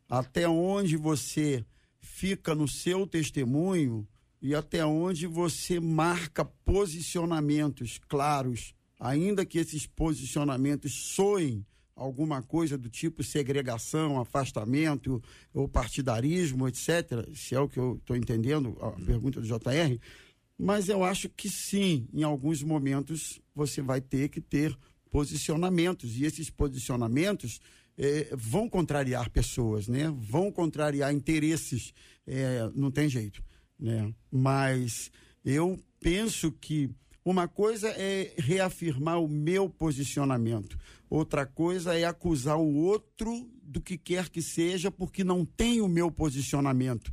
Até 0.09 0.49
onde 0.49 0.97
você 0.97 1.65
fica 2.01 2.55
no 2.55 2.69
seu 2.69 3.07
testemunho 3.07 4.07
e 4.41 4.55
até 4.55 4.85
onde 4.85 5.27
você 5.27 5.81
marca 5.81 6.45
posicionamentos 6.45 7.99
claros, 8.07 8.75
ainda 9.01 9.45
que 9.45 9.59
esses 9.59 9.87
posicionamentos 9.87 10.93
soem 10.93 11.65
alguma 11.97 12.43
coisa 12.43 12.77
do 12.77 12.89
tipo 12.89 13.23
segregação, 13.23 14.21
afastamento 14.21 15.23
ou 15.53 15.69
partidarismo, 15.69 16.69
etc., 16.69 17.29
se 17.35 17.55
é 17.55 17.61
o 17.61 17.69
que 17.69 17.79
eu 17.79 17.97
estou 17.97 18.17
entendendo, 18.17 18.77
a 18.81 18.91
pergunta 18.93 19.41
do 19.41 19.47
JR, 19.47 19.99
mas 20.59 20.89
eu 20.89 21.05
acho 21.05 21.29
que 21.29 21.49
sim, 21.49 22.09
em 22.13 22.23
alguns 22.23 22.63
momentos 22.63 23.41
você 23.55 23.83
vai 23.83 24.01
ter 24.01 24.29
que 24.29 24.41
ter 24.41 24.77
posicionamentos, 25.11 26.17
e 26.17 26.25
esses 26.25 26.51
posicionamentos 26.51 27.61
eh, 27.97 28.29
vão 28.37 28.69
contrariar 28.69 29.31
pessoas, 29.31 29.87
né? 29.87 30.13
vão 30.17 30.51
contrariar 30.51 31.13
interesses, 31.13 31.93
eh, 32.27 32.71
não 32.75 32.91
tem 32.91 33.09
jeito. 33.09 33.43
Né? 33.79 34.13
Mas 34.31 35.11
eu 35.45 35.79
penso 36.01 36.51
que 36.51 36.91
uma 37.25 37.49
coisa 37.49 37.89
é 37.89 38.35
reafirmar 38.37 39.21
o 39.21 39.29
meu 39.29 39.69
posicionamento, 39.71 40.79
outra 41.09 41.47
coisa 41.47 41.99
é 41.99 42.05
acusar 42.05 42.59
o 42.59 42.75
outro 42.75 43.49
do 43.63 43.81
que 43.81 43.97
quer 43.97 44.29
que 44.29 44.43
seja 44.43 44.91
porque 44.91 45.25
não 45.25 45.45
tem 45.45 45.81
o 45.81 45.89
meu 45.89 46.11
posicionamento. 46.11 47.13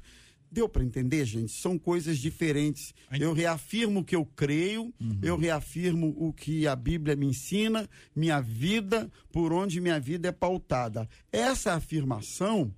Deu 0.51 0.67
para 0.67 0.83
entender, 0.83 1.23
gente? 1.23 1.53
São 1.53 1.79
coisas 1.79 2.17
diferentes. 2.17 2.93
Eu 3.17 3.31
reafirmo 3.31 4.01
o 4.01 4.03
que 4.03 4.13
eu 4.13 4.25
creio, 4.25 4.93
eu 5.23 5.37
reafirmo 5.37 6.13
o 6.17 6.33
que 6.33 6.67
a 6.67 6.75
Bíblia 6.75 7.15
me 7.15 7.25
ensina, 7.27 7.89
minha 8.13 8.41
vida, 8.41 9.09
por 9.31 9.53
onde 9.53 9.79
minha 9.79 9.97
vida 9.97 10.27
é 10.27 10.31
pautada. 10.33 11.07
Essa 11.31 11.75
afirmação, 11.75 12.69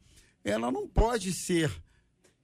ela 0.43 0.71
não 0.71 0.87
pode 0.87 1.33
ser 1.33 1.71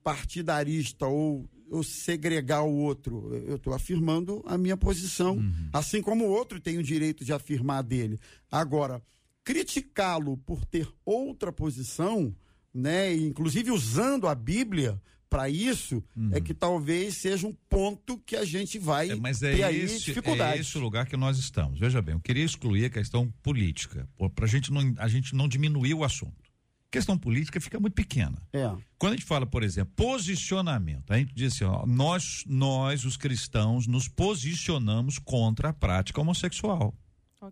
partidarista 0.03 1.05
ou, 1.05 1.47
ou 1.71 1.83
segregar 1.83 2.63
o 2.63 2.73
outro. 2.73 3.33
Eu 3.47 3.55
estou 3.55 3.73
afirmando 3.73 4.43
a 4.45 4.57
minha 4.57 4.77
posição, 4.77 5.39
assim 5.73 6.01
como 6.01 6.25
o 6.25 6.29
outro 6.29 6.59
tem 6.59 6.77
o 6.77 6.83
direito 6.83 7.23
de 7.23 7.33
afirmar 7.33 7.79
a 7.79 7.81
dele. 7.81 8.19
Agora, 8.51 9.01
criticá-lo 9.43 10.37
por 10.37 10.65
ter 10.65 10.87
outra 11.05 11.51
posição, 11.51 12.35
né, 12.73 13.13
inclusive 13.15 13.71
usando 13.71 14.27
a 14.27 14.35
Bíblia 14.35 15.01
para 15.29 15.47
isso, 15.47 16.03
é 16.31 16.41
que 16.41 16.55
talvez 16.55 17.17
seja 17.17 17.45
um 17.45 17.55
ponto 17.69 18.17
que 18.25 18.35
a 18.35 18.43
gente 18.43 18.79
vai 18.79 19.11
É, 19.11 19.15
mas 19.15 19.43
é 19.43 19.55
ter 19.55 19.63
aí 19.63 19.81
esse, 19.81 19.95
é 19.95 19.99
dificuldade. 19.99 20.61
esse 20.61 20.75
o 20.75 20.81
lugar 20.81 21.05
que 21.05 21.15
nós 21.15 21.37
estamos. 21.37 21.79
Veja 21.79 22.01
bem, 22.01 22.15
eu 22.15 22.19
queria 22.19 22.43
excluir 22.43 22.85
a 22.85 22.89
questão 22.89 23.31
política, 23.43 24.09
para 24.33 24.47
gente 24.47 24.71
não 24.73 24.93
a 24.97 25.07
gente 25.07 25.35
não 25.35 25.47
diminuir 25.47 25.93
o 25.93 26.03
assunto. 26.03 26.48
Questão 26.91 27.17
política 27.17 27.61
fica 27.61 27.79
muito 27.79 27.93
pequena. 27.93 28.41
É. 28.51 28.71
Quando 28.97 29.13
a 29.13 29.15
gente 29.15 29.25
fala, 29.25 29.45
por 29.45 29.63
exemplo, 29.63 29.93
posicionamento, 29.95 31.11
a 31.11 31.17
gente 31.17 31.33
diz 31.35 31.53
assim, 31.53 31.63
ó, 31.63 31.85
nós, 31.85 32.43
nós, 32.47 33.05
os 33.05 33.15
cristãos, 33.15 33.85
nos 33.85 34.07
posicionamos 34.07 35.19
contra 35.19 35.69
a 35.69 35.73
prática 35.73 36.19
homossexual. 36.19 36.93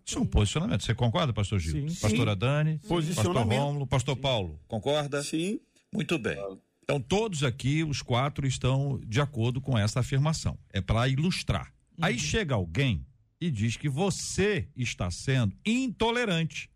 Isso 0.04 0.18
é 0.18 0.20
um 0.20 0.26
posicionamento. 0.26 0.82
Você 0.82 0.94
concorda, 0.94 1.32
pastor 1.32 1.58
Gil? 1.60 1.88
Sim. 1.88 2.00
Pastora 2.00 2.36
Dani, 2.36 2.78
pastor. 2.78 3.36
Rômulo, 3.36 3.86
pastor 3.86 4.16
Paulo, 4.16 4.60
concorda? 4.66 5.22
Sim. 5.22 5.60
Muito 5.92 6.18
bem. 6.18 6.36
Então, 6.82 7.00
todos 7.00 7.42
aqui, 7.42 7.84
os 7.84 8.02
quatro, 8.02 8.46
estão 8.46 9.00
de 9.06 9.20
acordo 9.20 9.60
com 9.60 9.78
essa 9.78 10.00
afirmação. 10.00 10.58
É 10.72 10.80
para 10.80 11.08
ilustrar. 11.08 11.72
Aí 12.00 12.18
chega 12.18 12.54
alguém 12.54 13.06
e 13.40 13.50
diz 13.50 13.76
que 13.76 13.88
você 13.88 14.68
está 14.76 15.10
sendo 15.10 15.56
intolerante. 15.64 16.70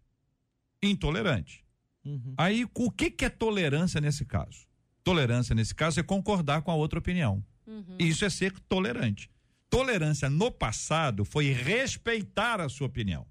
Intolerante. 0.83 1.62
Uhum. 2.05 2.35
Aí, 2.37 2.67
o 2.75 2.91
que, 2.91 3.11
que 3.11 3.25
é 3.25 3.29
tolerância 3.29 4.01
nesse 4.01 4.25
caso? 4.25 4.67
Tolerância 5.05 5.55
nesse 5.55 5.75
caso 5.75 6.01
é 6.01 6.03
concordar 6.03 6.62
com 6.62 6.71
a 6.71 6.75
outra 6.75 6.99
opinião. 6.99 7.45
Isso 7.99 8.25
é 8.25 8.31
ser 8.31 8.53
tolerante. 8.69 9.31
Tolerância 9.71 10.29
no 10.29 10.51
passado 10.51 11.25
foi 11.25 11.53
respeitar 11.53 12.61
a 12.61 12.69
sua 12.69 12.87
opinião. 12.87 13.27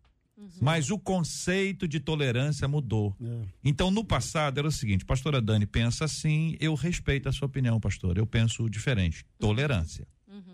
Mas 0.60 0.90
o 0.90 0.98
conceito 0.98 1.88
de 1.88 2.00
tolerância 2.00 2.68
mudou. 2.68 3.16
É. 3.22 3.46
Então, 3.64 3.92
no 3.92 4.04
passado 4.04 4.58
era 4.58 4.68
o 4.68 4.72
seguinte: 4.72 5.06
pastora 5.06 5.40
Dani 5.40 5.68
pensa 5.68 6.06
assim, 6.06 6.56
eu 6.60 6.74
respeito 6.74 7.30
a 7.30 7.32
sua 7.32 7.46
opinião, 7.46 7.80
pastor. 7.80 8.18
Eu 8.18 8.26
penso 8.26 8.68
diferente. 8.70 9.26
Tolerância. 9.38 10.08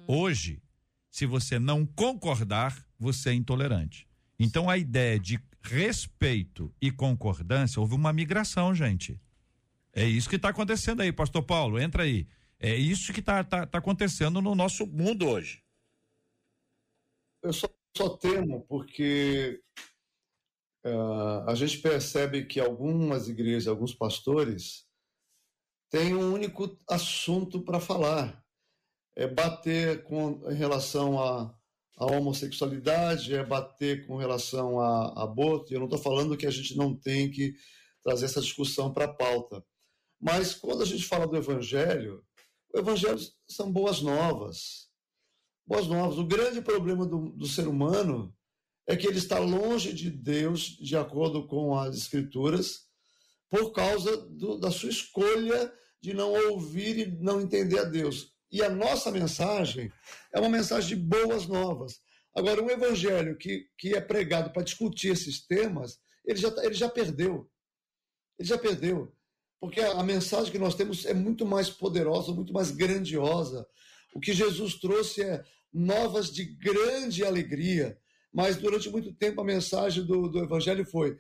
Hoje, 0.06 0.62
se 1.10 1.26
você 1.26 1.58
não 1.58 1.86
concordar, 1.86 2.78
você 3.00 3.30
é 3.30 3.34
intolerante. 3.34 4.07
Então, 4.39 4.69
a 4.69 4.78
ideia 4.78 5.19
de 5.19 5.39
respeito 5.62 6.73
e 6.82 6.91
concordância, 6.91 7.80
houve 7.80 7.95
uma 7.95 8.13
migração, 8.13 8.73
gente. 8.73 9.19
É 9.93 10.06
isso 10.06 10.30
que 10.30 10.36
está 10.36 10.50
acontecendo 10.50 11.02
aí, 11.02 11.12
pastor 11.12 11.43
Paulo, 11.43 11.80
entra 11.80 12.04
aí. 12.04 12.28
É 12.60 12.76
isso 12.76 13.13
que 13.13 13.19
está 13.19 13.43
tá, 13.43 13.65
tá 13.65 13.78
acontecendo 13.78 14.41
no 14.41 14.56
nosso 14.56 14.86
mundo 14.88 15.28
hoje. 15.28 15.63
Eu 17.43 17.54
só, 17.54 17.67
só 17.95 18.10
temo 18.10 18.65
porque 18.67 19.62
ah, 20.84 21.45
a 21.47 21.56
gente 21.56 21.80
percebe 21.80 22.45
que 22.45 22.60
algumas 22.60 23.28
igrejas, 23.28 23.67
alguns 23.67 23.93
pastores, 23.93 24.88
têm 25.89 26.15
um 26.15 26.34
único 26.34 26.80
assunto 26.89 27.62
para 27.62 27.80
falar. 27.80 28.43
É 29.15 29.28
bater 29.28 30.04
com 30.04 30.47
em 30.50 30.56
relação 30.56 31.19
à 31.19 31.57
à 31.98 32.06
homossexualidade, 32.06 33.34
é 33.34 33.44
bater 33.44 34.06
com 34.06 34.16
relação 34.18 34.80
a, 34.80 35.08
a 35.08 35.24
aborto. 35.24 35.74
Eu 35.74 35.80
não 35.80 35.88
estou 35.88 36.00
falando 36.00 36.38
que 36.38 36.46
a 36.46 36.52
gente 36.52 36.78
não 36.78 36.96
tem 36.96 37.30
que 37.32 37.56
trazer 38.04 38.26
essa 38.26 38.40
discussão 38.40 38.94
para 38.94 39.06
a 39.06 39.14
pauta. 39.14 39.66
Mas 40.20 40.54
quando 40.54 40.84
a 40.84 40.86
gente 40.86 41.04
fala 41.04 41.28
do 41.28 41.36
evangelho, 41.36 42.24
o 42.74 42.80
evangelho 42.80 43.19
são 43.50 43.71
boas 43.71 44.02
novas. 44.02 44.88
Boas 45.65 45.88
novas. 45.88 46.17
O 46.17 46.26
grande 46.26 46.62
problema 46.62 47.06
do, 47.06 47.32
do 47.32 47.48
ser 47.48 47.67
humano 47.67 48.34
é 48.88 48.96
que 48.96 49.06
ele 49.06 49.17
está 49.17 49.40
longe 49.40 49.92
de 49.92 50.10
Deus, 50.10 50.78
de 50.80 50.96
acordo 50.96 51.46
com 51.48 51.78
as 51.78 51.98
Escrituras, 51.98 52.88
por 53.50 53.71
causa 53.71 54.15
do, 54.17 54.58
da 54.58 54.71
sua 54.71 54.90
escolha 54.90 55.74
de 56.02 56.13
não 56.13 56.32
ouvir 56.52 56.98
e 57.00 57.12
não 57.19 57.42
entender 57.42 57.80
a 57.80 57.84
Deus. 57.84 58.37
E 58.52 58.63
a 58.63 58.69
nossa 58.69 59.12
mensagem 59.12 59.91
é 60.33 60.39
uma 60.39 60.50
mensagem 60.50 60.89
de 60.89 60.95
boas 60.95 61.48
novas. 61.48 62.00
Agora, 62.35 62.62
um 62.63 62.69
evangelho 62.69 63.37
que, 63.37 63.65
que 63.77 63.95
é 63.95 64.02
pregado 64.02 64.52
para 64.52 64.63
discutir 64.63 65.10
esses 65.10 65.45
temas, 65.45 66.00
ele 66.25 66.39
já, 66.39 66.52
tá- 66.52 66.63
ele 66.63 66.75
já 66.75 66.87
perdeu. 66.87 67.50
Ele 68.39 68.48
já 68.48 68.58
perdeu. 68.58 69.12
Porque 69.60 69.81
a, 69.81 69.93
a 69.93 70.04
mensagem 70.04 70.52
que 70.52 70.60
nós 70.60 70.75
temos 70.75 71.06
é 71.06 71.13
muito 71.13 71.45
mais 71.45 71.69
poderosa, 71.69 72.31
muito 72.31 72.54
mais 72.54 72.71
grandiosa. 72.71 73.67
O 74.13 74.19
que 74.19 74.33
Jesus 74.33 74.75
trouxe 74.75 75.23
é 75.23 75.43
novas 75.73 76.31
de 76.31 76.45
grande 76.45 77.25
alegria. 77.25 77.98
Mas 78.31 78.56
durante 78.56 78.89
muito 78.89 79.12
tempo 79.13 79.41
a 79.41 79.45
mensagem 79.45 80.06
do, 80.06 80.27
do 80.29 80.43
evangelho 80.43 80.85
foi: 80.85 81.17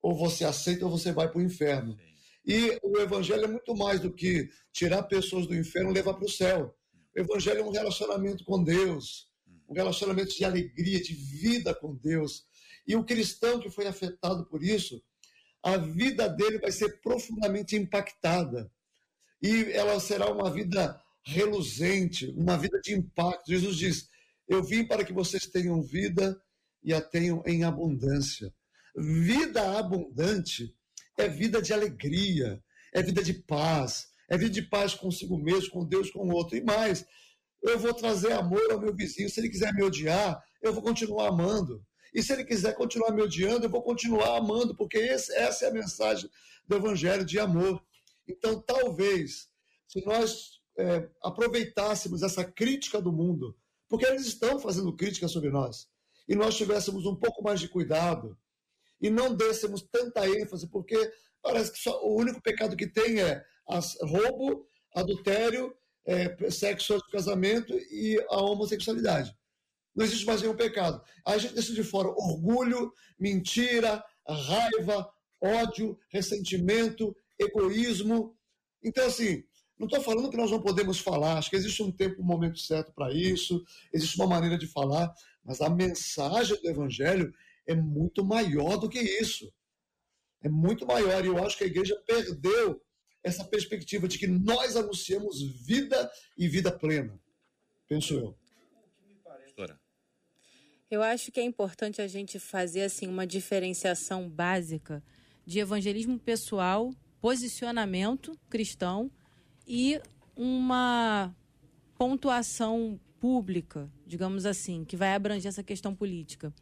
ou 0.00 0.16
você 0.16 0.44
aceita 0.44 0.84
ou 0.84 0.90
você 0.90 1.12
vai 1.12 1.28
para 1.28 1.38
o 1.38 1.42
inferno. 1.42 1.98
E 2.44 2.78
o 2.82 2.98
evangelho 2.98 3.44
é 3.44 3.48
muito 3.48 3.74
mais 3.74 4.00
do 4.00 4.12
que 4.12 4.48
tirar 4.72 5.02
pessoas 5.04 5.46
do 5.46 5.54
inferno 5.54 5.90
e 5.90 5.94
levar 5.94 6.14
para 6.14 6.24
o 6.24 6.30
céu. 6.30 6.74
O 7.14 7.20
evangelho 7.20 7.60
é 7.60 7.64
um 7.64 7.70
relacionamento 7.70 8.44
com 8.44 8.62
Deus, 8.62 9.28
um 9.68 9.74
relacionamento 9.74 10.34
de 10.34 10.44
alegria, 10.44 11.00
de 11.00 11.14
vida 11.14 11.74
com 11.74 11.94
Deus. 11.94 12.44
E 12.86 12.96
o 12.96 13.04
cristão 13.04 13.60
que 13.60 13.70
foi 13.70 13.86
afetado 13.86 14.46
por 14.46 14.62
isso, 14.62 15.02
a 15.62 15.76
vida 15.76 16.28
dele 16.28 16.58
vai 16.58 16.72
ser 16.72 17.00
profundamente 17.00 17.76
impactada. 17.76 18.70
E 19.42 19.64
ela 19.72 19.98
será 20.00 20.30
uma 20.30 20.50
vida 20.50 21.00
reluzente, 21.22 22.26
uma 22.36 22.56
vida 22.56 22.80
de 22.80 22.94
impacto. 22.94 23.50
Jesus 23.50 23.76
diz: 23.76 24.08
Eu 24.48 24.62
vim 24.62 24.86
para 24.86 25.04
que 25.04 25.12
vocês 25.12 25.46
tenham 25.46 25.82
vida 25.82 26.40
e 26.82 26.94
a 26.94 27.00
tenham 27.00 27.42
em 27.46 27.64
abundância. 27.64 28.52
Vida 28.96 29.78
abundante 29.78 30.74
é 31.20 31.28
vida 31.28 31.60
de 31.60 31.72
alegria, 31.72 32.62
é 32.92 33.02
vida 33.02 33.22
de 33.22 33.34
paz, 33.34 34.08
é 34.28 34.36
vida 34.36 34.50
de 34.50 34.62
paz 34.62 34.94
consigo 34.94 35.36
mesmo, 35.38 35.70
com 35.70 35.84
Deus, 35.84 36.10
com 36.10 36.26
o 36.28 36.32
outro. 36.32 36.56
E 36.56 36.62
mais, 36.62 37.04
eu 37.62 37.78
vou 37.78 37.92
trazer 37.92 38.32
amor 38.32 38.72
ao 38.72 38.80
meu 38.80 38.94
vizinho. 38.94 39.28
Se 39.28 39.40
ele 39.40 39.50
quiser 39.50 39.72
me 39.74 39.82
odiar, 39.82 40.42
eu 40.62 40.72
vou 40.72 40.82
continuar 40.82 41.28
amando. 41.28 41.84
E 42.14 42.22
se 42.22 42.32
ele 42.32 42.44
quiser 42.44 42.74
continuar 42.74 43.12
me 43.12 43.22
odiando, 43.22 43.66
eu 43.66 43.70
vou 43.70 43.82
continuar 43.82 44.36
amando, 44.36 44.74
porque 44.74 44.98
esse, 44.98 45.32
essa 45.34 45.66
é 45.66 45.68
a 45.68 45.72
mensagem 45.72 46.28
do 46.66 46.76
Evangelho 46.76 47.24
de 47.24 47.38
amor. 47.38 47.82
Então, 48.26 48.60
talvez, 48.60 49.48
se 49.86 50.04
nós 50.04 50.60
é, 50.78 51.08
aproveitássemos 51.22 52.22
essa 52.22 52.44
crítica 52.44 53.00
do 53.00 53.12
mundo, 53.12 53.56
porque 53.88 54.06
eles 54.06 54.26
estão 54.26 54.58
fazendo 54.58 54.96
crítica 54.96 55.28
sobre 55.28 55.50
nós, 55.50 55.88
e 56.28 56.34
nós 56.34 56.56
tivéssemos 56.56 57.06
um 57.06 57.16
pouco 57.16 57.42
mais 57.42 57.60
de 57.60 57.68
cuidado, 57.68 58.36
e 59.00 59.10
não 59.10 59.34
dessemos 59.34 59.82
tanta 59.82 60.28
ênfase, 60.28 60.68
porque 60.68 60.96
parece 61.42 61.72
que 61.72 61.78
só, 61.78 62.02
o 62.04 62.16
único 62.16 62.42
pecado 62.42 62.76
que 62.76 62.86
tem 62.86 63.20
é 63.20 63.42
as, 63.68 63.96
roubo, 64.02 64.66
adultério, 64.94 65.74
é, 66.06 66.50
sexo 66.50 66.96
de 66.98 67.10
casamento 67.10 67.72
e 67.72 68.18
a 68.28 68.42
homossexualidade. 68.42 69.34
Não 69.94 70.04
existe 70.04 70.26
mais 70.26 70.40
nenhum 70.40 70.56
pecado. 70.56 71.02
Aí 71.26 71.34
a 71.34 71.38
gente 71.38 71.54
deixa 71.54 71.72
de 71.72 71.82
fora 71.82 72.08
orgulho, 72.08 72.92
mentira, 73.18 74.02
raiva, 74.26 75.10
ódio, 75.40 75.98
ressentimento, 76.08 77.14
egoísmo. 77.38 78.36
Então, 78.82 79.06
assim, 79.06 79.42
não 79.78 79.86
estou 79.86 80.02
falando 80.02 80.30
que 80.30 80.36
nós 80.36 80.50
não 80.50 80.60
podemos 80.60 80.98
falar, 80.98 81.38
acho 81.38 81.50
que 81.50 81.56
existe 81.56 81.82
um 81.82 81.90
tempo, 81.90 82.20
um 82.20 82.26
momento 82.26 82.58
certo 82.58 82.92
para 82.92 83.12
isso, 83.12 83.64
existe 83.92 84.16
uma 84.16 84.26
maneira 84.26 84.58
de 84.58 84.66
falar, 84.66 85.12
mas 85.42 85.60
a 85.60 85.70
mensagem 85.70 86.60
do 86.60 86.68
Evangelho 86.68 87.32
é 87.70 87.74
muito 87.74 88.24
maior 88.24 88.76
do 88.76 88.88
que 88.88 88.98
isso. 88.98 89.52
É 90.42 90.48
muito 90.48 90.86
maior. 90.86 91.24
E 91.24 91.28
eu 91.28 91.38
acho 91.44 91.56
que 91.56 91.64
a 91.64 91.68
igreja 91.68 91.96
perdeu 92.06 92.82
essa 93.22 93.44
perspectiva 93.44 94.08
de 94.08 94.18
que 94.18 94.26
nós 94.26 94.76
anunciamos 94.76 95.40
vida 95.64 96.10
e 96.36 96.48
vida 96.48 96.72
plena. 96.72 97.20
Penso 97.86 98.14
eu. 98.14 98.36
Eu 100.90 101.02
acho 101.02 101.30
que 101.30 101.38
é 101.38 101.44
importante 101.44 102.02
a 102.02 102.08
gente 102.08 102.40
fazer 102.40 102.82
assim 102.82 103.06
uma 103.06 103.24
diferenciação 103.24 104.28
básica 104.28 105.00
de 105.46 105.60
evangelismo 105.60 106.18
pessoal, 106.18 106.92
posicionamento 107.20 108.36
cristão 108.48 109.08
e 109.64 110.00
uma 110.34 111.32
pontuação 111.96 112.98
pública, 113.20 113.88
digamos 114.04 114.46
assim, 114.46 114.84
que 114.84 114.96
vai 114.96 115.14
abranger 115.14 115.48
essa 115.48 115.62
questão 115.62 115.94
política. 115.94 116.52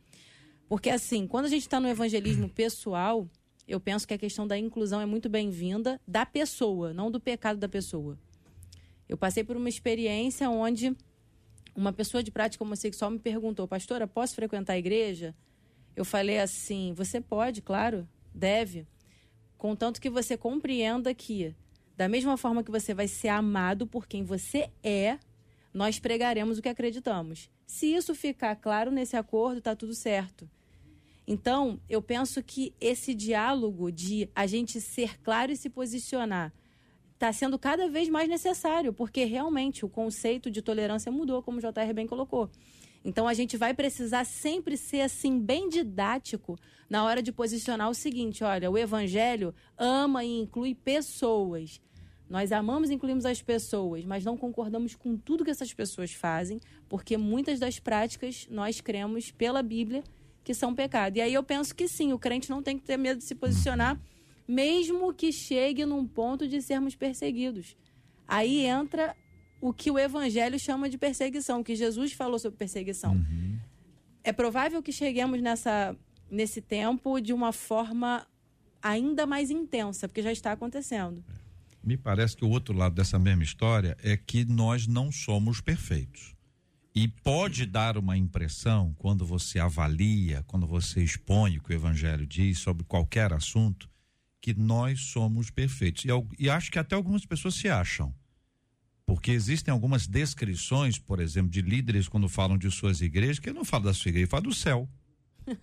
Porque, 0.68 0.90
assim, 0.90 1.26
quando 1.26 1.46
a 1.46 1.48
gente 1.48 1.62
está 1.62 1.80
no 1.80 1.88
evangelismo 1.88 2.48
pessoal, 2.50 3.28
eu 3.66 3.80
penso 3.80 4.06
que 4.06 4.14
a 4.14 4.18
questão 4.18 4.46
da 4.46 4.58
inclusão 4.58 5.00
é 5.00 5.06
muito 5.06 5.28
bem-vinda 5.28 6.00
da 6.06 6.26
pessoa, 6.26 6.92
não 6.92 7.10
do 7.10 7.18
pecado 7.18 7.58
da 7.58 7.68
pessoa. 7.68 8.18
Eu 9.08 9.16
passei 9.16 9.42
por 9.42 9.56
uma 9.56 9.68
experiência 9.68 10.50
onde 10.50 10.94
uma 11.74 11.92
pessoa 11.92 12.22
de 12.22 12.30
prática 12.30 12.62
homossexual 12.62 13.10
me 13.10 13.18
perguntou, 13.18 13.66
pastora, 13.66 14.06
posso 14.06 14.34
frequentar 14.34 14.74
a 14.74 14.78
igreja? 14.78 15.34
Eu 15.96 16.04
falei 16.04 16.38
assim, 16.38 16.92
você 16.94 17.20
pode, 17.20 17.62
claro, 17.62 18.06
deve, 18.34 18.86
contanto 19.56 20.00
que 20.00 20.10
você 20.10 20.36
compreenda 20.36 21.14
que, 21.14 21.54
da 21.96 22.08
mesma 22.08 22.36
forma 22.36 22.62
que 22.62 22.70
você 22.70 22.92
vai 22.92 23.08
ser 23.08 23.28
amado 23.28 23.86
por 23.86 24.06
quem 24.06 24.24
você 24.24 24.70
é, 24.82 25.18
nós 25.72 25.98
pregaremos 25.98 26.58
o 26.58 26.62
que 26.62 26.68
acreditamos. 26.68 27.50
Se 27.66 27.94
isso 27.94 28.14
ficar 28.14 28.56
claro 28.56 28.90
nesse 28.90 29.16
acordo, 29.16 29.58
está 29.58 29.76
tudo 29.76 29.94
certo. 29.94 30.48
Então, 31.30 31.78
eu 31.90 32.00
penso 32.00 32.42
que 32.42 32.72
esse 32.80 33.14
diálogo 33.14 33.92
de 33.92 34.30
a 34.34 34.46
gente 34.46 34.80
ser 34.80 35.20
claro 35.20 35.52
e 35.52 35.56
se 35.58 35.68
posicionar 35.68 36.54
está 37.12 37.30
sendo 37.34 37.58
cada 37.58 37.86
vez 37.86 38.08
mais 38.08 38.30
necessário, 38.30 38.94
porque 38.94 39.24
realmente 39.24 39.84
o 39.84 39.90
conceito 39.90 40.50
de 40.50 40.62
tolerância 40.62 41.12
mudou, 41.12 41.42
como 41.42 41.58
o 41.58 41.60
JR 41.60 41.92
bem 41.94 42.06
colocou. 42.06 42.48
Então 43.04 43.28
a 43.28 43.34
gente 43.34 43.58
vai 43.58 43.74
precisar 43.74 44.24
sempre 44.24 44.74
ser 44.78 45.02
assim 45.02 45.38
bem 45.38 45.68
didático 45.68 46.58
na 46.88 47.04
hora 47.04 47.22
de 47.22 47.30
posicionar 47.30 47.90
o 47.90 47.94
seguinte, 47.94 48.42
olha, 48.42 48.70
o 48.70 48.78
evangelho 48.78 49.54
ama 49.76 50.24
e 50.24 50.40
inclui 50.40 50.74
pessoas. 50.74 51.78
Nós 52.26 52.52
amamos 52.52 52.88
e 52.88 52.94
incluímos 52.94 53.26
as 53.26 53.42
pessoas, 53.42 54.02
mas 54.02 54.24
não 54.24 54.36
concordamos 54.36 54.94
com 54.94 55.14
tudo 55.14 55.44
que 55.44 55.50
essas 55.50 55.74
pessoas 55.74 56.10
fazem, 56.10 56.58
porque 56.88 57.18
muitas 57.18 57.58
das 57.58 57.78
práticas 57.78 58.46
nós 58.50 58.80
cremos 58.80 59.30
pela 59.30 59.62
Bíblia 59.62 60.02
que 60.48 60.54
são 60.54 60.74
pecado. 60.74 61.18
E 61.18 61.20
aí 61.20 61.34
eu 61.34 61.42
penso 61.42 61.74
que 61.74 61.86
sim, 61.86 62.14
o 62.14 62.18
crente 62.18 62.48
não 62.48 62.62
tem 62.62 62.78
que 62.78 62.82
ter 62.82 62.96
medo 62.96 63.18
de 63.18 63.24
se 63.24 63.34
posicionar, 63.34 64.00
mesmo 64.48 65.12
que 65.12 65.30
chegue 65.30 65.84
num 65.84 66.06
ponto 66.06 66.48
de 66.48 66.62
sermos 66.62 66.94
perseguidos. 66.94 67.76
Aí 68.26 68.64
entra 68.64 69.14
o 69.60 69.74
que 69.74 69.90
o 69.90 69.98
evangelho 69.98 70.58
chama 70.58 70.88
de 70.88 70.96
perseguição, 70.96 71.60
o 71.60 71.64
que 71.64 71.76
Jesus 71.76 72.14
falou 72.14 72.38
sobre 72.38 72.56
perseguição. 72.56 73.12
Uhum. 73.12 73.58
É 74.24 74.32
provável 74.32 74.82
que 74.82 74.90
cheguemos 74.90 75.42
nessa, 75.42 75.94
nesse 76.30 76.62
tempo 76.62 77.20
de 77.20 77.34
uma 77.34 77.52
forma 77.52 78.26
ainda 78.82 79.26
mais 79.26 79.50
intensa, 79.50 80.08
porque 80.08 80.22
já 80.22 80.32
está 80.32 80.52
acontecendo. 80.52 81.22
Me 81.84 81.98
parece 81.98 82.34
que 82.34 82.44
o 82.46 82.48
outro 82.48 82.74
lado 82.74 82.94
dessa 82.94 83.18
mesma 83.18 83.42
história 83.42 83.98
é 84.02 84.16
que 84.16 84.46
nós 84.46 84.86
não 84.86 85.12
somos 85.12 85.60
perfeitos. 85.60 86.34
E 87.00 87.06
pode 87.06 87.64
dar 87.64 87.96
uma 87.96 88.16
impressão, 88.16 88.92
quando 88.98 89.24
você 89.24 89.60
avalia, 89.60 90.42
quando 90.48 90.66
você 90.66 91.00
expõe 91.00 91.56
o 91.56 91.62
que 91.62 91.70
o 91.70 91.72
Evangelho 91.72 92.26
diz 92.26 92.58
sobre 92.58 92.82
qualquer 92.82 93.32
assunto, 93.32 93.88
que 94.40 94.52
nós 94.52 95.02
somos 95.02 95.48
perfeitos. 95.48 96.04
E, 96.04 96.08
e 96.40 96.50
acho 96.50 96.72
que 96.72 96.78
até 96.78 96.96
algumas 96.96 97.24
pessoas 97.24 97.54
se 97.54 97.68
acham. 97.68 98.12
Porque 99.06 99.30
existem 99.30 99.70
algumas 99.70 100.08
descrições, 100.08 100.98
por 100.98 101.20
exemplo, 101.20 101.52
de 101.52 101.62
líderes 101.62 102.08
quando 102.08 102.28
falam 102.28 102.58
de 102.58 102.68
suas 102.68 103.00
igrejas, 103.00 103.38
que 103.38 103.52
não 103.52 103.64
fala 103.64 103.84
da 103.84 103.94
sua 103.94 104.08
igreja, 104.08 104.26
fala 104.26 104.42
do 104.42 104.52
céu. 104.52 104.88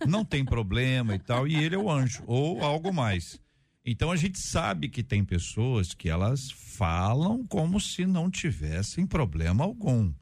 Não 0.08 0.24
tem 0.24 0.42
problema 0.42 1.14
e 1.14 1.18
tal, 1.18 1.46
e 1.46 1.54
ele 1.54 1.74
é 1.74 1.78
o 1.78 1.90
anjo, 1.90 2.24
ou 2.26 2.62
algo 2.62 2.94
mais. 2.94 3.38
Então 3.84 4.10
a 4.10 4.16
gente 4.16 4.38
sabe 4.38 4.88
que 4.88 5.02
tem 5.02 5.22
pessoas 5.22 5.92
que 5.92 6.08
elas 6.08 6.50
falam 6.50 7.46
como 7.46 7.78
se 7.78 8.06
não 8.06 8.30
tivessem 8.30 9.06
problema 9.06 9.64
algum 9.64 10.14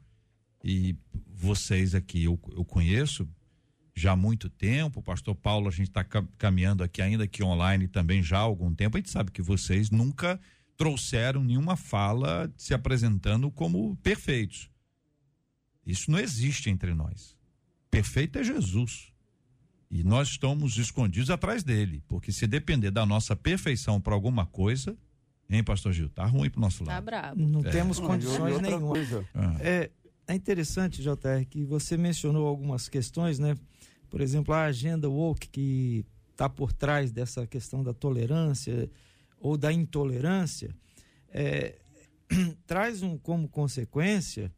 e 0.65 0.97
vocês 1.31 1.93
aqui 1.93 2.23
eu, 2.23 2.39
eu 2.51 2.65
conheço 2.65 3.29
já 3.93 4.11
há 4.11 4.15
muito 4.15 4.49
tempo, 4.49 4.99
o 4.99 5.03
pastor 5.03 5.35
Paulo, 5.35 5.69
a 5.69 5.71
gente 5.71 5.87
está 5.87 6.03
caminhando 6.37 6.83
aqui 6.83 7.01
ainda 7.01 7.25
que 7.27 7.43
online 7.43 7.87
também 7.87 8.21
já 8.21 8.39
há 8.39 8.41
algum 8.41 8.73
tempo, 8.73 8.97
a 8.97 8.99
gente 8.99 9.11
sabe 9.11 9.31
que 9.31 9.41
vocês 9.41 9.89
nunca 9.89 10.37
trouxeram 10.75 11.41
nenhuma 11.43 11.77
fala 11.77 12.51
se 12.57 12.73
apresentando 12.73 13.49
como 13.51 13.95
perfeitos. 13.97 14.69
Isso 15.85 16.11
não 16.11 16.19
existe 16.19 16.69
entre 16.69 16.93
nós. 16.93 17.37
Perfeito 17.89 18.39
é 18.39 18.43
Jesus. 18.43 19.13
E 19.89 20.03
nós 20.03 20.29
estamos 20.29 20.77
escondidos 20.77 21.29
atrás 21.29 21.63
dele, 21.63 22.03
porque 22.07 22.31
se 22.31 22.47
depender 22.47 22.91
da 22.91 23.05
nossa 23.05 23.33
perfeição 23.33 24.01
para 24.01 24.13
alguma 24.13 24.45
coisa, 24.45 24.97
hein, 25.49 25.63
pastor 25.63 25.93
Gil, 25.93 26.09
tá 26.09 26.25
ruim 26.25 26.49
pro 26.49 26.59
nosso 26.59 26.83
tá 26.83 26.93
lado. 26.93 27.05
Tá 27.05 27.11
brabo. 27.11 27.47
Não 27.47 27.61
é. 27.61 27.69
temos 27.69 27.99
condições 27.99 28.59
nenhuma. 28.59 28.95
Ah. 29.33 29.55
É, 29.61 29.89
é 30.27 30.33
interessante, 30.33 31.01
JR, 31.01 31.45
que 31.49 31.63
você 31.63 31.97
mencionou 31.97 32.47
algumas 32.47 32.89
questões, 32.89 33.37
né? 33.37 33.55
Por 34.09 34.21
exemplo, 34.21 34.53
a 34.53 34.65
agenda 34.65 35.09
woke 35.09 35.49
que 35.49 36.05
está 36.31 36.49
por 36.49 36.73
trás 36.73 37.11
dessa 37.11 37.45
questão 37.45 37.83
da 37.83 37.93
tolerância 37.93 38.89
ou 39.39 39.57
da 39.57 39.71
intolerância, 39.71 40.75
é, 41.29 41.79
traz 42.65 43.03
um, 43.03 43.17
como 43.17 43.47
consequência 43.47 44.51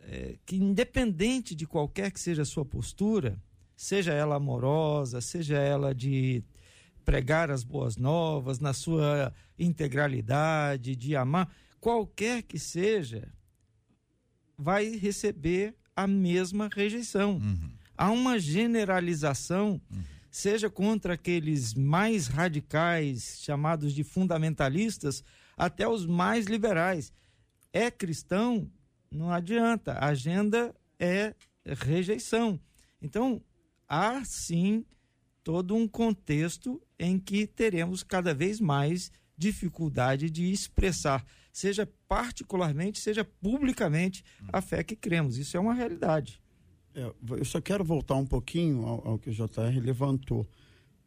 é, 0.00 0.36
que, 0.46 0.56
independente 0.56 1.54
de 1.54 1.66
qualquer 1.66 2.10
que 2.10 2.20
seja 2.20 2.42
a 2.42 2.46
sua 2.46 2.64
postura, 2.64 3.38
seja 3.76 4.12
ela 4.12 4.36
amorosa, 4.36 5.20
seja 5.20 5.58
ela 5.58 5.94
de 5.94 6.42
pregar 7.04 7.50
as 7.50 7.62
boas 7.62 7.96
novas 7.96 8.58
na 8.58 8.72
sua 8.72 9.32
integralidade, 9.58 10.96
de 10.96 11.14
amar, 11.14 11.50
qualquer 11.80 12.42
que 12.42 12.58
seja, 12.58 13.32
vai 14.58 14.96
receber 14.96 15.74
a 15.94 16.06
mesma 16.06 16.68
rejeição. 16.72 17.36
Uhum. 17.36 17.70
Há 17.96 18.10
uma 18.10 18.38
generalização 18.38 19.80
uhum. 19.90 20.02
seja 20.30 20.68
contra 20.68 21.14
aqueles 21.14 21.74
mais 21.74 22.26
radicais, 22.26 23.40
chamados 23.40 23.94
de 23.94 24.04
fundamentalistas, 24.04 25.22
até 25.56 25.88
os 25.88 26.04
mais 26.04 26.46
liberais. 26.46 27.12
É 27.72 27.90
cristão, 27.90 28.70
não 29.10 29.30
adianta, 29.30 29.92
a 29.92 30.06
agenda 30.06 30.74
é 30.98 31.34
rejeição. 31.64 32.60
Então, 33.00 33.40
há 33.88 34.24
sim 34.24 34.84
todo 35.42 35.74
um 35.74 35.88
contexto 35.88 36.80
em 36.98 37.18
que 37.18 37.46
teremos 37.46 38.02
cada 38.02 38.34
vez 38.34 38.60
mais 38.60 39.10
dificuldade 39.36 40.28
de 40.28 40.50
expressar, 40.50 41.24
seja 41.58 41.88
particularmente, 42.06 43.00
seja 43.00 43.24
publicamente, 43.24 44.24
a 44.52 44.60
fé 44.60 44.84
que 44.84 44.94
cremos. 44.94 45.36
Isso 45.38 45.56
é 45.56 45.60
uma 45.60 45.74
realidade. 45.74 46.40
É, 46.94 47.12
eu 47.30 47.44
só 47.44 47.60
quero 47.60 47.84
voltar 47.84 48.14
um 48.14 48.26
pouquinho 48.26 48.86
ao, 48.86 49.08
ao 49.08 49.18
que 49.18 49.30
o 49.30 49.32
JR 49.32 49.80
levantou, 49.82 50.48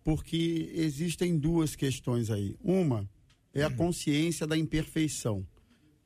porque 0.03 0.69
existem 0.73 1.37
duas 1.37 1.73
questões 1.75 2.29
aí. 2.29 2.57
Uma 2.61 3.09
é 3.53 3.63
a 3.63 3.69
consciência 3.69 4.45
da 4.45 4.57
imperfeição. 4.57 5.47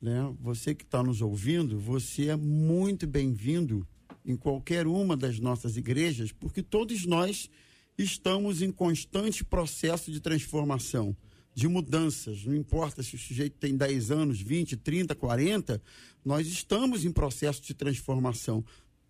Né? 0.00 0.32
Você 0.40 0.76
que 0.76 0.84
está 0.84 1.02
nos 1.02 1.20
ouvindo, 1.20 1.80
você 1.80 2.28
é 2.28 2.36
muito 2.36 3.04
bem-vindo 3.04 3.86
em 4.24 4.36
qualquer 4.36 4.86
uma 4.86 5.16
das 5.16 5.40
nossas 5.40 5.76
igrejas, 5.76 6.30
porque 6.30 6.62
todos 6.62 7.04
nós 7.04 7.50
estamos 7.98 8.62
em 8.62 8.70
constante 8.70 9.44
processo 9.44 10.12
de 10.12 10.20
transformação, 10.20 11.16
de 11.56 11.66
mudanças. 11.66 12.44
Não 12.44 12.54
importa 12.54 13.02
se 13.02 13.14
o 13.14 13.18
sujeito 13.18 13.56
tem 13.56 13.74
10 13.74 14.10
anos, 14.10 14.42
20, 14.42 14.76
30, 14.76 15.14
40, 15.14 15.82
nós 16.22 16.46
estamos 16.46 17.02
em 17.06 17.10
processo 17.10 17.62
de 17.62 17.72
transformação. 17.72 18.62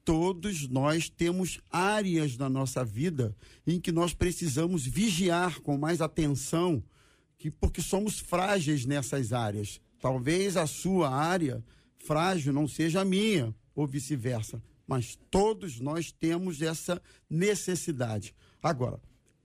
Todos 0.05 0.69
nós 0.69 1.09
temos 1.09 1.59
áreas 1.69 2.37
da 2.37 2.49
nossa 2.49 2.85
vida 2.85 3.37
em 3.67 3.81
que 3.81 3.91
nós 3.91 4.15
precisamos 4.15 4.87
vigiar 4.87 5.61
com 5.61 5.77
mais 5.77 6.01
atenção, 6.01 6.81
que, 7.37 7.51
porque 7.51 7.83
somos 7.83 8.21
frágeis 8.21 8.87
nessas 8.87 9.33
áreas. 9.33 9.81
Talvez 10.01 10.57
a 10.57 10.69
sua 10.69 11.11
área 11.11 11.65
frágil 11.99 12.53
não 12.53 12.69
seja 12.69 13.01
a 13.01 13.05
minha, 13.05 13.53
ou 13.75 13.89
vice-versa, 13.89 14.63
mas 14.87 15.19
todos 15.33 15.81
nós 15.81 16.13
temos 16.13 16.63
essa 16.63 17.03
necessidade. 17.29 18.33
Agora, 18.63 19.01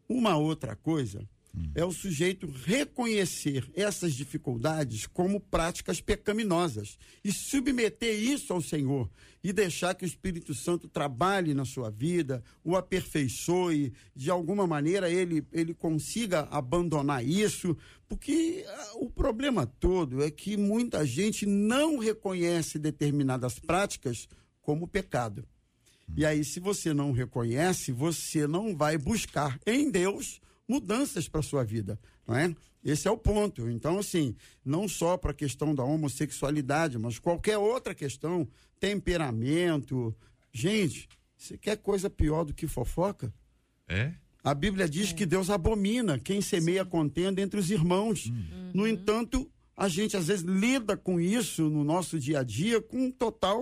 uma 0.07 0.37
outra 0.37 0.75
coisa 0.75 1.27
é 1.75 1.83
o 1.83 1.91
sujeito 1.91 2.47
reconhecer 2.47 3.69
essas 3.75 4.13
dificuldades 4.13 5.05
como 5.05 5.39
práticas 5.39 5.99
pecaminosas 5.99 6.97
e 7.23 7.31
submeter 7.31 8.13
isso 8.15 8.53
ao 8.53 8.61
Senhor 8.61 9.09
e 9.43 9.51
deixar 9.51 9.95
que 9.95 10.05
o 10.05 10.07
Espírito 10.07 10.53
Santo 10.53 10.87
trabalhe 10.87 11.53
na 11.53 11.65
sua 11.65 11.89
vida, 11.89 12.43
o 12.63 12.75
aperfeiçoe, 12.75 13.91
de 14.15 14.29
alguma 14.29 14.65
maneira 14.65 15.09
ele, 15.09 15.45
ele 15.51 15.73
consiga 15.73 16.47
abandonar 16.51 17.25
isso, 17.25 17.75
porque 18.07 18.63
ah, 18.67 18.91
o 18.95 19.09
problema 19.09 19.65
todo 19.65 20.23
é 20.23 20.29
que 20.29 20.55
muita 20.55 21.05
gente 21.05 21.45
não 21.45 21.97
reconhece 21.97 22.77
determinadas 22.77 23.59
práticas 23.59 24.27
como 24.61 24.87
pecado. 24.87 25.45
E 26.15 26.25
aí, 26.25 26.43
se 26.43 26.59
você 26.59 26.93
não 26.93 27.13
reconhece, 27.13 27.91
você 27.91 28.45
não 28.45 28.75
vai 28.75 28.97
buscar 28.97 29.57
em 29.65 29.89
Deus 29.89 30.41
mudanças 30.71 31.27
para 31.27 31.41
sua 31.41 31.65
vida, 31.65 31.99
não 32.25 32.35
é? 32.35 32.55
Esse 32.83 33.07
é 33.07 33.11
o 33.11 33.17
ponto. 33.17 33.69
Então, 33.69 33.99
assim, 33.99 34.33
não 34.63 34.87
só 34.87 35.17
para 35.17 35.31
a 35.31 35.35
questão 35.35 35.75
da 35.75 35.83
homossexualidade, 35.83 36.97
mas 36.97 37.19
qualquer 37.19 37.57
outra 37.57 37.93
questão, 37.93 38.47
temperamento. 38.79 40.15
Gente, 40.51 41.09
você 41.37 41.57
quer 41.57 41.77
coisa 41.77 42.09
pior 42.09 42.45
do 42.45 42.53
que 42.53 42.67
fofoca? 42.67 43.33
É? 43.87 44.13
A 44.43 44.53
Bíblia 44.55 44.87
diz 44.87 45.11
é. 45.11 45.13
que 45.13 45.25
Deus 45.25 45.49
abomina 45.49 46.17
quem 46.17 46.41
semeia 46.41 46.85
contenda 46.85 47.41
entre 47.41 47.59
os 47.59 47.69
irmãos. 47.69 48.27
Uhum. 48.27 48.71
No 48.73 48.87
entanto, 48.87 49.51
a 49.75 49.89
gente 49.89 50.15
às 50.15 50.27
vezes 50.27 50.43
lida 50.43 50.95
com 50.95 51.19
isso 51.19 51.69
no 51.69 51.83
nosso 51.83 52.17
dia 52.17 52.39
a 52.39 52.43
dia 52.43 52.81
com 52.81 53.11
total 53.11 53.59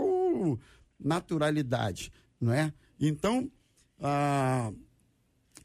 naturalidade, 0.99 2.11
não 2.39 2.53
é? 2.53 2.71
Então, 2.99 3.51
ah, 3.99 4.71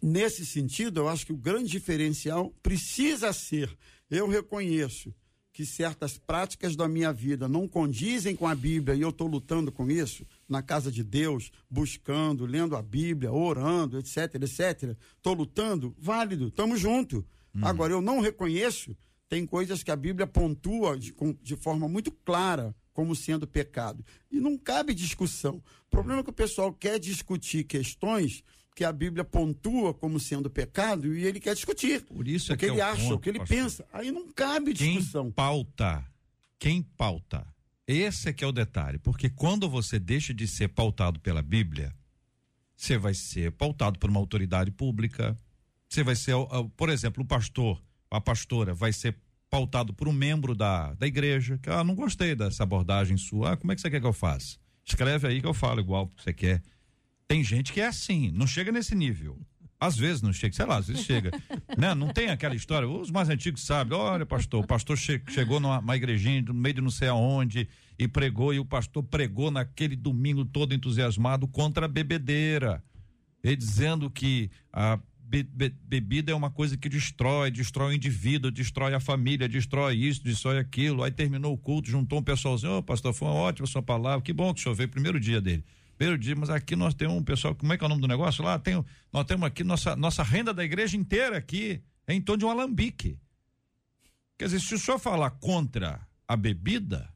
nesse 0.05 0.45
sentido, 0.45 1.01
eu 1.01 1.09
acho 1.09 1.25
que 1.25 1.33
o 1.33 1.37
grande 1.37 1.71
diferencial 1.71 2.55
precisa 2.63 3.33
ser, 3.33 3.75
eu 4.11 4.29
reconheço 4.29 5.15
que 5.51 5.65
certas 5.65 6.19
práticas 6.19 6.77
da 6.77 6.87
minha 6.87 7.13
vida 7.13 7.49
não 7.49 7.67
condizem 7.67 8.37
com 8.37 8.47
a 8.47 8.55
Bíblia 8.55 8.97
e 8.97 9.01
eu 9.01 9.11
estou 9.11 9.27
lutando 9.29 9.73
com 9.73 9.89
isso, 9.89 10.27
na 10.49 10.61
casa 10.63 10.91
de 10.91 11.03
Deus, 11.03 11.51
buscando, 11.71 12.45
lendo 12.45 12.77
a 12.77 12.83
Bíblia, 12.83 13.33
orando, 13.33 13.97
etc, 13.99 14.35
etc. 14.35 14.97
Estou 15.17 15.33
lutando, 15.33 15.95
válido, 15.97 16.49
estamos 16.49 16.81
junto. 16.81 17.25
Hum. 17.55 17.61
Agora, 17.63 17.93
eu 17.93 18.03
não 18.03 18.21
reconheço, 18.21 18.97
tem 19.29 19.47
coisas 19.47 19.83
que 19.83 19.93
a 19.93 19.97
Bíblia 19.97 20.27
pontua 20.27 20.99
de, 20.99 21.15
de 21.41 21.57
forma 21.57 21.89
muito 21.89 22.11
clara 22.11 22.75
como 22.93 23.15
sendo 23.15 23.47
pecado. 23.47 24.05
E 24.31 24.41
não 24.41 24.59
cabe 24.59 24.93
discussão. 24.93 25.63
O 25.87 25.91
problema 25.91 26.21
é 26.21 26.25
que 26.25 26.31
o 26.31 26.35
pessoal 26.35 26.73
quer 26.73 26.99
discutir 26.99 27.65
questões 27.65 28.43
que 28.75 28.85
a 28.85 28.93
Bíblia 28.93 29.25
pontua 29.25 29.95
como 29.95 30.19
sendo 30.19 30.51
pecado 30.51 31.15
e 31.15 31.25
ele 31.25 31.39
quer 31.39 31.55
discutir. 31.55 32.03
Por 32.03 32.27
isso 32.27 32.53
é 32.53 32.55
o 32.55 32.59
que, 32.59 32.67
que 32.67 32.73
ele 32.73 32.81
é 32.81 32.85
acha, 32.85 33.03
ponto, 33.03 33.15
o 33.15 33.19
que 33.21 33.29
ele 33.29 33.39
pastor. 33.39 33.57
pensa. 33.57 33.87
Aí 33.93 34.11
não 34.11 34.29
cabe 34.33 34.73
discussão. 34.73 35.25
Quem 35.25 35.33
pauta, 35.33 36.05
quem 36.59 36.83
pauta, 36.83 37.47
esse 37.87 38.29
é 38.29 38.33
que 38.33 38.43
é 38.43 38.47
o 38.47 38.53
detalhe, 38.53 38.99
porque 38.99 39.31
quando 39.31 39.69
você 39.69 39.99
deixa 39.99 40.35
de 40.35 40.49
ser 40.49 40.69
pautado 40.69 41.21
pela 41.21 41.41
Bíblia, 41.41 41.95
você 42.77 42.99
vai 42.99 43.15
ser 43.15 43.53
pautado 43.53 43.99
por 43.99 44.11
uma 44.11 44.19
autoridade 44.19 44.71
pública, 44.73 45.37
você 45.89 46.03
vai 46.03 46.17
ser, 46.17 46.35
por 46.77 46.89
exemplo, 46.89 47.23
o 47.23 47.27
pastor, 47.27 47.81
a 48.11 48.21
pastora 48.21 48.75
vai 48.75 48.93
ser 48.93 49.17
pautado 49.49 49.95
por 49.95 50.09
um 50.09 50.13
membro 50.13 50.53
da, 50.55 50.95
da 50.95 51.07
igreja, 51.07 51.59
que 51.59 51.71
ah, 51.71 51.85
não 51.85 51.95
gostei 51.95 52.35
dessa 52.35 52.65
abordagem 52.65 53.17
sua, 53.17 53.53
ah, 53.53 53.57
como 53.57 53.71
é 53.71 53.77
que 53.77 53.81
você 53.81 53.89
quer 53.89 54.01
que 54.01 54.07
eu 54.07 54.13
faça? 54.13 54.59
Escreve 54.85 55.29
aí 55.29 55.41
que 55.41 55.47
eu 55.47 55.55
falo 55.55 55.81
igual 55.81 56.09
que 56.09 56.23
você 56.23 56.33
quer. 56.33 56.61
Tem 57.35 57.43
gente 57.43 57.73
que 57.73 57.81
é 57.81 57.89
assim, 57.89 58.31
não 58.33 58.47
chega 58.47 58.71
nesse 58.71 58.95
nível. 58.95 59.37
Às 59.81 59.97
vezes 59.97 60.23
não 60.23 60.33
chega, 60.33 60.55
sei 60.55 60.65
lá, 60.67 60.77
às 60.77 60.87
vezes 60.87 61.05
chega. 61.05 61.33
né? 61.77 61.93
Não 61.93 62.13
tem 62.13 62.29
aquela 62.29 62.55
história, 62.55 62.89
os 62.89 63.11
mais 63.11 63.29
antigos 63.29 63.67
sabem, 63.67 63.99
olha 63.99 64.25
pastor, 64.25 64.63
o 64.63 64.67
pastor 64.69 64.97
che 64.97 65.21
chegou 65.31 65.59
numa 65.59 65.81
uma 65.81 65.97
igrejinha 65.97 66.43
no 66.43 66.55
meio 66.55 66.77
de 66.77 66.81
não 66.81 66.93
sei 66.93 67.09
aonde 67.09 67.69
e 67.99 68.07
pregou 68.07 68.55
e 68.55 68.61
o 68.61 68.65
pastor 68.65 69.03
pregou 69.03 69.51
naquele 69.51 69.97
domingo 69.97 70.45
todo 70.45 70.73
entusiasmado 70.73 71.49
contra 71.49 71.87
a 71.87 71.89
bebedeira. 71.89 72.81
E 73.43 73.57
dizendo 73.57 74.09
que 74.09 74.49
a 74.73 74.97
be, 75.19 75.43
be, 75.43 75.71
bebida 75.71 76.31
é 76.31 76.35
uma 76.37 76.53
coisa 76.53 76.77
que 76.77 76.89
destrói, 76.89 77.51
destrói 77.51 77.95
o 77.95 77.97
indivíduo, 77.97 78.49
destrói 78.49 78.95
a 78.95 79.01
família, 79.01 79.49
destrói 79.49 79.97
isso, 79.97 80.23
destrói 80.23 80.61
aquilo. 80.61 81.03
Aí 81.03 81.11
terminou 81.11 81.53
o 81.53 81.59
culto, 81.59 81.91
juntou 81.91 82.21
um 82.21 82.23
pessoalzinho, 82.23 82.75
ô 82.75 82.79
oh, 82.79 82.83
pastor, 82.85 83.13
foi 83.13 83.27
uma 83.27 83.35
ótima 83.35 83.67
sua 83.67 83.83
palavra, 83.83 84.23
que 84.23 84.33
bom 84.33 84.55
que 84.55 84.61
choveu, 84.61 84.89
primeiro 84.89 85.19
dia 85.19 85.41
dele. 85.41 85.65
Dia, 86.19 86.35
mas 86.37 86.51
aqui 86.51 86.75
nós 86.75 86.95
temos 86.95 87.17
um 87.17 87.23
pessoal, 87.23 87.55
como 87.55 87.73
é 87.73 87.79
que 87.79 87.85
é 87.85 87.87
o 87.87 87.89
nome 87.89 88.01
do 88.01 88.09
negócio 88.09 88.45
lá? 88.45 88.59
Tem, 88.59 88.85
nós 89.13 89.25
temos 89.25 89.47
aqui 89.47 89.63
nossa, 89.63 89.95
nossa 89.95 90.23
renda 90.23 90.53
da 90.53 90.65
igreja 90.65 90.97
inteira 90.97 91.37
aqui, 91.37 91.83
é 92.07 92.15
em 92.15 92.21
torno 92.21 92.41
de 92.41 92.45
um 92.45 92.51
alambique. 92.51 93.19
Quer 94.37 94.47
dizer, 94.47 94.61
se 94.61 94.75
o 94.75 94.79
senhor 94.79 94.99
falar 94.99 95.31
contra 95.31 96.07
a 96.27 96.37
bebida, 96.37 97.09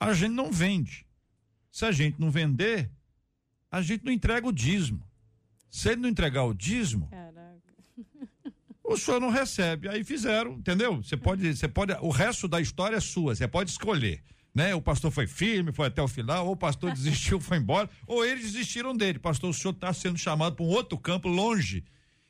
a 0.00 0.12
gente 0.12 0.32
não 0.32 0.50
vende. 0.50 1.06
Se 1.70 1.84
a 1.84 1.92
gente 1.92 2.20
não 2.20 2.30
vender, 2.30 2.90
a 3.70 3.80
gente 3.80 4.04
não 4.04 4.12
entrega 4.12 4.46
o 4.46 4.52
dízimo. 4.52 5.06
Se 5.70 5.90
ele 5.90 6.00
não 6.00 6.08
entregar 6.08 6.44
o 6.44 6.54
dízimo, 6.54 7.08
o 8.82 8.96
senhor 8.96 9.20
não 9.20 9.30
recebe. 9.30 9.88
Aí 9.88 10.02
fizeram, 10.02 10.54
entendeu? 10.54 10.96
Você 10.96 11.16
pode, 11.16 11.54
você 11.54 11.68
pode, 11.68 11.92
o 12.00 12.10
resto 12.10 12.48
da 12.48 12.60
história 12.60 12.96
é 12.96 13.00
sua, 13.00 13.34
você 13.34 13.46
pode 13.46 13.70
escolher. 13.70 14.22
Né? 14.58 14.74
O 14.74 14.82
pastor 14.82 15.12
foi 15.12 15.28
firme, 15.28 15.70
foi 15.70 15.86
até 15.86 16.02
o 16.02 16.08
final, 16.08 16.44
ou 16.44 16.54
o 16.54 16.56
pastor 16.56 16.90
desistiu, 16.92 17.40
foi 17.40 17.58
embora, 17.58 17.88
ou 18.08 18.26
eles 18.26 18.42
desistiram 18.42 18.92
dele. 18.92 19.20
Pastor, 19.20 19.50
o 19.50 19.54
senhor 19.54 19.72
está 19.72 19.92
sendo 19.92 20.18
chamado 20.18 20.56
para 20.56 20.64
um 20.64 20.68
outro 20.68 20.98
campo 20.98 21.28
longe. 21.28 21.84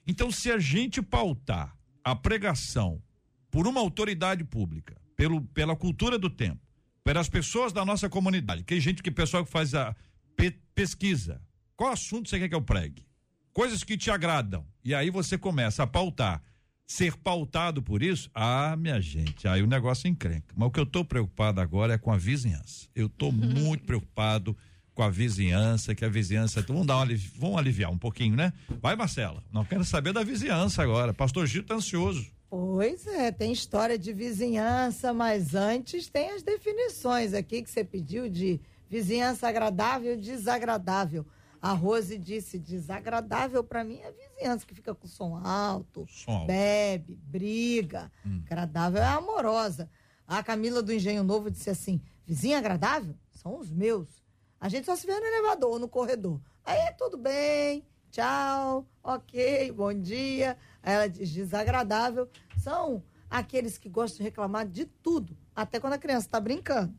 Então, 0.06 0.30
se 0.30 0.52
a 0.52 0.58
gente 0.58 1.00
pautar 1.00 1.74
a 2.04 2.14
pregação 2.14 3.02
por 3.50 3.66
uma 3.66 3.80
autoridade 3.80 4.44
pública, 4.44 4.94
pelo, 5.16 5.40
pela 5.40 5.74
cultura 5.74 6.18
do 6.18 6.28
tempo, 6.28 6.60
pelas 7.02 7.30
pessoas 7.30 7.72
da 7.72 7.82
nossa 7.82 8.10
comunidade, 8.10 8.62
que 8.62 8.78
gente 8.78 9.02
que 9.02 9.10
pessoal 9.10 9.42
que 9.42 9.50
faz 9.50 9.74
a 9.74 9.96
pe, 10.36 10.50
pesquisa, 10.74 11.40
qual 11.74 11.92
assunto 11.92 12.28
você 12.28 12.38
quer 12.38 12.50
que 12.50 12.54
eu 12.54 12.60
pregue? 12.60 13.06
Coisas 13.54 13.82
que 13.82 13.96
te 13.96 14.10
agradam. 14.10 14.66
E 14.84 14.94
aí 14.94 15.08
você 15.08 15.38
começa 15.38 15.82
a 15.82 15.86
pautar 15.86 16.42
ser 16.88 17.14
pautado 17.18 17.82
por 17.82 18.02
isso, 18.02 18.30
ah, 18.34 18.74
minha 18.74 18.98
gente, 18.98 19.46
aí 19.46 19.62
o 19.62 19.66
negócio 19.66 20.08
encrenca. 20.08 20.54
Mas 20.56 20.68
o 20.68 20.70
que 20.70 20.80
eu 20.80 20.84
estou 20.84 21.04
preocupado 21.04 21.60
agora 21.60 21.92
é 21.92 21.98
com 21.98 22.10
a 22.10 22.16
vizinhança. 22.16 22.88
Eu 22.94 23.06
estou 23.08 23.30
muito 23.30 23.84
preocupado 23.86 24.56
com 24.94 25.02
a 25.02 25.10
vizinhança, 25.10 25.94
que 25.94 26.02
a 26.02 26.08
vizinhança. 26.08 26.62
Vamos, 26.62 26.86
dar 26.86 26.96
uma, 26.96 27.06
vamos 27.36 27.58
aliviar 27.58 27.92
um 27.92 27.98
pouquinho, 27.98 28.34
né? 28.34 28.54
Vai, 28.80 28.96
Marcela. 28.96 29.44
Não 29.52 29.64
quero 29.64 29.84
saber 29.84 30.14
da 30.14 30.24
vizinhança 30.24 30.82
agora. 30.82 31.12
Pastor 31.12 31.46
Gil 31.46 31.60
está 31.60 31.74
ansioso. 31.74 32.26
Pois 32.50 33.06
é, 33.06 33.30
tem 33.30 33.52
história 33.52 33.98
de 33.98 34.12
vizinhança, 34.14 35.12
mas 35.12 35.54
antes 35.54 36.08
tem 36.08 36.30
as 36.30 36.42
definições 36.42 37.34
aqui 37.34 37.62
que 37.62 37.70
você 37.70 37.84
pediu 37.84 38.30
de 38.30 38.58
vizinhança 38.88 39.46
agradável 39.46 40.14
e 40.14 40.16
desagradável. 40.16 41.26
A 41.60 41.72
Rose 41.72 42.16
disse: 42.18 42.58
desagradável 42.58 43.62
para 43.64 43.82
mim 43.84 43.98
é 43.98 44.08
a 44.08 44.10
vizinhança 44.12 44.66
que 44.66 44.74
fica 44.74 44.94
com 44.94 45.06
som 45.08 45.36
alto, 45.36 46.06
Som 46.08 46.32
alto. 46.32 46.46
bebe, 46.46 47.16
briga. 47.22 48.10
Hum. 48.24 48.42
Agradável 48.46 49.02
é 49.02 49.06
amorosa. 49.06 49.90
A 50.26 50.42
Camila 50.42 50.82
do 50.82 50.92
Engenho 50.92 51.22
Novo 51.24 51.50
disse 51.50 51.70
assim: 51.70 52.00
vizinha 52.26 52.58
agradável? 52.58 53.14
São 53.30 53.58
os 53.58 53.70
meus. 53.70 54.08
A 54.60 54.68
gente 54.68 54.86
só 54.86 54.94
se 54.96 55.06
vê 55.06 55.18
no 55.18 55.26
elevador 55.26 55.78
no 55.78 55.88
corredor. 55.88 56.40
Aí 56.64 56.92
tudo 56.98 57.16
bem, 57.16 57.86
tchau, 58.10 58.86
ok, 59.02 59.72
bom 59.72 59.92
dia. 59.94 60.56
Aí 60.82 60.94
ela 60.94 61.08
diz: 61.08 61.30
desagradável. 61.30 62.28
São 62.58 63.02
aqueles 63.30 63.78
que 63.78 63.88
gostam 63.88 64.18
de 64.18 64.22
reclamar 64.24 64.66
de 64.66 64.84
tudo, 64.84 65.36
até 65.54 65.78
quando 65.80 65.94
a 65.94 65.98
criança 65.98 66.26
está 66.26 66.40
brincando. 66.40 66.94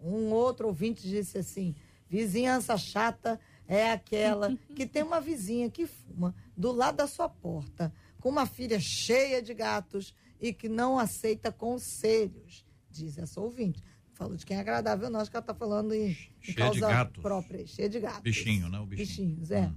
Um 0.00 0.30
outro 0.32 0.66
ouvinte 0.68 1.06
disse 1.08 1.38
assim: 1.38 1.74
vizinhança 2.08 2.76
chata 2.76 3.40
é 3.66 3.90
aquela 3.90 4.56
que 4.74 4.86
tem 4.86 5.02
uma 5.02 5.20
vizinha 5.20 5.70
que 5.70 5.86
fuma 5.86 6.34
do 6.56 6.72
lado 6.72 6.96
da 6.96 7.06
sua 7.06 7.28
porta, 7.28 7.92
com 8.20 8.28
uma 8.28 8.46
filha 8.46 8.78
cheia 8.80 9.42
de 9.42 9.54
gatos 9.54 10.14
e 10.40 10.52
que 10.52 10.68
não 10.68 10.98
aceita 10.98 11.50
conselhos, 11.52 12.64
diz 12.90 13.18
essa 13.18 13.40
ouvinte. 13.40 13.82
Falou 14.12 14.36
de 14.36 14.46
quem 14.46 14.56
é 14.56 14.60
agradável, 14.60 15.10
não, 15.10 15.18
acho 15.20 15.30
que 15.30 15.36
ela 15.36 15.42
está 15.42 15.54
falando 15.54 15.92
em, 15.92 16.10
em 16.10 16.14
Cheia 16.14 16.30
de 16.40 16.54
causa 16.54 16.80
gatos. 16.80 17.22
própria, 17.22 17.66
cheia 17.66 17.88
de 17.88 17.98
gatos. 17.98 18.22
Bichinho, 18.22 18.68
né? 18.68 18.78
O 18.78 18.86
bichinho. 18.86 19.06
Bichinhos, 19.30 19.50
é. 19.50 19.66
Hum. 19.66 19.74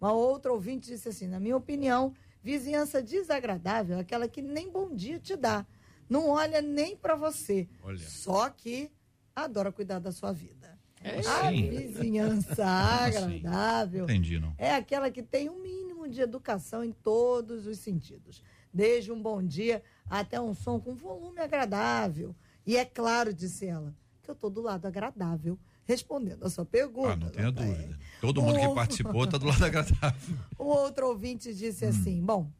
Uma 0.00 0.12
outra 0.12 0.52
ouvinte 0.52 0.88
disse 0.88 1.08
assim: 1.08 1.26
na 1.26 1.40
minha 1.40 1.56
opinião, 1.56 2.14
vizinhança 2.42 3.02
desagradável 3.02 3.96
é 3.96 4.00
aquela 4.00 4.28
que 4.28 4.42
nem 4.42 4.70
bom 4.70 4.94
dia 4.94 5.18
te 5.18 5.34
dá. 5.36 5.66
Não 6.08 6.28
olha 6.28 6.60
nem 6.62 6.96
para 6.96 7.14
você. 7.14 7.68
Olha. 7.82 7.98
Só 7.98 8.48
que 8.50 8.90
adora 9.34 9.72
cuidar 9.72 9.98
da 9.98 10.12
sua 10.12 10.32
vida. 10.32 10.57
É 11.08 11.20
A 11.26 11.48
sim. 11.50 11.70
vizinhança 11.70 12.64
agradável 12.64 14.04
Entendi, 14.04 14.38
não. 14.38 14.52
é 14.58 14.74
aquela 14.74 15.10
que 15.10 15.22
tem 15.22 15.48
um 15.48 15.60
mínimo 15.62 16.08
de 16.08 16.20
educação 16.20 16.84
em 16.84 16.92
todos 16.92 17.66
os 17.66 17.78
sentidos. 17.78 18.42
Desde 18.72 19.10
um 19.12 19.20
bom 19.20 19.42
dia 19.42 19.82
até 20.08 20.40
um 20.40 20.54
som 20.54 20.78
com 20.78 20.94
volume 20.94 21.40
agradável. 21.40 22.34
E 22.66 22.76
é 22.76 22.84
claro, 22.84 23.32
disse 23.32 23.66
ela, 23.66 23.94
que 24.22 24.30
eu 24.30 24.34
estou 24.34 24.50
do 24.50 24.60
lado 24.60 24.86
agradável, 24.86 25.58
respondendo 25.84 26.44
a 26.44 26.50
sua 26.50 26.64
pergunta. 26.66 27.12
Ah, 27.12 27.16
não 27.16 27.28
tenha 27.30 27.46
Rafael. 27.50 27.72
dúvida. 27.74 27.98
Todo 28.20 28.42
mundo 28.42 28.58
que 28.60 28.74
participou 28.74 29.26
tá 29.26 29.38
do 29.38 29.46
lado 29.46 29.64
agradável. 29.64 30.36
O 30.58 30.64
outro 30.64 31.08
ouvinte 31.08 31.54
disse 31.54 31.86
Hum. 31.86 31.88
assim: 31.88 32.22
Bom, 32.24 32.50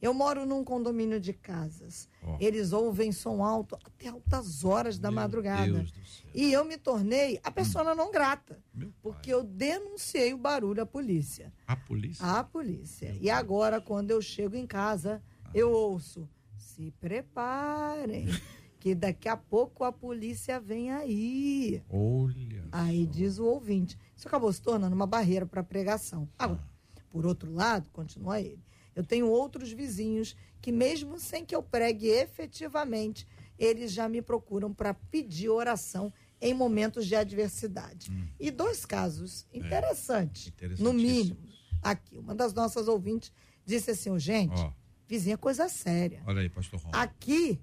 eu 0.00 0.14
moro 0.14 0.46
num 0.46 0.64
condomínio 0.64 1.20
de 1.20 1.32
casas. 1.32 2.08
Ó. 2.22 2.36
Eles 2.40 2.72
ouvem 2.72 3.12
som 3.12 3.42
alto 3.44 3.76
até 3.84 4.08
altas 4.08 4.64
horas 4.64 4.98
da 4.98 5.10
Meu 5.10 5.20
madrugada. 5.20 5.86
E 6.34 6.52
eu 6.52 6.64
me 6.64 6.76
tornei 6.78 7.38
a 7.42 7.50
persona 7.50 7.94
não 7.94 8.10
grata, 8.10 8.62
Meu 8.72 8.88
pai. 8.88 8.96
porque 9.02 9.32
eu 9.32 9.42
denunciei 9.42 10.32
o 10.32 10.38
barulho 10.38 10.82
à 10.82 10.86
polícia. 10.86 11.52
A 11.66 11.76
polícia. 11.76 12.24
À 12.24 12.42
polícia. 12.44 13.16
E 13.20 13.28
agora, 13.30 13.80
quando 13.80 14.10
eu 14.10 14.22
chego 14.22 14.56
em 14.56 14.66
casa, 14.66 15.22
eu 15.52 15.70
ouço: 15.70 16.28
se 16.56 16.90
preparem, 16.92 18.26
que 18.80 18.94
daqui 18.94 19.28
a 19.28 19.36
pouco 19.36 19.84
a 19.84 19.92
polícia 19.92 20.58
vem 20.60 20.90
aí. 20.90 21.82
Olha. 21.90 22.64
Aí 22.72 23.06
diz 23.06 23.38
o 23.38 23.44
ouvinte. 23.44 23.98
Isso 24.16 24.26
acabou 24.28 24.52
se 24.52 24.62
tornando 24.62 24.94
uma 24.94 25.06
barreira 25.06 25.44
para 25.44 25.60
a 25.60 25.64
pregação. 25.64 26.28
Agora, 26.38 26.62
por 27.10 27.26
outro 27.26 27.52
lado, 27.52 27.90
continua 27.92 28.40
ele, 28.40 28.62
eu 29.00 29.04
tenho 29.04 29.28
outros 29.28 29.72
vizinhos 29.72 30.36
que, 30.60 30.70
mesmo 30.70 31.18
sem 31.18 31.44
que 31.44 31.54
eu 31.56 31.62
pregue 31.62 32.08
efetivamente, 32.08 33.26
eles 33.58 33.92
já 33.92 34.08
me 34.08 34.20
procuram 34.22 34.72
para 34.72 34.92
pedir 34.94 35.48
oração 35.48 36.12
em 36.40 36.52
momentos 36.54 37.06
de 37.06 37.14
adversidade. 37.16 38.10
E 38.38 38.50
dois 38.50 38.84
casos 38.86 39.46
interessantes, 39.52 40.46
no 40.46 40.52
Interessantíssimo. 40.90 40.96
mínimo. 40.96 41.38
Aqui, 41.82 42.18
uma 42.18 42.34
das 42.34 42.52
nossas 42.54 42.88
ouvintes 42.88 43.32
disse 43.64 43.90
assim: 43.90 44.10
"Ô, 44.10 44.18
gente, 44.18 44.58
Ó, 44.60 44.72
vizinha 45.08 45.34
é 45.34 45.36
coisa 45.38 45.68
séria. 45.68 46.22
olha 46.26 46.40
aí, 46.42 46.48
pastor 46.48 46.78
Romulo. 46.80 46.98
Aqui, 47.02 47.58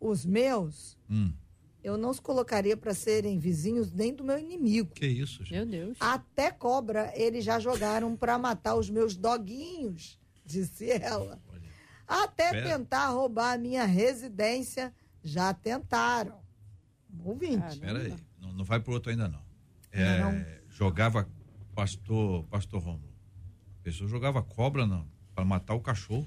os 0.00 0.24
meus, 0.24 0.96
Hum, 1.08 1.32
eu 1.84 1.96
não 1.98 2.10
os 2.10 2.20
colocaria 2.20 2.76
para 2.76 2.94
serem 2.94 3.38
vizinhos 3.38 3.90
nem 3.92 4.14
do 4.14 4.24
meu 4.24 4.38
inimigo. 4.38 4.90
que 4.94 5.06
isso, 5.06 5.44
gente? 5.44 5.52
Meu 5.52 5.66
Deus. 5.66 5.96
Até 6.00 6.50
cobra 6.50 7.12
eles 7.14 7.44
já 7.44 7.58
jogaram 7.58 8.16
para 8.16 8.38
matar 8.38 8.74
os 8.76 8.88
meus 8.90 9.16
doguinhos, 9.16 10.18
disse 10.46 10.90
ela. 10.90 11.40
Até 12.06 12.50
Pera. 12.50 12.78
tentar 12.78 13.08
roubar 13.08 13.54
a 13.54 13.58
minha 13.58 13.84
residência, 13.84 14.92
já 15.22 15.54
tentaram. 15.54 16.40
Ouvinte. 17.24 17.58
Cara. 17.58 17.72
Espera 17.72 17.98
aí, 18.00 18.14
não, 18.40 18.52
não 18.52 18.64
vai 18.64 18.80
pro 18.80 18.92
outro 18.92 19.10
ainda 19.10 19.28
não. 19.28 19.42
É, 19.90 20.18
Não. 20.20 20.44
Jogava 20.70 21.28
pastor, 21.74 22.44
pastor 22.44 22.82
Romulo. 22.82 23.12
A 23.80 23.82
pessoa 23.82 24.08
jogava 24.08 24.42
cobra 24.42 24.86
não, 24.86 25.06
para 25.34 25.44
matar 25.44 25.74
o 25.74 25.80
cachorro. 25.80 26.26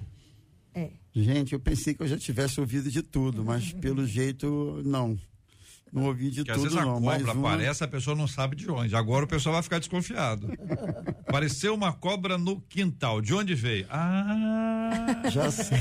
É. 0.73 0.91
Gente, 1.13 1.53
eu 1.53 1.59
pensei 1.59 1.93
que 1.93 2.03
eu 2.03 2.07
já 2.07 2.17
tivesse 2.17 2.59
ouvido 2.59 2.91
de 2.91 3.01
tudo, 3.01 3.43
mas 3.43 3.71
pelo 3.73 4.05
jeito, 4.07 4.81
não. 4.85 5.17
Não 5.93 6.05
ouvi 6.05 6.29
de 6.29 6.37
Porque 6.37 6.51
às 6.51 6.57
tudo, 6.57 6.63
vezes 6.69 6.77
a 6.77 6.85
não. 6.85 6.93
cobra 6.95 7.05
mais 7.05 7.23
uma- 7.23 7.49
aparece, 7.53 7.83
a 7.83 7.87
pessoa 7.87 8.15
não 8.17 8.27
sabe 8.27 8.55
de 8.55 8.69
onde. 8.69 8.95
Agora 8.95 9.23
o 9.23 9.27
pessoal 9.27 9.53
vai 9.53 9.63
ficar 9.63 9.79
desconfiado. 9.79 10.49
Apareceu 11.27 11.73
uma 11.73 11.93
cobra 11.93 12.37
no 12.37 12.59
quintal. 12.61 13.21
De 13.21 13.33
onde 13.33 13.55
veio? 13.55 13.85
Ah! 13.89 15.23
Já 15.31 15.49
sei. 15.51 15.77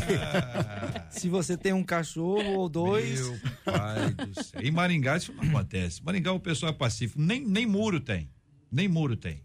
Se 1.11 1.28
você 1.28 1.57
tem 1.57 1.72
um 1.72 1.82
cachorro 1.82 2.59
ou 2.59 2.68
dois, 2.68 3.20
Meu 3.28 3.38
pai 3.64 4.11
do 4.12 4.44
céu. 4.44 4.61
Em 4.62 4.70
Maringá 4.70 5.16
isso 5.16 5.32
não 5.32 5.42
acontece. 5.44 6.02
Maringá 6.05 6.32
o 6.32 6.40
pessoal 6.40 6.70
é 6.72 6.74
pacífico. 6.74 7.20
Nem, 7.20 7.44
nem 7.44 7.66
muro 7.66 8.00
tem. 8.00 8.30
Nem 8.70 8.88
muro 8.88 9.16
tem. 9.16 9.42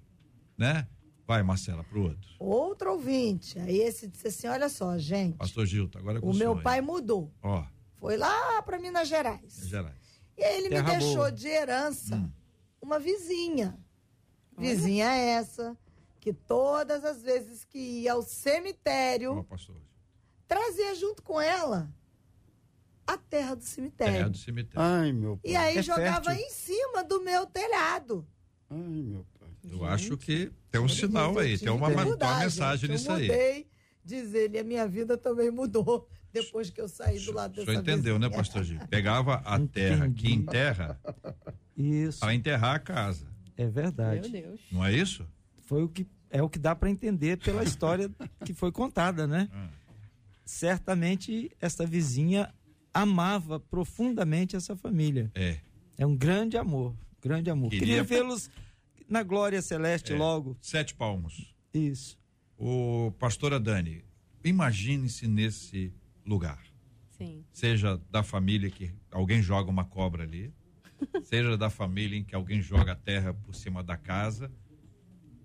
Né? 0.57 0.87
Vai, 1.27 1.43
Marcela, 1.43 1.83
pro 1.83 2.03
outro. 2.03 2.29
Outro 2.39 2.91
ouvinte. 2.93 3.57
Aí 3.59 3.77
esse 3.79 4.07
disse 4.07 4.27
assim: 4.27 4.47
olha 4.47 4.67
só, 4.69 4.97
gente. 4.97 5.37
Pastor 5.37 5.65
Gilto, 5.65 5.97
agora 5.97 6.17
é 6.17 6.21
com 6.21 6.27
O 6.27 6.31
meu 6.31 6.37
senhor 6.39 6.57
aí. 6.57 6.63
pai 6.63 6.81
mudou. 6.81 7.31
Ó, 7.41 7.63
Foi 7.99 8.17
lá 8.17 8.61
para 8.63 8.79
Minas 8.79 9.07
Gerais. 9.07 9.41
Minas 9.41 9.67
Gerais. 9.69 10.08
E 10.39 10.43
aí 10.43 10.57
ele 10.57 10.69
me 10.69 10.75
Terra 10.75 10.91
deixou 10.91 11.15
boa. 11.17 11.31
de 11.31 11.47
herança 11.47 12.15
Hum. 12.15 12.31
uma 12.81 12.97
vizinha. 12.99 13.77
Vizinha 14.57 15.07
essa 15.13 15.77
que 16.19 16.33
todas 16.33 17.03
as 17.05 17.21
vezes 17.21 17.63
que 17.65 17.77
ia 17.79 18.13
ao 18.13 18.21
cemitério, 18.21 19.45
trazia 20.47 20.93
junto 20.95 21.21
com 21.23 21.39
ela 21.39 21.89
a 23.07 23.17
terra 23.17 23.55
do 23.55 23.63
cemitério. 23.63 24.13
Terra 24.13 24.29
do 24.29 24.37
cemitério. 24.37 24.81
Ai, 24.81 25.11
meu 25.13 25.37
pai. 25.37 25.51
E 25.51 25.55
aí 25.55 25.77
É 25.77 25.81
jogava 25.81 26.29
fértil. 26.31 26.45
em 26.45 26.49
cima 26.51 27.03
do 27.03 27.21
meu 27.21 27.45
telhado. 27.45 28.27
Ai, 28.69 28.77
meu 28.77 29.25
pai. 29.39 29.49
Eu 29.71 29.83
acho 29.85 30.15
que 30.17 30.51
tem 30.71 30.79
um 30.81 30.87
sinal 30.87 31.37
aí, 31.37 31.57
tem 31.57 31.69
uma, 31.69 31.87
uma 31.87 32.05
mensagem 32.39 32.87
gente. 32.87 32.91
nisso 32.91 33.09
eu 33.09 33.15
aí. 33.15 33.21
mudei, 33.27 33.67
diz 34.05 34.33
ele, 34.33 34.59
a 34.59 34.63
minha 34.63 34.87
vida 34.87 35.17
também 35.17 35.49
mudou 35.51 36.07
depois 36.33 36.69
que 36.69 36.79
eu 36.81 36.87
saí 36.87 37.19
do 37.19 37.31
lado 37.31 37.53
O 37.53 37.55
dessa 37.55 37.71
senhor 37.71 37.81
entendeu, 37.81 38.19
né, 38.19 38.27
vizinha. 38.27 38.37
pastor 38.43 38.63
Gil? 38.63 38.79
Pegava 38.89 39.35
a 39.45 39.59
terra 39.59 40.09
que 40.09 40.27
Entendi. 40.27 40.33
enterra 40.33 40.99
isso 41.75 42.19
para 42.19 42.33
enterrar 42.33 42.75
a 42.75 42.79
casa. 42.79 43.27
é 43.57 43.67
verdade. 43.67 44.29
Meu 44.29 44.41
Deus. 44.41 44.59
Não 44.71 44.85
é 44.85 44.93
isso? 44.93 45.25
Foi 45.65 45.83
o 45.83 45.89
que 45.89 46.07
é 46.31 46.41
o 46.43 46.49
que 46.49 46.59
dá 46.59 46.75
para 46.75 46.89
entender 46.89 47.37
pela 47.39 47.63
história 47.63 48.09
que 48.45 48.53
foi 48.53 48.71
contada, 48.71 49.25
né? 49.25 49.49
Ah. 49.51 49.69
Certamente 50.45 51.51
essa 51.61 51.85
vizinha 51.85 52.53
amava 52.93 53.59
profundamente 53.59 54.55
essa 54.55 54.75
família. 54.75 55.31
É. 55.35 55.57
É 55.97 56.05
um 56.05 56.15
grande 56.15 56.57
amor, 56.57 56.95
grande 57.21 57.49
amor. 57.49 57.69
Queria- 57.69 57.85
Queria 57.85 58.03
vê-los 58.03 58.49
na 59.07 59.21
glória 59.23 59.61
celeste 59.61 60.13
É. 60.13 60.17
logo. 60.17 60.57
Sete 60.61 60.93
palmos. 60.95 61.53
Isso. 61.73 62.17
O 62.57 63.11
pastora 63.19 63.59
Dani, 63.59 64.03
imagine-se 64.43 65.27
nesse 65.27 65.93
lugar. 66.25 66.59
Sim. 67.09 67.43
Seja 67.51 67.99
da 68.09 68.23
família 68.23 68.69
que 68.69 68.93
alguém 69.11 69.41
joga 69.41 69.69
uma 69.69 69.83
cobra 69.83 70.23
ali, 70.23 70.53
seja 71.23 71.57
da 71.57 71.69
família 71.69 72.17
em 72.17 72.23
que 72.23 72.33
alguém 72.33 72.61
joga 72.61 72.93
a 72.93 72.95
terra 72.95 73.33
por 73.33 73.53
cima 73.53 73.83
da 73.83 73.97
casa. 73.97 74.51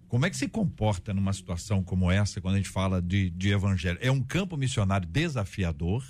Como 0.07 0.25
é 0.25 0.31
que 0.31 0.37
se 0.37 0.47
comporta 0.47 1.13
numa 1.13 1.33
situação 1.33 1.83
como 1.83 2.11
essa 2.11 2.41
quando 2.41 2.55
a 2.55 2.59
gente 2.59 2.69
fala 2.69 3.03
de, 3.03 3.31
de 3.31 3.51
evangelho? 3.51 3.99
É 4.01 4.13
um 4.13 4.23
campo 4.23 4.57
missionário 4.57 5.09
desafiador. 5.09 6.05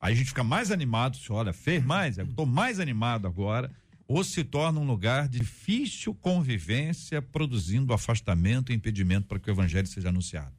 Aí 0.00 0.14
a 0.14 0.16
gente 0.16 0.28
fica 0.28 0.42
mais 0.42 0.70
animado, 0.70 1.18
se 1.18 1.30
olha, 1.30 1.52
fez 1.52 1.84
mais, 1.84 2.16
eu 2.16 2.24
estou 2.24 2.46
mais 2.46 2.80
animado 2.80 3.26
agora. 3.26 3.70
Ou 4.08 4.24
se 4.24 4.42
torna 4.42 4.80
um 4.80 4.86
lugar 4.86 5.28
de 5.28 5.40
difícil 5.40 6.14
convivência, 6.14 7.20
produzindo 7.20 7.92
afastamento 7.92 8.72
e 8.72 8.74
impedimento 8.74 9.26
para 9.26 9.38
que 9.38 9.50
o 9.50 9.52
evangelho 9.52 9.86
seja 9.86 10.08
anunciado. 10.08 10.55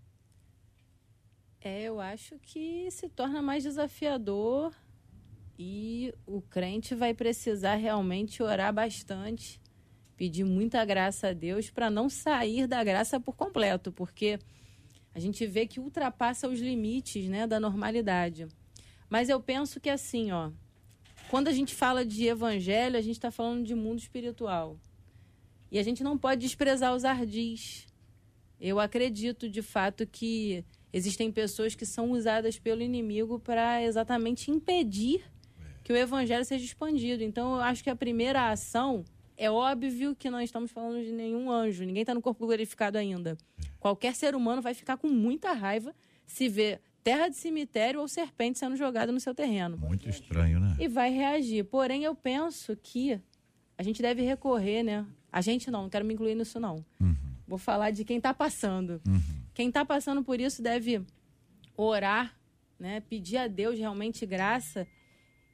É, 1.68 1.82
eu 1.82 2.00
acho 2.00 2.40
que 2.40 2.90
se 2.92 3.10
torna 3.10 3.42
mais 3.42 3.64
desafiador 3.64 4.74
e 5.60 6.14
o 6.26 6.42
crente 6.42 6.96
vai 6.96 7.14
precisar 7.14 7.76
realmente 7.76 8.42
orar 8.42 8.74
bastante, 8.74 9.60
pedir 10.16 10.46
muita 10.46 10.86
graça 10.86 11.28
a 11.28 11.34
Deus 11.34 11.70
para 11.70 11.90
não 11.90 12.10
sair 12.10 12.68
da 12.68 12.82
graça 12.86 13.20
por 13.20 13.36
completo, 13.36 13.92
porque 13.92 14.40
a 15.14 15.20
gente 15.20 15.46
vê 15.46 15.68
que 15.68 15.78
ultrapassa 15.78 16.48
os 16.48 16.62
limites, 16.62 17.28
né, 17.28 17.46
da 17.46 17.60
normalidade. 17.60 18.48
Mas 19.10 19.28
eu 19.28 19.42
penso 19.42 19.82
que 19.82 19.90
assim, 19.90 20.32
ó, 20.32 20.52
quando 21.30 21.50
a 21.50 21.54
gente 21.54 21.76
fala 21.76 22.06
de 22.06 22.28
evangelho, 22.28 22.96
a 22.96 23.02
gente 23.02 23.18
está 23.18 23.30
falando 23.30 23.66
de 23.66 23.76
mundo 23.76 24.00
espiritual. 24.00 24.80
E 25.70 25.78
a 25.78 25.84
gente 25.84 26.02
não 26.02 26.18
pode 26.18 26.40
desprezar 26.40 26.96
os 26.96 27.04
ardis. 27.04 27.86
Eu 28.58 28.80
acredito 28.80 29.50
de 29.50 29.62
fato 29.62 30.08
que 30.08 30.64
existem 30.92 31.32
pessoas 31.32 31.76
que 31.76 31.86
são 31.86 32.12
usadas 32.12 32.58
pelo 32.58 32.82
inimigo 32.82 33.40
para 33.40 33.84
exatamente 33.84 34.52
impedir 34.52 35.24
que 35.84 35.94
o 35.94 35.96
evangelho 35.96 36.44
seja 36.44 36.66
expandido. 36.66 37.24
Então, 37.24 37.56
eu 37.56 37.62
acho 37.62 37.84
que 37.84 37.90
a 37.90 37.96
primeira 37.96 38.52
ação 38.52 39.06
é 39.38 39.50
óbvio 39.50 40.16
que 40.16 40.30
não 40.30 40.42
estamos 40.42 40.72
falando 40.72 41.04
de 41.04 41.12
nenhum 41.12 41.50
anjo, 41.52 41.86
ninguém 41.86 42.02
está 42.02 42.14
no 42.14 42.22
corpo 42.22 42.46
glorificado 42.46 42.98
ainda. 42.98 43.38
Qualquer 43.80 44.16
ser 44.16 44.36
humano 44.36 44.62
vai 44.62 44.74
ficar 44.74 44.98
com 44.98 45.08
muita 45.08 45.54
raiva 45.54 45.94
se 46.26 46.50
ver 46.50 46.82
terra 47.04 47.30
de 47.30 47.38
cemitério 47.38 48.02
ou 48.02 48.08
serpente 48.08 48.60
sendo 48.60 48.76
jogada 48.76 49.12
no 49.12 49.20
seu 49.20 49.34
terreno. 49.34 49.78
Muito 49.78 50.10
estranho, 50.10 50.60
né? 50.60 50.76
E 50.78 50.90
vai 50.90 51.10
reagir. 51.10 51.64
Porém, 51.64 52.04
eu 52.04 52.14
penso 52.14 52.76
que 52.76 53.18
a 53.78 53.84
gente 53.84 54.02
deve 54.02 54.24
recorrer, 54.24 54.84
né? 54.84 55.06
A 55.32 55.40
gente 55.40 55.72
não, 55.72 55.84
não 55.84 55.90
quero 55.90 56.04
me 56.04 56.14
incluir 56.14 56.36
nisso, 56.36 56.60
não. 56.60 56.84
Uhum. 57.00 57.16
Vou 57.48 57.58
falar 57.58 57.92
de 57.92 58.04
quem 58.04 58.18
está 58.18 58.34
passando. 58.34 59.00
Uhum. 59.08 59.22
Quem 59.58 59.70
está 59.70 59.84
passando 59.84 60.24
por 60.24 60.40
isso 60.40 60.62
deve 60.62 61.02
orar, 61.76 62.38
né? 62.80 63.00
Pedir 63.00 63.38
a 63.38 63.48
Deus 63.48 63.76
realmente 63.76 64.24
graça 64.24 64.86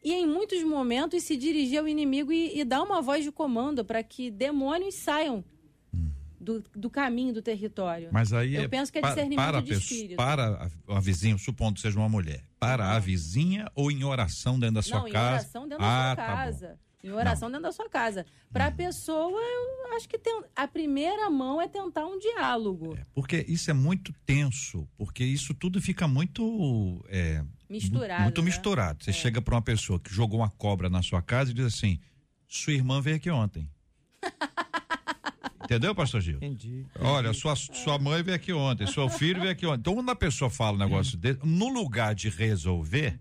e 0.04 0.12
em 0.12 0.28
muitos 0.28 0.62
momentos 0.62 1.24
se 1.24 1.38
dirigir 1.38 1.80
ao 1.80 1.88
inimigo 1.88 2.30
e, 2.30 2.60
e 2.60 2.66
dar 2.66 2.84
uma 2.84 3.02
voz 3.02 3.24
de 3.24 3.32
comando 3.32 3.86
para 3.86 4.04
que 4.04 4.30
demônios 4.30 4.96
saiam 4.96 5.42
do, 6.38 6.62
do, 6.76 6.90
caminho 6.90 7.34
do 7.34 7.42
território. 7.42 8.10
Mas 8.12 8.34
aí 8.34 8.56
eu 8.56 8.64
é 8.64 8.68
penso 8.68 8.92
que 8.92 8.98
é 8.98 9.02
discernimento 9.02 9.38
para, 9.38 9.60
a 9.60 9.62
de 9.62 9.70
pessoa- 9.70 9.84
espírito. 9.84 10.18
para 10.18 10.70
a, 10.90 10.98
a 10.98 11.00
vizinha, 11.00 11.38
supondo 11.38 11.76
que 11.76 11.80
seja 11.80 11.98
uma 11.98 12.10
mulher, 12.10 12.44
para 12.60 12.92
a 12.92 13.00
vizinha 13.00 13.72
ou 13.74 13.90
em 13.90 14.04
oração 14.04 14.60
dentro 14.60 14.76
da 14.76 14.82
sua 14.82 15.00
não, 15.00 15.08
em 15.08 15.14
casa? 15.14 15.30
oração 15.30 15.66
dentro 15.66 15.86
ah, 15.86 16.14
da 16.14 16.26
sua 16.26 16.36
tá 16.36 16.68
bom. 16.68 16.78
Em 17.04 17.12
oração 17.12 17.50
dentro 17.50 17.64
da 17.64 17.72
sua 17.74 17.90
casa. 17.90 18.26
Para 18.52 18.68
a 18.68 18.72
pessoa, 18.72 19.38
eu 19.38 19.94
acho 19.96 20.08
que 20.08 20.18
tem, 20.18 20.42
a 20.56 20.66
primeira 20.68 21.30
mão 21.30 21.62
é 21.62 21.68
tentar 21.68 22.06
um 22.06 22.18
diálogo. 22.18 22.98
Porque 23.14 23.44
isso 23.48 23.70
é 23.70 23.74
muito 23.74 24.14
tenso, 24.26 24.88
porque 24.98 25.24
isso 25.24 25.54
tudo 25.54 25.82
fica 25.82 26.08
muito 26.08 27.04
é, 27.10 27.44
Misturado, 27.70 28.20
mu- 28.20 28.24
muito 28.28 28.42
né? 28.42 28.46
misturado. 28.46 29.04
Você 29.04 29.12
chega 29.12 29.42
para 29.42 29.56
uma 29.56 29.62
pessoa 29.62 30.00
que 30.00 30.14
jogou 30.14 30.40
uma 30.40 30.50
cobra 30.50 30.90
na 30.90 31.02
sua 31.02 31.22
casa 31.22 31.52
e 31.52 31.54
diz 31.54 31.66
assim: 31.66 32.00
"Sua 32.48 32.72
irmã 32.74 33.02
veio 33.02 33.18
aqui 33.18 33.30
ontem". 33.30 33.70
Entendeu, 35.64 35.94
pastor 35.96 36.22
Gil? 36.22 36.38
Entendi. 36.38 36.86
Olha, 37.00 37.34
sua, 37.34 37.56
sua 37.56 37.98
mãe 37.98 38.22
veio 38.22 38.36
aqui 38.36 38.52
ontem, 38.54 38.86
seu 38.88 39.10
filho 39.10 39.40
veio 39.42 39.52
aqui 39.52 39.66
ontem. 39.66 39.80
Então, 39.80 39.96
quando 39.96 40.10
a 40.10 40.16
pessoa 40.16 40.50
fala 40.50 40.76
um 40.76 40.80
negócio 40.80 41.18
desse, 41.18 41.40
no 41.46 41.68
lugar 41.70 42.14
de 42.14 42.30
resolver, 42.30 43.20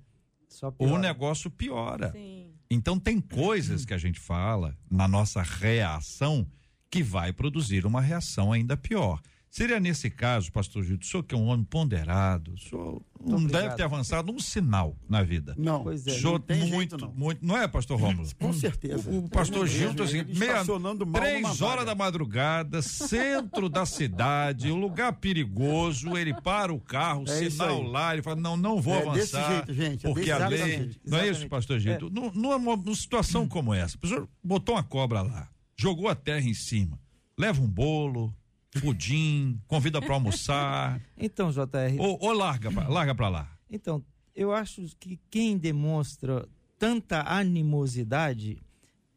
Só 0.49 0.73
o 0.79 0.99
negócio 0.99 1.51
piora. 1.51 2.11
Sim. 2.13 2.52
Então 2.75 2.99
tem 2.99 3.21
coisas 3.21 3.85
que 3.85 3.93
a 3.93 3.99
gente 3.99 4.19
fala 4.19 4.75
na 4.91 5.07
nossa 5.07 5.43
reação 5.43 6.51
que 6.91 7.03
vai 7.03 7.31
produzir 7.31 7.85
uma 7.85 8.01
reação 8.01 8.51
ainda 8.51 8.79
pior. 8.79 9.21
Seria 9.55 9.79
nesse 9.79 10.09
caso, 10.09 10.51
pastor 10.51 10.83
Gil, 10.83 10.97
o 10.99 11.05
senhor 11.05 11.23
que 11.25 11.35
é 11.35 11.39
um 11.39 11.45
homem 11.49 11.63
ponderado, 11.63 12.55
o 12.55 12.59
senhor 12.59 13.03
não 13.21 13.37
obrigado. 13.37 13.63
deve 13.65 13.75
ter 13.77 13.83
avançado 13.83 14.33
um 14.33 14.39
sinal 14.41 14.97
na 15.07 15.23
vida. 15.23 15.55
Não, 15.59 15.83
Pois 15.83 16.07
O 16.07 16.09
é. 16.09 16.13
senhor 16.15 16.33
não 16.33 16.41
tem 16.41 16.59
muito, 16.71 16.97
jeito, 16.97 16.97
não. 16.99 17.13
muito, 17.13 17.45
não 17.47 17.59
é, 17.59 17.69
pastor 17.69 18.01
Rômulo? 18.01 18.27
com 18.41 18.51
certeza. 18.55 19.11
O 19.11 19.29
pastor 19.29 19.67
Ele 19.67 19.77
Gil, 19.77 19.81
mesmo, 19.93 19.97
tá 19.99 20.05
assim, 20.05 20.25
meia, 20.39 20.65
três 21.13 21.43
numa 21.43 21.67
horas 21.71 21.85
da 21.85 21.95
madrugada, 21.95 22.81
centro 22.81 23.69
da 23.69 23.85
cidade, 23.85 24.73
um 24.73 24.81
lugar 24.81 25.13
perigoso, 25.13 26.17
ele 26.17 26.33
para 26.41 26.73
o 26.73 26.81
carro, 26.81 27.25
É 27.29 27.51
sinal 27.51 27.83
lá, 27.83 28.15
ele 28.15 28.23
fala, 28.23 28.37
não, 28.37 28.57
não 28.57 28.81
vou 28.81 28.95
É 28.95 29.13
desse 29.13 29.37
avançar. 29.37 29.53
jeito, 29.67 29.75
gente, 29.75 30.07
é 30.07 30.09
porque 30.09 30.31
desse 30.31 30.33
a 30.43 30.49
lei, 30.49 30.59
jeito. 30.59 31.01
não 31.07 31.19
é 31.19 31.21
isso, 31.29 31.31
Exatamente. 31.45 31.49
pastor 31.51 31.79
Gil? 31.79 31.93
É. 31.93 31.99
Nu- 32.01 32.33
Numa, 32.35 32.59
numa 32.75 32.95
situação 32.95 33.47
como 33.47 33.75
essa, 33.75 33.99
o 34.03 34.07
senhor 34.09 34.27
botou 34.43 34.77
uma 34.77 34.83
cobra 34.83 35.21
lá, 35.21 35.47
jogou 35.77 36.09
a 36.09 36.15
terra 36.15 36.41
em 36.49 36.55
cima, 36.55 36.99
leva 37.39 37.61
um 37.61 37.69
bolo, 37.69 38.35
pudim, 38.81 39.61
convida 39.67 40.01
para 40.01 40.15
almoçar, 40.15 41.01
Então, 41.17 41.51
JR, 41.51 41.99
ou, 41.99 42.19
ou 42.21 42.33
larga, 42.33 42.71
pra, 42.71 42.89
larga 42.89 43.15
pra 43.15 43.29
lá. 43.29 43.59
Então, 43.71 44.05
eu 44.35 44.53
acho 44.53 44.83
que 44.99 45.19
quem 45.31 45.59
demonstra 45.59 46.49
tanta 46.79 47.23
animosidade 47.23 48.59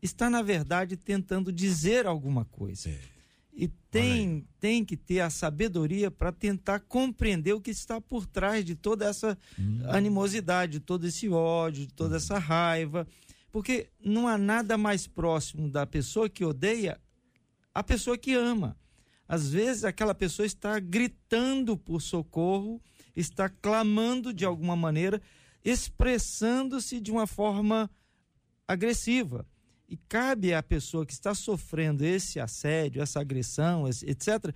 está, 0.01 0.29
na 0.29 0.41
verdade, 0.41 0.97
tentando 0.97 1.51
dizer 1.51 2.05
alguma 2.05 2.45
coisa. 2.45 2.89
É. 2.89 2.99
E 3.57 3.69
tem, 3.89 4.45
tem 4.59 4.83
que 4.83 4.97
ter 4.97 5.21
a 5.21 5.29
sabedoria 5.29 6.11
para 6.11 6.31
tentar 6.31 6.81
compreender 6.81 7.53
o 7.53 7.61
que 7.61 7.71
está 7.71 8.01
por 8.01 8.25
trás 8.25 8.65
de 8.65 8.75
toda 8.75 9.05
essa 9.05 9.37
animosidade, 9.87 10.73
de 10.73 10.79
todo 10.81 11.07
esse 11.07 11.29
ódio, 11.29 11.87
de 11.87 11.93
toda 11.93 12.17
essa 12.17 12.37
raiva. 12.37 13.07
Porque 13.53 13.87
não 14.03 14.27
há 14.27 14.37
nada 14.37 14.77
mais 14.77 15.07
próximo 15.07 15.69
da 15.69 15.87
pessoa 15.87 16.29
que 16.29 16.43
odeia 16.43 16.99
a 17.73 17.81
pessoa 17.81 18.17
que 18.17 18.33
ama. 18.33 18.75
Às 19.27 19.49
vezes 19.49 19.83
aquela 19.83 20.13
pessoa 20.13 20.45
está 20.45 20.79
gritando 20.79 21.77
por 21.77 22.01
socorro, 22.01 22.81
está 23.15 23.49
clamando 23.49 24.33
de 24.33 24.45
alguma 24.45 24.75
maneira, 24.75 25.21
expressando-se 25.63 26.99
de 26.99 27.11
uma 27.11 27.25
forma 27.25 27.89
agressiva. 28.67 29.47
E 29.87 29.97
cabe 29.97 30.53
à 30.53 30.63
pessoa 30.63 31.05
que 31.05 31.13
está 31.13 31.33
sofrendo 31.35 32.03
esse 32.03 32.39
assédio, 32.39 33.01
essa 33.01 33.19
agressão, 33.19 33.87
etc., 33.87 34.53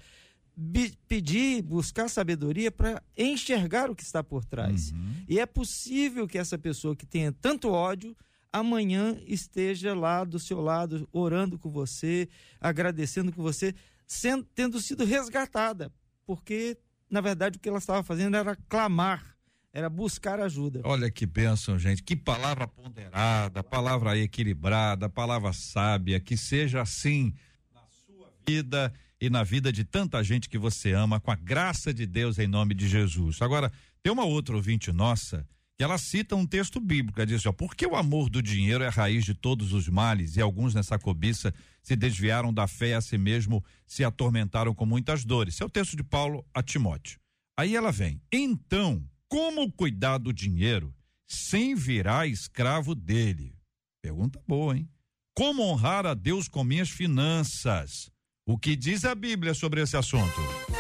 pedir, 1.08 1.62
buscar 1.62 2.10
sabedoria 2.10 2.70
para 2.70 3.02
enxergar 3.16 3.90
o 3.90 3.96
que 3.96 4.04
está 4.04 4.22
por 4.24 4.44
trás. 4.44 4.92
E 5.28 5.40
é 5.40 5.46
possível 5.46 6.28
que 6.28 6.38
essa 6.38 6.58
pessoa 6.58 6.96
que 6.96 7.06
tenha 7.06 7.32
tanto 7.32 7.70
ódio 7.70 8.16
amanhã 8.52 9.18
esteja 9.26 9.94
lá 9.94 10.24
do 10.24 10.40
seu 10.40 10.60
lado, 10.60 11.08
orando 11.14 11.58
com 11.58 11.70
você, 11.70 12.28
agradecendo 12.60 13.32
com 13.32 13.42
você, 13.42 13.74
sendo, 14.10 14.44
tendo 14.56 14.82
sido 14.82 15.06
resgatada, 15.06 15.94
porque 16.26 16.78
na 17.10 17.22
verdade 17.22 17.58
o 17.58 17.60
que 17.62 17.70
ela 17.70 17.78
estava 17.78 18.04
fazendo 18.04 18.36
era 18.36 18.56
clamar, 18.68 19.38
era 19.72 19.88
buscar 19.88 20.40
ajuda. 20.40 20.82
Olha 20.84 21.12
que 21.12 21.28
bênção, 21.28 21.78
gente. 21.78 22.02
Que 22.02 22.16
palavra 22.16 22.68
ponderada, 22.68 23.64
palavra 23.64 24.18
equilibrada, 24.18 25.08
palavra 25.08 25.54
sábia, 25.54 26.20
que 26.20 26.36
seja 26.36 26.82
assim 26.82 27.34
na 27.74 27.82
sua 28.06 28.34
vida 28.46 28.92
e 29.22 29.30
na 29.30 29.44
vida 29.44 29.72
de 29.72 29.84
tanta 29.84 30.24
gente 30.24 30.50
que 30.50 30.58
você 30.58 30.92
ama, 30.92 31.20
com 31.20 31.30
a 31.30 31.36
graça 31.36 31.94
de 31.94 32.08
Deus 32.08 32.40
em 32.40 32.48
nome 32.48 32.74
de 32.74 32.88
Jesus. 32.88 33.42
Agora, 33.42 33.72
tem 34.02 34.12
uma 34.12 34.26
outra 34.26 34.56
ouvinte 34.56 34.92
nossa 34.92 35.48
ela 35.84 35.98
cita 35.98 36.36
um 36.36 36.46
texto 36.46 36.80
bíblico, 36.80 37.20
ela 37.20 37.26
diz 37.26 37.38
assim, 37.38 37.50
ó, 37.50 37.54
porque 37.54 37.86
o 37.86 37.96
amor 37.96 38.30
do 38.30 38.42
dinheiro 38.42 38.84
é 38.84 38.88
a 38.88 38.92
raiz 38.92 39.24
de 39.24 39.34
todos 39.34 39.72
os 39.72 39.88
males 39.88 40.36
e 40.36 40.42
alguns 40.42 40.74
nessa 40.74 41.00
cobiça 41.00 41.54
se 41.82 41.96
desviaram 41.96 42.54
da 42.54 42.68
fé 42.68 42.96
a 42.96 43.02
si 43.02 43.18
mesmo 43.18 43.64
se 43.88 44.04
atormentaram 44.04 44.76
com 44.76 44.86
muitas 44.86 45.24
dores. 45.24 45.54
Esse 45.54 45.64
é 45.64 45.66
o 45.66 45.70
texto 45.70 45.96
de 45.96 46.04
Paulo 46.04 46.46
a 46.54 46.62
Timóteo. 46.62 47.18
Aí 47.58 47.76
ela 47.76 47.92
vem, 47.92 48.22
então, 48.32 49.04
como 49.30 49.72
cuidar 49.72 50.18
do 50.18 50.34
dinheiro 50.34 50.94
sem 51.26 51.76
virar 51.76 52.28
escravo 52.28 52.94
dele? 52.94 53.56
Pergunta 54.02 54.42
boa, 54.46 54.76
hein? 54.76 54.90
Como 55.34 55.64
honrar 55.64 56.06
a 56.06 56.14
Deus 56.14 56.50
com 56.50 56.64
minhas 56.64 56.90
finanças? 56.90 58.12
O 58.46 58.58
que 58.58 58.76
diz 58.76 59.06
a 59.06 59.16
Bíblia 59.16 59.54
sobre 59.54 59.82
esse 59.82 59.96
assunto? 59.96 60.79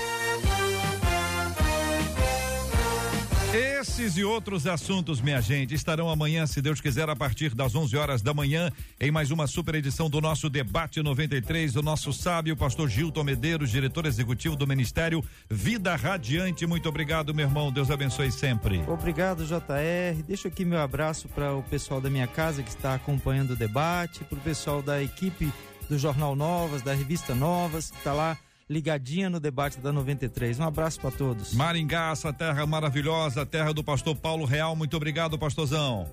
Esses 3.99 4.15
e 4.15 4.23
outros 4.23 4.65
assuntos, 4.65 5.19
minha 5.19 5.41
gente, 5.41 5.75
estarão 5.75 6.09
amanhã, 6.09 6.47
se 6.47 6.61
Deus 6.61 6.79
quiser, 6.79 7.09
a 7.09 7.17
partir 7.17 7.53
das 7.53 7.75
11 7.75 7.97
horas 7.97 8.21
da 8.21 8.33
manhã, 8.33 8.71
em 8.97 9.11
mais 9.11 9.29
uma 9.29 9.45
super 9.45 9.75
edição 9.75 10.09
do 10.09 10.21
nosso 10.21 10.49
Debate 10.49 11.03
93, 11.03 11.73
do 11.73 11.83
nosso 11.83 12.13
sábio 12.13 12.55
pastor 12.55 12.87
Gilton 12.87 13.25
Medeiros, 13.25 13.69
diretor 13.69 14.05
executivo 14.05 14.55
do 14.55 14.65
Ministério 14.65 15.21
Vida 15.49 15.97
Radiante. 15.97 16.65
Muito 16.65 16.87
obrigado, 16.87 17.35
meu 17.35 17.45
irmão. 17.45 17.73
Deus 17.73 17.91
abençoe 17.91 18.31
sempre. 18.31 18.81
Obrigado, 18.87 19.43
JR. 19.43 20.23
Deixo 20.25 20.47
aqui 20.47 20.63
meu 20.63 20.79
abraço 20.79 21.27
para 21.27 21.53
o 21.53 21.61
pessoal 21.61 21.99
da 21.99 22.09
minha 22.09 22.25
casa 22.25 22.63
que 22.63 22.69
está 22.69 22.93
acompanhando 22.93 23.51
o 23.51 23.55
debate, 23.57 24.23
para 24.23 24.37
o 24.37 24.41
pessoal 24.41 24.81
da 24.81 25.03
equipe 25.03 25.51
do 25.89 25.99
Jornal 25.99 26.37
Novas, 26.37 26.81
da 26.81 26.93
revista 26.93 27.35
Novas, 27.35 27.91
que 27.91 27.97
está 27.97 28.13
lá 28.13 28.37
ligadinha 28.69 29.29
no 29.29 29.39
debate 29.39 29.79
da 29.79 29.91
93. 29.91 30.59
Um 30.59 30.63
abraço 30.63 31.01
para 31.01 31.11
todos. 31.11 31.53
Maringá, 31.53 32.11
essa 32.11 32.31
terra 32.31 32.65
maravilhosa, 32.65 33.45
terra 33.45 33.73
do 33.73 33.83
pastor 33.83 34.15
Paulo 34.15 34.45
Real. 34.45 34.75
Muito 34.75 34.95
obrigado, 34.95 35.39
pastorzão. 35.39 36.07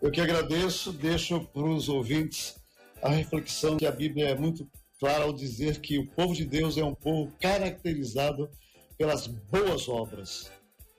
Eu 0.00 0.10
que 0.10 0.20
agradeço, 0.20 0.92
deixo 0.92 1.40
para 1.40 1.64
os 1.64 1.88
ouvintes 1.88 2.56
a 3.02 3.10
reflexão 3.10 3.76
que 3.76 3.86
a 3.86 3.92
Bíblia 3.92 4.30
é 4.30 4.34
muito 4.34 4.66
clara 4.98 5.24
ao 5.24 5.32
dizer 5.32 5.80
que 5.80 5.98
o 5.98 6.06
povo 6.06 6.34
de 6.34 6.44
Deus 6.44 6.78
é 6.78 6.84
um 6.84 6.94
povo 6.94 7.30
caracterizado 7.40 8.48
pelas 8.96 9.26
boas 9.26 9.88
obras. 9.88 10.50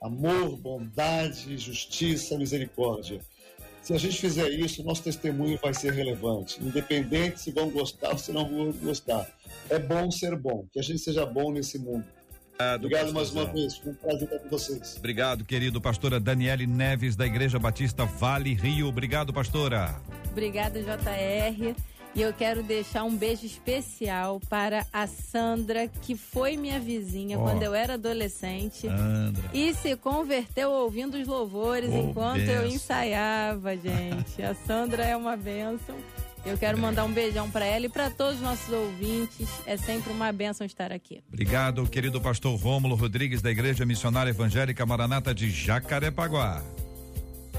Amor, 0.01 0.57
bondade, 0.57 1.57
justiça, 1.57 2.37
misericórdia. 2.37 3.21
Se 3.81 3.93
a 3.93 3.97
gente 3.97 4.19
fizer 4.19 4.49
isso, 4.49 4.83
nosso 4.83 5.03
testemunho 5.03 5.59
vai 5.61 5.73
ser 5.73 5.93
relevante, 5.93 6.59
independente 6.59 7.39
se 7.39 7.51
vão 7.51 7.69
gostar 7.69 8.09
ou 8.11 8.17
se 8.17 8.31
não 8.31 8.47
vão 8.49 8.71
gostar. 8.71 9.31
É 9.69 9.79
bom 9.79 10.11
ser 10.11 10.35
bom, 10.35 10.65
que 10.71 10.79
a 10.79 10.83
gente 10.83 10.99
seja 10.99 11.25
bom 11.25 11.51
nesse 11.51 11.79
mundo. 11.79 12.05
Obrigado 12.75 13.13
mais 13.13 13.31
uma 13.31 13.45
vez, 13.45 13.77
foi 13.77 13.91
um 13.91 13.95
prazer 13.95 14.23
estar 14.23 14.39
com 14.39 14.49
vocês. 14.49 14.95
Obrigado, 14.97 15.43
querido 15.43 15.81
pastora 15.81 16.19
Daniele 16.19 16.65
Neves, 16.65 17.15
da 17.15 17.25
Igreja 17.25 17.59
Batista 17.59 18.05
Vale 18.05 18.53
Rio. 18.53 18.87
Obrigado, 18.87 19.33
pastora. 19.33 19.99
Obrigada, 20.31 20.79
JR. 20.81 21.75
E 22.15 22.21
eu 22.21 22.31
quero 22.31 22.63
deixar 22.63 23.03
um 23.03 23.13
beijo 23.13 23.45
especial 23.45 24.39
para 24.49 24.85
a 24.93 25.05
Sandra, 25.05 25.89
que 25.89 26.15
foi 26.15 26.55
minha 26.55 26.79
vizinha 26.79 27.37
oh. 27.37 27.43
quando 27.43 27.63
eu 27.63 27.75
era 27.75 27.95
adolescente. 27.95 28.87
Sandra. 28.87 29.43
E 29.53 29.73
se 29.73 29.97
converteu 29.97 30.71
ouvindo 30.71 31.17
os 31.17 31.27
louvores 31.27 31.89
oh, 31.91 31.97
enquanto 31.97 32.37
benção. 32.37 32.55
eu 32.55 32.67
ensaiava, 32.67 33.75
gente. 33.75 34.41
A 34.41 34.55
Sandra 34.55 35.03
é 35.03 35.17
uma 35.17 35.35
bênção. 35.35 35.97
Eu 36.45 36.57
quero 36.57 36.77
mandar 36.77 37.05
um 37.05 37.11
beijão 37.11 37.49
para 37.49 37.65
ela 37.65 37.87
e 37.87 37.89
para 37.89 38.09
todos 38.11 38.35
os 38.35 38.41
nossos 38.41 38.71
ouvintes. 38.71 39.49
É 39.65 39.75
sempre 39.77 40.11
uma 40.11 40.31
bênção 40.31 40.65
estar 40.65 40.91
aqui. 40.91 41.23
Obrigado, 41.27 41.85
querido 41.87 42.21
pastor 42.21 42.55
Rômulo 42.59 42.95
Rodrigues, 42.95 43.41
da 43.41 43.49
Igreja 43.49 43.85
Missionária 43.85 44.29
Evangélica 44.29 44.85
Maranata 44.85 45.33
de 45.33 45.49
Jacarepaguá. 45.49 46.61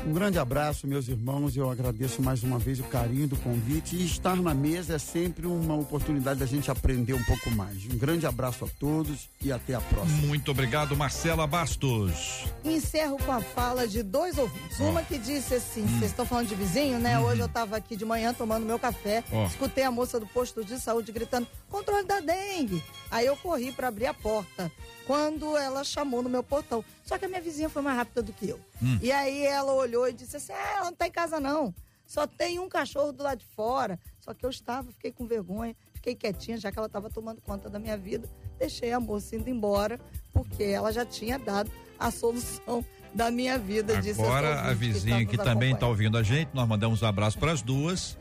Um 0.04 0.12
grande 0.12 0.38
abraço, 0.38 0.86
meus 0.86 1.08
irmãos. 1.08 1.56
Eu 1.56 1.70
agradeço 1.70 2.22
mais 2.22 2.42
uma 2.42 2.58
vez 2.58 2.80
o 2.80 2.84
carinho 2.84 3.26
do 3.26 3.36
convite. 3.36 3.96
E 3.96 4.04
estar 4.04 4.36
na 4.36 4.54
mesa 4.54 4.94
é 4.94 4.98
sempre 4.98 5.46
uma 5.46 5.74
oportunidade 5.74 6.40
da 6.40 6.46
gente 6.46 6.70
aprender 6.70 7.14
um 7.14 7.22
pouco 7.24 7.50
mais. 7.50 7.84
Um 7.86 7.96
grande 7.96 8.26
abraço 8.26 8.64
a 8.64 8.68
todos 8.78 9.28
e 9.42 9.50
até 9.50 9.74
a 9.74 9.80
próxima. 9.80 10.26
Muito 10.26 10.50
obrigado, 10.50 10.96
Marcela 10.96 11.46
Bastos. 11.46 12.44
Encerro 12.64 13.16
com 13.18 13.32
a 13.32 13.40
fala 13.40 13.86
de 13.86 14.02
dois 14.02 14.38
ouvintes. 14.38 14.78
Oh. 14.80 14.90
Uma 14.90 15.02
que 15.02 15.18
disse 15.18 15.54
assim: 15.54 15.82
hum. 15.82 15.88
vocês 15.88 16.02
hum. 16.02 16.06
estão 16.06 16.26
falando 16.26 16.48
de 16.48 16.54
vizinho, 16.54 16.98
né? 16.98 17.18
Hum. 17.18 17.24
Hoje 17.24 17.40
eu 17.40 17.46
estava 17.46 17.76
aqui 17.76 17.96
de 17.96 18.04
manhã 18.04 18.32
tomando 18.34 18.66
meu 18.66 18.78
café. 18.78 19.24
Oh. 19.32 19.46
Escutei 19.46 19.84
a 19.84 19.90
moça 19.90 20.20
do 20.20 20.26
posto 20.26 20.64
de 20.64 20.78
saúde 20.80 21.12
gritando: 21.12 21.46
controle 21.68 22.06
da 22.06 22.20
dengue. 22.20 22.82
Aí 23.10 23.26
eu 23.26 23.36
corri 23.36 23.72
para 23.72 23.88
abrir 23.88 24.06
a 24.06 24.14
porta 24.14 24.70
quando 25.06 25.56
ela 25.56 25.84
chamou 25.84 26.22
no 26.22 26.28
meu 26.28 26.42
portão. 26.42 26.84
Só 27.04 27.16
que 27.16 27.24
a 27.24 27.28
minha 27.28 27.40
vizinha 27.40 27.68
foi 27.68 27.82
mais 27.82 27.96
rápida 27.96 28.22
do 28.22 28.32
que 28.32 28.48
eu. 28.48 28.60
Hum. 28.82 28.98
E 29.00 29.12
aí 29.12 29.44
ela 29.46 29.72
olhou 29.72 30.08
e 30.08 30.12
disse 30.12 30.36
assim: 30.36 30.52
ah, 30.52 30.74
ela 30.76 30.84
não 30.86 30.94
tá 30.94 31.06
em 31.06 31.10
casa, 31.10 31.38
não. 31.38 31.74
Só 32.06 32.26
tem 32.26 32.58
um 32.58 32.68
cachorro 32.68 33.12
do 33.12 33.22
lado 33.22 33.38
de 33.38 33.46
fora. 33.46 33.98
Só 34.20 34.32
que 34.32 34.44
eu 34.44 34.50
estava, 34.50 34.90
fiquei 34.92 35.12
com 35.12 35.26
vergonha, 35.26 35.74
fiquei 35.94 36.14
quietinha, 36.14 36.56
já 36.56 36.70
que 36.70 36.78
ela 36.78 36.86
estava 36.86 37.10
tomando 37.10 37.40
conta 37.40 37.68
da 37.68 37.78
minha 37.78 37.96
vida. 37.96 38.28
Deixei 38.58 38.92
a 38.92 39.00
moça 39.00 39.36
indo 39.36 39.48
embora, 39.50 40.00
porque 40.32 40.62
ela 40.64 40.92
já 40.92 41.04
tinha 41.04 41.38
dado 41.38 41.70
a 41.98 42.10
solução 42.10 42.84
da 43.14 43.30
minha 43.30 43.58
vida. 43.58 43.94
Agora 43.98 44.62
a 44.62 44.74
vizinha 44.74 45.24
que, 45.24 45.36
que 45.36 45.38
também 45.38 45.72
está 45.72 45.86
ouvindo 45.86 46.16
a 46.16 46.22
gente, 46.22 46.50
nós 46.52 46.68
mandamos 46.68 47.02
um 47.02 47.06
abraço 47.06 47.38
para 47.38 47.52
as 47.52 47.62
duas. 47.62 48.16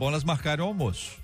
Elas 0.00 0.24
marcarem 0.24 0.64
o 0.64 0.68
almoço. 0.68 1.22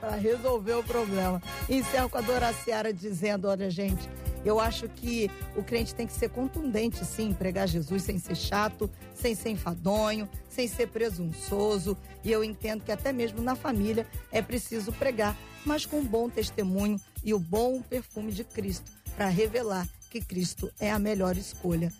Para 0.00 0.16
resolver 0.16 0.72
o 0.72 0.82
problema. 0.82 1.42
Encerro 1.68 2.08
com 2.08 2.16
a 2.16 2.22
Dora 2.22 2.52
Seara 2.54 2.94
dizendo: 2.94 3.46
olha, 3.46 3.70
gente, 3.70 4.08
eu 4.44 4.58
acho 4.58 4.88
que 4.88 5.30
o 5.56 5.62
crente 5.62 5.94
tem 5.94 6.06
que 6.06 6.12
ser 6.12 6.30
contundente, 6.30 7.04
sim, 7.04 7.32
pregar 7.32 7.68
Jesus 7.68 8.02
sem 8.02 8.18
ser 8.18 8.36
chato, 8.36 8.90
sem 9.14 9.34
ser 9.34 9.50
enfadonho, 9.50 10.28
sem 10.48 10.66
ser 10.66 10.88
presunçoso. 10.88 11.96
E 12.24 12.32
eu 12.32 12.42
entendo 12.42 12.82
que 12.84 12.92
até 12.92 13.12
mesmo 13.12 13.42
na 13.42 13.54
família 13.54 14.06
é 14.32 14.40
preciso 14.40 14.92
pregar, 14.92 15.36
mas 15.64 15.84
com 15.84 15.98
um 15.98 16.04
bom 16.04 16.28
testemunho 16.28 16.98
e 17.22 17.34
o 17.34 17.38
bom 17.38 17.82
perfume 17.82 18.32
de 18.32 18.44
Cristo 18.44 18.90
para 19.14 19.28
revelar 19.28 19.86
que 20.10 20.20
Cristo 20.20 20.70
é 20.80 20.90
a 20.90 20.98
melhor 20.98 21.36
escolha 21.36 21.92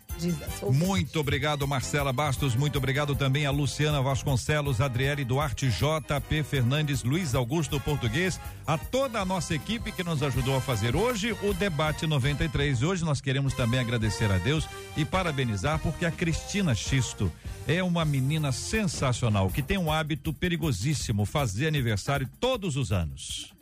muito 0.72 1.18
obrigado, 1.18 1.66
Marcela 1.66 2.12
Bastos. 2.12 2.54
Muito 2.54 2.76
obrigado 2.76 3.14
também 3.14 3.46
a 3.46 3.50
Luciana 3.50 4.02
Vasconcelos, 4.02 4.80
Adriele 4.80 5.24
Duarte, 5.24 5.68
JP 5.68 6.42
Fernandes, 6.42 7.02
Luiz 7.02 7.34
Augusto 7.34 7.80
Português, 7.80 8.38
a 8.66 8.76
toda 8.76 9.20
a 9.20 9.24
nossa 9.24 9.54
equipe 9.54 9.92
que 9.92 10.04
nos 10.04 10.22
ajudou 10.22 10.56
a 10.56 10.60
fazer 10.60 10.94
hoje 10.94 11.34
o 11.42 11.54
debate 11.54 12.06
93. 12.06 12.82
Hoje 12.82 13.04
nós 13.04 13.20
queremos 13.20 13.54
também 13.54 13.80
agradecer 13.80 14.30
a 14.30 14.38
Deus 14.38 14.68
e 14.96 15.04
parabenizar 15.04 15.78
porque 15.78 16.04
a 16.04 16.10
Cristina 16.10 16.74
Xisto 16.74 17.32
é 17.66 17.82
uma 17.82 18.04
menina 18.04 18.52
sensacional 18.52 19.48
que 19.48 19.62
tem 19.62 19.78
um 19.78 19.90
hábito 19.90 20.34
perigosíssimo, 20.34 21.24
fazer 21.24 21.68
aniversário 21.68 22.28
todos 22.38 22.76
os 22.76 22.92
anos. 22.92 23.59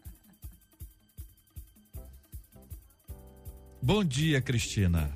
Bom 3.80 4.04
dia, 4.04 4.40
Cristina. 4.40 5.10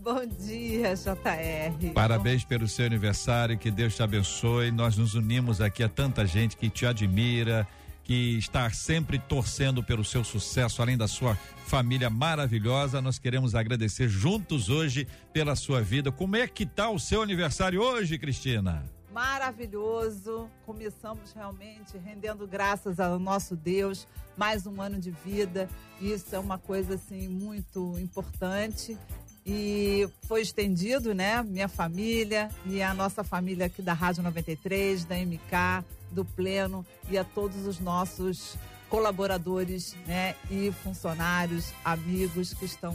Bom 0.00 0.24
dia, 0.24 0.94
JR. 0.94 1.92
Parabéns 1.92 2.44
pelo 2.44 2.68
seu 2.68 2.86
aniversário, 2.86 3.58
que 3.58 3.70
Deus 3.70 3.94
te 3.94 4.02
abençoe. 4.02 4.70
Nós 4.70 4.96
nos 4.96 5.14
unimos 5.14 5.60
aqui 5.60 5.82
a 5.82 5.88
tanta 5.88 6.24
gente 6.24 6.56
que 6.56 6.70
te 6.70 6.86
admira, 6.86 7.66
que 8.04 8.38
está 8.38 8.70
sempre 8.70 9.18
torcendo 9.18 9.82
pelo 9.82 10.04
seu 10.04 10.24
sucesso, 10.24 10.80
além 10.80 10.96
da 10.96 11.08
sua 11.08 11.36
família 11.66 12.08
maravilhosa. 12.08 13.02
Nós 13.02 13.18
queremos 13.18 13.54
agradecer 13.54 14.08
juntos 14.08 14.70
hoje 14.70 15.06
pela 15.32 15.54
sua 15.56 15.82
vida. 15.82 16.10
Como 16.10 16.36
é 16.36 16.46
que 16.46 16.64
tá 16.64 16.88
o 16.88 16.98
seu 16.98 17.20
aniversário 17.20 17.82
hoje, 17.82 18.16
Cristina? 18.16 18.97
Maravilhoso. 19.18 20.48
Começamos 20.64 21.32
realmente 21.32 21.98
rendendo 21.98 22.46
graças 22.46 23.00
ao 23.00 23.18
nosso 23.18 23.56
Deus, 23.56 24.06
mais 24.36 24.64
um 24.64 24.80
ano 24.80 25.00
de 25.00 25.10
vida. 25.10 25.68
Isso 26.00 26.36
é 26.36 26.38
uma 26.38 26.56
coisa 26.56 26.94
assim 26.94 27.26
muito 27.26 27.98
importante 27.98 28.96
e 29.44 30.08
foi 30.22 30.42
estendido, 30.42 31.12
né? 31.14 31.42
Minha 31.42 31.66
família 31.66 32.48
e 32.64 32.80
a 32.80 32.94
nossa 32.94 33.24
família 33.24 33.66
aqui 33.66 33.82
da 33.82 33.92
Rádio 33.92 34.22
93, 34.22 35.04
da 35.04 35.16
MK, 35.16 35.84
do 36.12 36.24
Pleno 36.24 36.86
e 37.10 37.18
a 37.18 37.24
todos 37.24 37.66
os 37.66 37.80
nossos 37.80 38.56
colaboradores, 38.88 39.96
né, 40.06 40.34
e 40.50 40.72
funcionários, 40.82 41.72
amigos 41.84 42.54
que 42.54 42.64
estão 42.64 42.94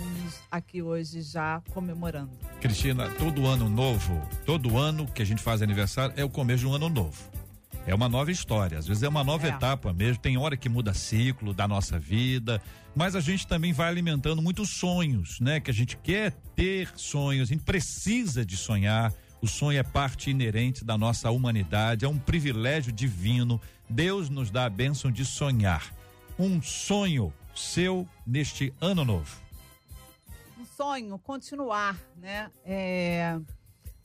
aqui 0.50 0.82
hoje 0.82 1.22
já 1.22 1.62
comemorando. 1.72 2.32
Cristina, 2.60 3.10
todo 3.12 3.46
ano 3.46 3.70
novo, 3.70 4.22
todo 4.46 4.78
ano 4.78 5.08
que 5.08 5.22
a 5.22 5.26
gente 5.26 5.42
faz 5.42 5.62
aniversário 5.62 6.14
é 6.18 6.24
o 6.24 6.30
começo 6.30 6.62
de 6.62 6.68
um 6.68 6.74
ano 6.74 6.90
novo. 6.90 7.18
É 7.86 7.94
uma 7.94 8.08
nova 8.08 8.32
história, 8.32 8.78
às 8.78 8.88
vezes 8.88 9.04
é 9.04 9.10
uma 9.10 9.24
nova 9.24 9.46
é. 9.46 9.50
etapa 9.50 9.92
mesmo, 9.92 10.22
tem 10.22 10.38
hora 10.38 10.56
que 10.56 10.70
muda 10.70 10.94
ciclo 10.94 11.54
da 11.54 11.68
nossa 11.68 12.00
vida, 12.00 12.62
mas 12.96 13.16
a 13.16 13.20
gente 13.20 13.46
também 13.46 13.74
vai 13.74 13.90
alimentando 13.90 14.42
muitos 14.42 14.70
sonhos, 14.70 15.40
né? 15.42 15.60
Que 15.60 15.70
a 15.70 15.74
gente 15.74 15.98
quer 15.98 16.32
ter 16.56 16.90
sonhos, 16.96 17.50
a 17.50 17.54
gente 17.54 17.64
precisa 17.64 18.46
de 18.46 18.56
sonhar. 18.56 19.14
O 19.44 19.48
sonho 19.48 19.78
é 19.78 19.84
parte 19.84 20.30
inerente 20.30 20.86
da 20.86 20.98
nossa 20.98 21.30
humanidade, 21.30 22.06
é 22.06 22.08
um 22.08 22.18
privilégio 22.18 22.94
divino. 22.94 23.60
Deus 23.90 24.30
nos 24.30 24.50
dá 24.50 24.64
a 24.64 24.70
bênção 24.70 25.12
de 25.12 25.26
sonhar. 25.26 25.94
Um 26.40 26.62
sonho 26.62 27.34
seu 27.54 28.08
neste 28.26 28.74
ano 28.80 29.04
novo. 29.04 29.36
Um 30.58 30.64
sonho, 30.64 31.20
continuar, 31.20 32.00
né? 32.16 32.50
É 32.64 33.38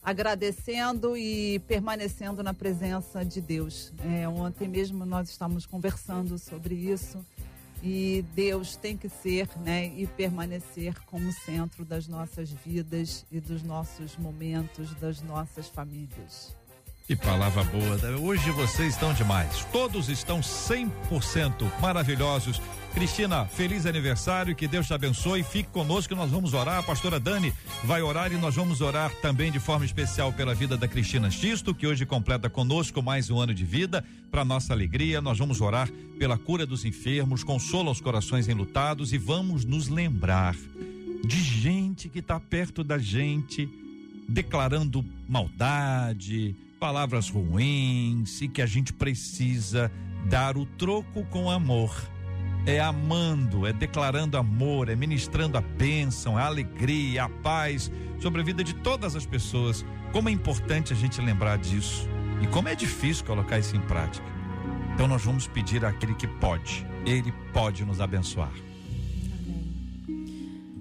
agradecendo 0.02 1.16
e 1.16 1.60
permanecendo 1.68 2.42
na 2.42 2.52
presença 2.52 3.24
de 3.24 3.40
Deus. 3.40 3.92
É, 4.04 4.28
ontem 4.28 4.66
mesmo 4.66 5.06
nós 5.06 5.30
estávamos 5.30 5.66
conversando 5.66 6.36
sobre 6.36 6.74
isso 6.74 7.24
e 7.82 8.24
Deus 8.34 8.76
tem 8.76 8.96
que 8.96 9.08
ser 9.08 9.48
né, 9.58 9.86
e 9.96 10.06
permanecer 10.06 10.94
como 11.06 11.32
centro 11.32 11.84
das 11.84 12.08
nossas 12.08 12.50
vidas 12.50 13.24
e 13.30 13.40
dos 13.40 13.62
nossos 13.62 14.16
momentos, 14.16 14.94
das 14.96 15.22
nossas 15.22 15.68
famílias. 15.68 16.56
Que 17.08 17.16
palavra 17.16 17.64
boa. 17.64 17.96
Né? 17.96 18.10
Hoje 18.18 18.50
vocês 18.50 18.92
estão 18.92 19.14
demais. 19.14 19.64
Todos 19.72 20.10
estão 20.10 20.40
100% 20.40 21.80
maravilhosos. 21.80 22.60
Cristina, 22.92 23.46
feliz 23.46 23.86
aniversário, 23.86 24.54
que 24.54 24.68
Deus 24.68 24.86
te 24.86 24.92
abençoe. 24.92 25.42
Fique 25.42 25.70
conosco 25.70 26.14
nós 26.14 26.30
vamos 26.30 26.52
orar. 26.52 26.80
A 26.80 26.82
pastora 26.82 27.18
Dani 27.18 27.50
vai 27.82 28.02
orar 28.02 28.30
e 28.30 28.36
nós 28.36 28.54
vamos 28.54 28.82
orar 28.82 29.10
também 29.22 29.50
de 29.50 29.58
forma 29.58 29.86
especial 29.86 30.34
pela 30.34 30.54
vida 30.54 30.76
da 30.76 30.86
Cristina 30.86 31.30
Xisto, 31.30 31.74
que 31.74 31.86
hoje 31.86 32.04
completa 32.04 32.50
conosco 32.50 33.02
mais 33.02 33.30
um 33.30 33.40
ano 33.40 33.54
de 33.54 33.64
vida. 33.64 34.04
Para 34.30 34.44
nossa 34.44 34.74
alegria, 34.74 35.22
nós 35.22 35.38
vamos 35.38 35.62
orar 35.62 35.88
pela 36.18 36.36
cura 36.36 36.66
dos 36.66 36.84
enfermos, 36.84 37.42
consola 37.42 37.90
os 37.90 38.02
corações 38.02 38.48
enlutados 38.48 39.14
e 39.14 39.16
vamos 39.16 39.64
nos 39.64 39.88
lembrar 39.88 40.54
de 41.24 41.42
gente 41.42 42.10
que 42.10 42.18
está 42.18 42.38
perto 42.38 42.84
da 42.84 42.98
gente, 42.98 43.66
declarando 44.28 45.02
maldade, 45.26 46.54
palavras 46.78 47.28
ruins 47.28 48.40
e 48.40 48.48
que 48.48 48.62
a 48.62 48.66
gente 48.66 48.92
precisa 48.92 49.90
dar 50.28 50.56
o 50.56 50.64
troco 50.64 51.24
com 51.26 51.50
amor. 51.50 51.92
É 52.66 52.80
amando, 52.80 53.66
é 53.66 53.72
declarando 53.72 54.36
amor, 54.36 54.88
é 54.88 54.96
ministrando 54.96 55.56
a 55.56 55.60
bênção, 55.60 56.36
a 56.36 56.44
alegria, 56.44 57.24
a 57.24 57.28
paz 57.28 57.90
sobre 58.20 58.40
a 58.40 58.44
vida 58.44 58.62
de 58.62 58.74
todas 58.74 59.16
as 59.16 59.26
pessoas. 59.26 59.84
Como 60.12 60.28
é 60.28 60.32
importante 60.32 60.92
a 60.92 60.96
gente 60.96 61.20
lembrar 61.20 61.58
disso 61.58 62.08
e 62.42 62.46
como 62.46 62.68
é 62.68 62.74
difícil 62.74 63.24
colocar 63.24 63.58
isso 63.58 63.76
em 63.76 63.80
prática. 63.80 64.26
Então 64.94 65.08
nós 65.08 65.24
vamos 65.24 65.46
pedir 65.46 65.84
àquele 65.84 66.14
que 66.14 66.26
pode, 66.26 66.86
ele 67.06 67.32
pode 67.52 67.84
nos 67.84 68.00
abençoar. 68.00 68.52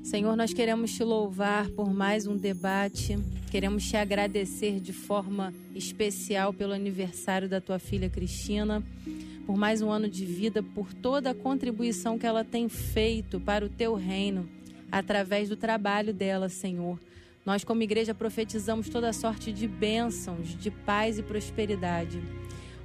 Senhor, 0.07 0.37
nós 0.37 0.53
queremos 0.53 0.93
te 0.93 1.03
louvar 1.03 1.69
por 1.71 1.93
mais 1.93 2.25
um 2.27 2.37
debate, 2.37 3.19
queremos 3.51 3.83
te 3.83 3.97
agradecer 3.97 4.79
de 4.79 4.93
forma 4.93 5.53
especial 5.75 6.53
pelo 6.53 6.71
aniversário 6.71 7.49
da 7.49 7.59
tua 7.59 7.77
filha 7.77 8.09
Cristina, 8.09 8.81
por 9.45 9.57
mais 9.57 9.81
um 9.81 9.91
ano 9.91 10.07
de 10.07 10.25
vida, 10.25 10.63
por 10.63 10.93
toda 10.93 11.31
a 11.31 11.35
contribuição 11.35 12.17
que 12.17 12.25
ela 12.25 12.45
tem 12.45 12.69
feito 12.69 13.37
para 13.41 13.65
o 13.65 13.69
teu 13.69 13.95
reino, 13.95 14.49
através 14.89 15.49
do 15.49 15.57
trabalho 15.57 16.13
dela, 16.13 16.47
Senhor. 16.47 16.97
Nós, 17.45 17.65
como 17.65 17.83
igreja, 17.83 18.15
profetizamos 18.15 18.87
toda 18.87 19.11
sorte 19.11 19.51
de 19.51 19.67
bênçãos, 19.67 20.57
de 20.57 20.71
paz 20.71 21.19
e 21.19 21.21
prosperidade. 21.21 22.23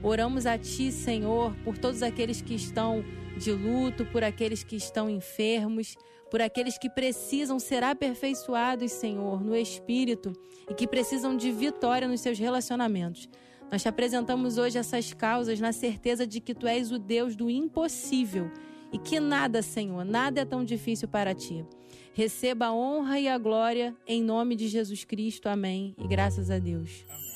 Oramos 0.03 0.45
a 0.45 0.59
Ti, 0.59 0.91
Senhor, 0.91 1.55
por 1.63 1.79
todos 1.79 2.03
aqueles 2.03 2.43
que 2.43 2.57
estão 2.57 3.05
de 3.37 3.53
luto, 3.53 4.05
por 4.07 4.25
aqueles 4.25 4.65
que 4.65 4.75
estão 4.75 5.09
enfermos, 5.09 5.97
por 6.33 6.41
aqueles 6.41 6.79
que 6.79 6.89
precisam 6.89 7.59
ser 7.59 7.85
aperfeiçoados, 7.85 8.91
Senhor, 8.93 9.45
no 9.45 9.55
espírito 9.55 10.33
e 10.67 10.73
que 10.73 10.87
precisam 10.87 11.37
de 11.37 11.53
vitória 11.53 12.09
nos 12.09 12.23
seus 12.23 12.39
relacionamentos. 12.39 13.29
Nós 13.71 13.83
te 13.83 13.89
apresentamos 13.89 14.57
hoje 14.57 14.79
essas 14.79 15.13
causas 15.13 15.61
na 15.61 15.75
certeza 15.75 16.27
de 16.27 16.41
que 16.41 16.55
tu 16.55 16.67
és 16.67 16.91
o 16.91 16.99
Deus 16.99 17.37
do 17.37 17.51
impossível 17.51 18.51
e 18.91 18.97
que 18.97 19.21
nada, 19.21 19.61
Senhor, 19.61 20.07
nada 20.07 20.41
é 20.41 20.45
tão 20.47 20.65
difícil 20.65 21.07
para 21.07 21.35
ti. 21.35 21.67
Receba 22.15 22.69
a 22.69 22.75
honra 22.75 23.21
e 23.21 23.29
a 23.29 23.37
glória 23.37 23.95
em 24.07 24.23
nome 24.23 24.57
de 24.57 24.69
Jesus 24.69 25.05
Cristo. 25.05 25.51
Amém. 25.51 25.95
E 25.99 26.09
graças 26.09 26.51
a 26.51 26.59
Deus. 26.59 27.05
Você 27.09 27.32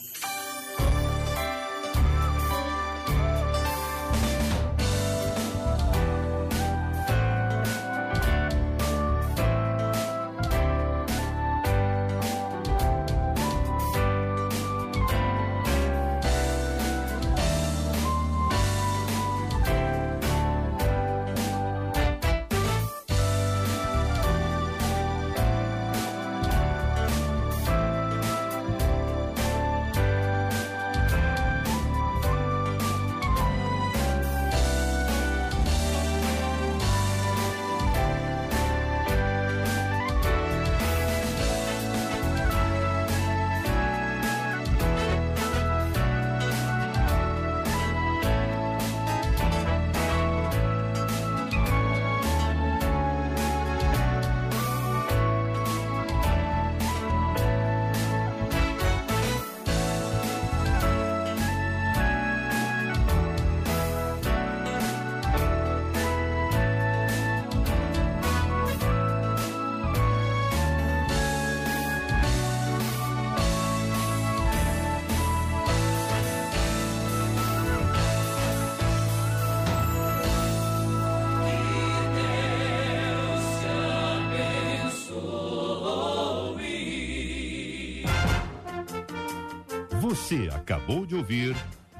acabou 90.87 91.05
de 91.05 91.16
ouvir 91.16 91.57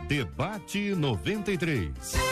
Debate 0.07 0.95
93. 0.95 2.26